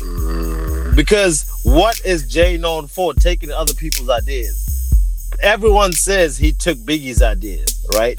Mm. 0.00 0.96
Because 0.96 1.60
what 1.62 2.04
is 2.04 2.26
Jay 2.26 2.56
known 2.56 2.88
for? 2.88 3.14
Taking 3.14 3.52
other 3.52 3.74
people's 3.74 4.10
ideas. 4.10 4.68
Everyone 5.40 5.92
says 5.92 6.38
he 6.38 6.50
took 6.52 6.76
Biggie's 6.78 7.22
ideas, 7.22 7.86
right? 7.94 8.18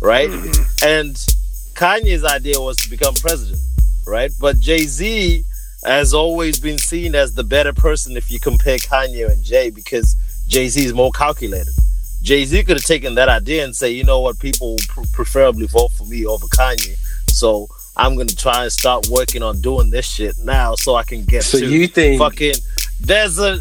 Right? 0.00 0.30
Mm-hmm. 0.30 0.86
And 0.86 1.37
Kanye's 1.78 2.24
idea 2.24 2.60
was 2.60 2.76
to 2.78 2.90
become 2.90 3.14
president, 3.14 3.60
right? 4.06 4.32
But 4.40 4.58
Jay 4.58 4.78
Z 4.80 5.44
has 5.84 6.12
always 6.12 6.58
been 6.58 6.76
seen 6.78 7.14
as 7.14 7.34
the 7.34 7.44
better 7.44 7.72
person 7.72 8.16
if 8.16 8.30
you 8.32 8.40
compare 8.40 8.78
Kanye 8.78 9.30
and 9.30 9.44
Jay 9.44 9.70
because 9.70 10.16
Jay 10.48 10.68
Z 10.68 10.84
is 10.84 10.92
more 10.92 11.12
calculated. 11.12 11.72
Jay 12.20 12.44
Z 12.44 12.64
could 12.64 12.76
have 12.78 12.84
taken 12.84 13.14
that 13.14 13.28
idea 13.28 13.64
and 13.64 13.76
say, 13.76 13.92
you 13.92 14.02
know 14.02 14.18
what, 14.18 14.40
people 14.40 14.70
will 14.70 14.84
pr- 14.88 15.08
preferably 15.12 15.66
vote 15.68 15.92
for 15.92 16.04
me 16.06 16.26
over 16.26 16.46
Kanye. 16.46 16.96
So 17.28 17.68
I'm 17.96 18.16
going 18.16 18.26
to 18.26 18.36
try 18.36 18.64
and 18.64 18.72
start 18.72 19.06
working 19.08 19.44
on 19.44 19.60
doing 19.60 19.90
this 19.90 20.04
shit 20.06 20.34
now 20.42 20.74
so 20.74 20.96
I 20.96 21.04
can 21.04 21.24
get 21.26 21.44
So 21.44 21.60
to 21.60 21.66
you 21.66 21.86
think 21.86 22.18
fucking 22.20 22.54
there's 23.00 23.38
a 23.38 23.60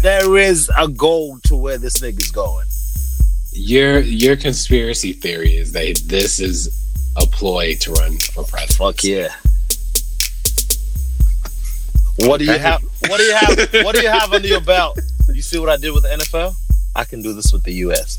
there 0.00 0.38
is 0.38 0.70
a 0.78 0.88
goal 0.88 1.38
to 1.44 1.54
where 1.56 1.76
this 1.76 1.98
nigga's 1.98 2.30
going. 2.30 2.66
your 3.52 4.00
your 4.00 4.36
conspiracy 4.36 5.12
theory 5.12 5.56
is 5.56 5.72
that 5.72 6.00
this 6.06 6.40
is 6.40 6.79
a 7.20 7.26
ploy 7.26 7.74
to 7.76 7.92
run 7.92 8.18
for 8.18 8.44
president? 8.44 8.72
Fuck 8.72 9.04
yeah. 9.04 9.34
What 12.28 12.38
do 12.38 12.44
you 12.44 12.58
have? 12.58 12.82
What 13.08 13.18
do 13.18 13.22
you 13.22 13.34
have? 13.34 13.84
What 13.84 13.94
do 13.94 14.02
you 14.02 14.08
have 14.08 14.32
under 14.32 14.48
your 14.48 14.60
belt? 14.60 14.98
You 15.32 15.42
see 15.42 15.58
what 15.58 15.68
I 15.68 15.76
did 15.76 15.92
with 15.92 16.02
the 16.02 16.10
NFL? 16.10 16.54
I 16.94 17.04
can 17.04 17.22
do 17.22 17.32
this 17.32 17.52
with 17.52 17.62
the 17.62 17.72
U.S. 17.72 18.18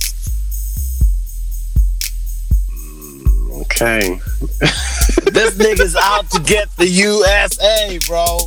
Okay. 3.52 4.20
This 5.32 5.56
nigga's 5.56 5.96
out 5.96 6.30
to 6.32 6.42
get 6.42 6.76
the 6.76 6.88
USA, 6.88 8.00
bro. 8.06 8.40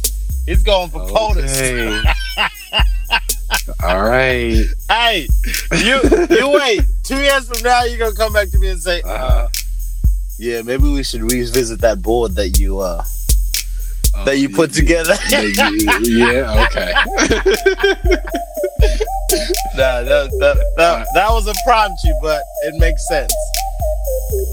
He's 0.45 0.63
going 0.63 0.91
for 0.91 1.01
POTUS. 1.01 1.59
Okay. 1.61 2.13
All 3.83 4.03
right. 4.03 4.67
Hey, 4.89 5.27
you 5.79 6.01
you 6.31 6.51
wait. 6.51 6.83
Two 7.03 7.17
years 7.17 7.49
from 7.49 7.63
now, 7.63 7.85
you're 7.85 7.99
gonna 7.99 8.15
come 8.15 8.33
back 8.35 8.51
to 8.51 8.59
me 8.59 8.69
and 8.69 8.81
say, 8.81 9.01
uh, 9.03 9.49
"Yeah, 10.39 10.63
maybe 10.63 10.85
we 10.93 11.03
should 11.03 11.23
revisit 11.31 11.81
that 11.81 12.03
board 12.03 12.35
that 12.37 12.59
you 12.59 12.81
uh 12.81 13.05
that 14.25 14.39
you 14.39 14.49
put 14.49 14.73
together." 14.73 15.15
yeah. 15.31 16.67
Okay. 16.67 16.93
nah, 19.75 20.03
that, 20.03 20.31
that, 20.41 20.57
that, 20.77 21.07
that 21.15 21.31
was 21.31 21.47
a 21.47 21.55
prompt 21.67 21.99
you, 22.05 22.17
but 22.23 22.43
it 22.65 22.75
makes 22.79 23.07
sense. 23.09 23.33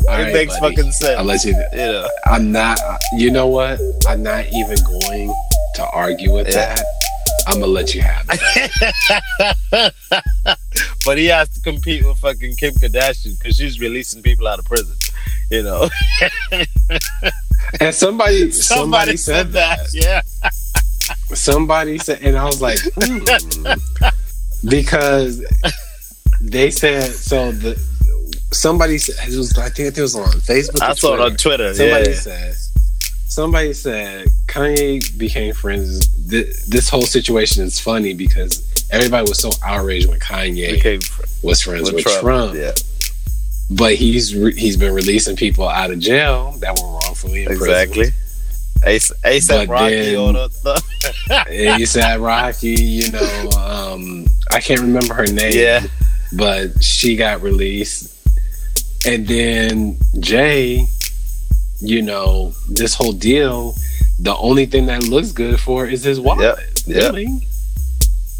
All 0.08 0.16
it 0.20 0.24
right, 0.24 0.34
makes 0.34 0.60
buddy. 0.60 0.76
fucking 0.76 0.92
sense. 0.92 1.26
Let 1.26 1.44
you. 1.44 1.52
you 1.72 1.78
know. 1.78 2.08
I'm 2.26 2.52
not. 2.52 2.80
You 3.18 3.32
know 3.32 3.48
what? 3.48 3.80
I'm 4.08 4.24
not 4.24 4.46
even 4.48 4.78
going 4.84 5.34
to 5.76 5.86
argue 5.94 6.34
with 6.34 6.48
Yeah. 6.48 6.76
that. 6.76 6.86
I'm 7.48 7.60
gonna 7.60 7.72
let 7.72 7.96
you 7.96 8.02
have 8.02 8.26
it. 8.30 9.94
but 11.06 11.18
he 11.18 11.26
has 11.26 11.50
to 11.50 11.62
compete 11.62 12.06
with 12.06 12.18
fucking 12.20 12.56
Kim 12.58 12.72
Kardashian 12.76 13.36
because 13.40 13.56
she's 13.56 13.80
releasing 13.80 14.22
people 14.22 14.48
out 14.48 14.60
of 14.60 14.66
prison. 14.66 14.96
You 15.49 15.63
know, 15.63 15.89
And 17.80 17.95
somebody, 17.95 18.51
somebody, 18.51 19.17
said 19.17 19.53
that. 19.53 19.80
Yeah, 19.93 20.22
Somebody 21.34 21.97
said, 21.97 22.22
and 22.22 22.38
I 22.38 22.45
was 22.45 22.61
like, 22.61 22.80
hmm. 22.95 23.69
because 24.69 25.45
they 26.41 26.72
said 26.72 27.11
so. 27.11 27.51
The 27.51 27.76
somebody 28.51 28.97
said 28.97 29.15
it 29.28 29.38
was. 29.38 29.57
I 29.57 29.69
think 29.69 29.97
it 29.97 30.01
was 30.01 30.15
on 30.15 30.28
Facebook. 30.28 30.82
I 30.82 30.93
saw 30.93 31.15
it 31.15 31.19
on 31.22 31.38
Twitter. 31.38 31.74
Twitter. 31.74 31.74
Somebody 31.74 32.09
yeah, 32.11 32.15
said. 32.15 32.55
Somebody 33.28 33.74
said 33.74 34.28
Kanye 34.47 35.17
became 35.17 35.53
friends. 35.53 36.07
Th- 36.30 36.53
this 36.67 36.89
whole 36.89 37.03
situation 37.03 37.63
is 37.63 37.80
funny 37.80 38.13
because 38.13 38.86
everybody 38.91 39.30
was 39.30 39.39
so 39.39 39.51
outraged 39.63 40.09
when 40.09 40.19
Kanye 40.19 40.74
became 40.74 40.99
was 41.41 41.61
friends 41.61 41.84
with 41.84 41.95
with, 41.95 42.03
Trump. 42.03 42.19
Trump. 42.22 42.55
Yeah, 42.55 42.74
But 43.74 43.95
he's 43.95 44.36
re- 44.36 44.55
he's 44.55 44.76
been 44.78 44.93
releasing 44.93 45.36
people 45.36 45.67
out 45.67 45.91
of 45.91 45.99
jail 45.99 46.51
that 46.59 46.78
were 46.78 46.88
wrongfully 46.89 47.43
imprisoned. 47.43 47.69
exactly. 47.69 48.05
Ace, 48.84 49.11
ASAP 49.24 49.69
Rocky 49.69 49.95
then- 49.95 50.15
or 50.17 50.34
the, 50.34 50.84
ASAP 51.49 52.22
Rocky, 52.26 52.82
you 52.82 53.11
know, 53.11 53.49
um, 53.57 54.26
I 54.51 54.59
can't 54.59 54.82
remember 54.82 55.13
her 55.13 55.26
name. 55.28 55.53
Yeah. 55.55 55.84
But 56.34 56.84
she 56.84 57.15
got 57.15 57.41
released. 57.41 58.07
And 59.05 59.28
then 59.28 59.97
Jay, 60.19 60.86
you 61.80 62.01
know, 62.01 62.53
this 62.69 62.93
whole 62.95 63.13
deal, 63.13 63.74
the 64.19 64.36
only 64.38 64.65
thing 64.65 64.86
that 64.88 65.03
looks 65.03 65.32
good 65.32 65.59
for 65.59 65.86
is 65.86 66.03
his 66.03 66.19
wallet. 66.19 66.57
Yep. 66.88 67.13
Really? 67.13 67.28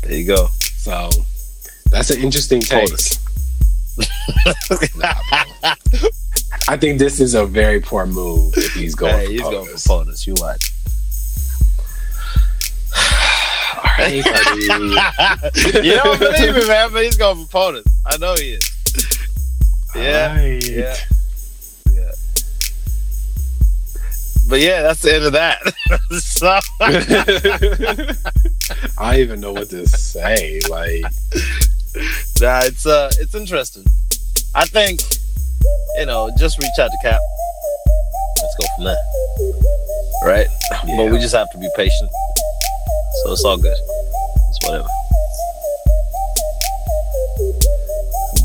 there 0.04 0.14
you 0.18 0.26
go. 0.28 0.48
So 0.78 1.10
that's 1.92 2.10
an 2.10 2.22
interesting 2.22 2.62
take. 2.62 2.90
POTUS. 3.98 4.96
Nah, 4.98 5.14
bro. 5.92 6.10
I 6.68 6.78
think 6.78 7.00
this 7.00 7.20
is 7.20 7.34
a 7.34 7.46
very 7.46 7.82
poor 7.82 8.06
move 8.06 8.54
if 8.58 8.74
he's 8.74 8.94
going 8.96 9.14
Hey, 9.16 9.26
for 9.26 9.32
he's 9.32 9.42
going 9.42 9.66
for 9.66 9.74
POTUS. 9.76 10.28
You 10.28 10.36
watch. 10.40 10.72
All 13.78 13.84
right, 13.98 14.14
you 14.16 14.24
don't 15.96 16.20
believe 16.20 16.56
me, 16.56 16.68
man, 16.68 16.92
but 16.94 17.04
he's 17.04 17.18
going 17.18 17.46
for 17.46 17.52
POTUS. 17.52 17.84
I 18.06 18.18
know 18.18 18.34
he 18.36 18.54
is. 18.54 18.70
Yeah, 19.96 20.36
right. 20.36 20.70
yeah. 20.70 20.96
Yeah. 21.94 22.12
But 24.48 24.60
yeah, 24.60 24.82
that's 24.82 25.02
the 25.02 25.14
end 25.16 25.26
of 25.26 25.34
that. 25.34 25.62
so, 26.20 26.60
I 28.98 29.12
don't 29.12 29.20
even 29.20 29.40
know 29.42 29.54
what 29.54 29.70
to 29.70 29.88
say. 29.88 30.60
Like, 30.70 31.04
nah, 32.40 32.62
it's 32.64 32.86
uh, 32.86 33.10
it's 33.20 33.36
interesting. 33.36 33.84
I 34.56 34.66
think, 34.66 35.02
you 35.98 36.06
know, 36.06 36.30
just 36.38 36.58
reach 36.60 36.78
out 36.80 36.90
to 36.92 36.98
Cap. 37.02 37.20
Let's 38.42 38.56
go 38.60 38.66
from 38.76 38.84
there. 38.86 39.04
Right? 40.26 40.48
But 40.98 41.12
we 41.12 41.20
just 41.20 41.34
have 41.36 41.50
to 41.52 41.58
be 41.58 41.70
patient. 41.76 42.10
So 43.24 43.32
it's 43.34 43.44
all 43.46 43.58
good. 43.58 43.76
It's 43.76 44.60
whatever. 44.64 44.88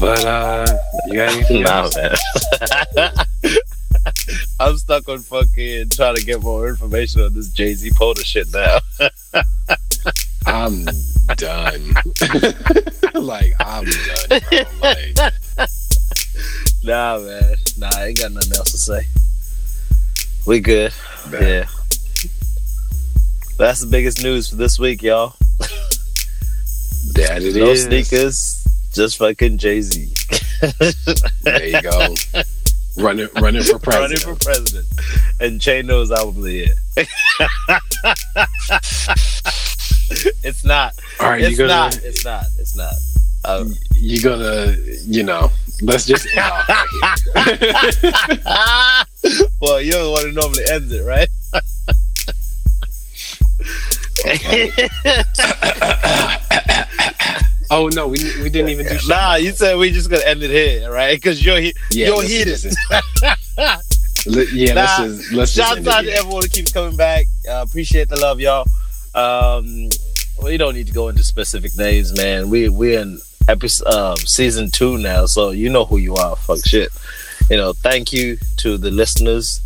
but 0.00 0.24
uh, 0.24 0.66
you 1.06 1.14
got 1.14 1.32
anything 1.32 1.62
Nah, 1.62 1.82
else? 1.82 1.96
man. 1.96 2.14
I'm 4.60 4.76
stuck 4.78 5.08
on 5.08 5.18
fucking 5.18 5.90
trying 5.90 6.16
to 6.16 6.24
get 6.24 6.42
more 6.42 6.68
information 6.68 7.22
on 7.22 7.34
this 7.34 7.48
Jay 7.50 7.74
Z 7.74 7.90
POTUS 7.90 8.24
shit 8.24 8.46
now. 8.52 8.78
I'm 10.46 10.84
done. 11.36 11.94
like, 13.14 13.52
I'm 13.60 13.84
done. 13.84 14.40
Like, 14.82 15.16
Nah, 16.84 17.18
man. 17.18 17.56
Nah, 17.78 17.90
I 17.94 18.06
ain't 18.08 18.18
got 18.18 18.32
nothing 18.32 18.52
else 18.56 18.70
to 18.72 18.78
say. 18.78 19.06
We 20.46 20.60
good. 20.60 20.92
that- 21.28 21.42
Yeah. 21.42 21.66
That's 23.58 23.80
the 23.80 23.86
biggest 23.86 24.22
news 24.22 24.50
for 24.50 24.56
this 24.56 24.78
week, 24.78 25.02
y'all. 25.02 25.34
that 27.14 27.42
it 27.42 27.56
no 27.56 27.70
is. 27.70 27.84
sneakers, 27.84 28.62
just 28.92 29.16
fucking 29.16 29.56
Jay 29.58 29.80
Z. 29.80 30.12
There 31.42 31.66
you 31.66 31.80
go. 31.82 32.14
Running, 32.98 33.28
running 33.36 33.62
for 33.62 33.78
president. 33.78 34.24
Running 34.24 34.36
for 34.38 34.44
president. 34.44 34.86
And 35.40 35.60
Chano's 35.60 36.10
album 36.12 36.36
of 36.38 36.42
the 36.44 36.52
year. 36.52 36.74
it's 40.44 40.64
not. 40.64 40.92
All 41.20 41.28
right, 41.30 41.40
It's 41.42 41.50
you 41.52 41.56
gonna, 41.56 41.68
not. 41.68 41.96
It's 42.02 42.24
not. 42.24 42.44
It's 42.58 42.76
not. 42.76 42.92
Uh, 43.44 43.64
you 43.94 44.20
gonna, 44.22 44.74
you 45.04 45.22
know, 45.22 45.50
let's 45.82 46.04
just 46.06 46.26
end 46.26 46.38
off 46.40 46.68
right 47.34 47.58
here. 47.58 47.72
well, 49.60 49.80
you're 49.80 50.02
the 50.02 50.10
one 50.10 50.24
who 50.24 50.32
normally 50.32 50.64
ends 50.70 50.92
it, 50.92 51.04
right? 51.04 51.28
Oh 57.68 57.88
no, 57.88 58.06
we 58.06 58.18
we 58.42 58.48
didn't 58.48 58.68
even 58.68 58.86
do. 58.86 58.96
nah, 59.08 59.34
you 59.34 59.50
said 59.50 59.76
we 59.76 59.90
just 59.90 60.08
gonna 60.08 60.22
end 60.24 60.40
it 60.40 60.50
here, 60.50 60.88
right? 60.90 61.16
Because 61.16 61.44
you're 61.44 61.58
he- 61.58 61.74
Yeah, 61.90 62.06
you're 62.08 62.22
heated. 62.22 62.62
Let- 63.58 64.52
yeah, 64.52 64.74
Nah, 64.74 64.82
let's 64.82 64.98
just 64.98 65.32
let's 65.32 65.54
just 65.54 65.86
out 65.88 66.02
to 66.04 66.12
everyone 66.12 66.42
who 66.42 66.48
keeps 66.48 66.70
coming 66.72 66.96
back. 66.96 67.26
Uh, 67.48 67.64
appreciate 67.66 68.08
the 68.08 68.16
love, 68.20 68.38
y'all. 68.40 68.64
Um, 69.16 69.88
we 70.42 70.56
don't 70.56 70.74
need 70.74 70.86
to 70.86 70.92
go 70.92 71.08
into 71.08 71.24
specific 71.24 71.76
names, 71.76 72.16
man. 72.16 72.50
We 72.50 72.68
we're 72.68 73.00
in 73.00 73.18
episode 73.48 73.86
um, 73.86 74.16
season 74.18 74.70
two 74.70 74.98
now, 74.98 75.26
so 75.26 75.50
you 75.50 75.70
know 75.70 75.84
who 75.84 75.98
you 75.98 76.14
are. 76.16 76.36
Fuck 76.36 76.66
shit. 76.66 76.90
You 77.50 77.56
know, 77.56 77.72
thank 77.72 78.12
you 78.12 78.38
to 78.58 78.76
the 78.76 78.90
listeners 78.90 79.60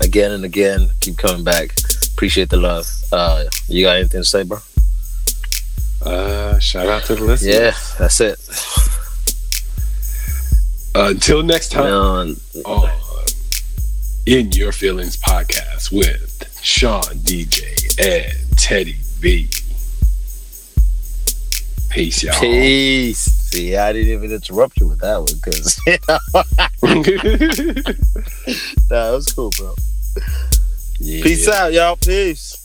again 0.00 0.32
and 0.32 0.44
again. 0.44 0.90
Keep 1.00 1.18
coming 1.18 1.44
back. 1.44 1.72
Appreciate 2.12 2.50
the 2.50 2.56
love. 2.56 2.86
Uh, 3.12 3.44
you 3.68 3.84
got 3.84 3.96
anything 3.96 4.22
to 4.22 4.24
say, 4.24 4.42
bro? 4.42 4.58
Uh, 6.04 6.58
shout 6.58 6.88
out 6.88 7.04
to 7.04 7.14
the 7.14 7.24
listeners. 7.24 7.54
Yeah, 7.54 7.74
that's 7.98 8.20
it. 8.20 8.38
Uh, 10.94 11.08
until 11.08 11.42
next 11.42 11.70
time 11.70 11.90
on 11.94 12.36
In 14.26 14.52
Your 14.52 14.72
Feelings 14.72 15.16
podcast 15.16 15.90
with 15.90 16.60
Sean 16.62 17.02
DJ 17.02 17.98
and 17.98 18.58
Teddy 18.58 18.96
V. 19.18 19.48
Peace, 21.92 22.22
y'all. 22.22 22.40
peace. 22.40 23.18
See, 23.18 23.76
I 23.76 23.92
didn't 23.92 24.12
even 24.12 24.32
interrupt 24.32 24.80
you 24.80 24.88
with 24.88 25.00
that 25.00 25.18
one 25.18 25.26
because 25.34 25.78
you 25.86 25.98
know, 26.08 26.18
nah, 28.90 29.10
it 29.10 29.14
was 29.14 29.30
cool, 29.34 29.50
bro. 29.58 29.74
Yeah. 30.98 31.22
Peace 31.22 31.46
out, 31.48 31.72
y'all. 31.72 31.96
Peace. 31.96 32.61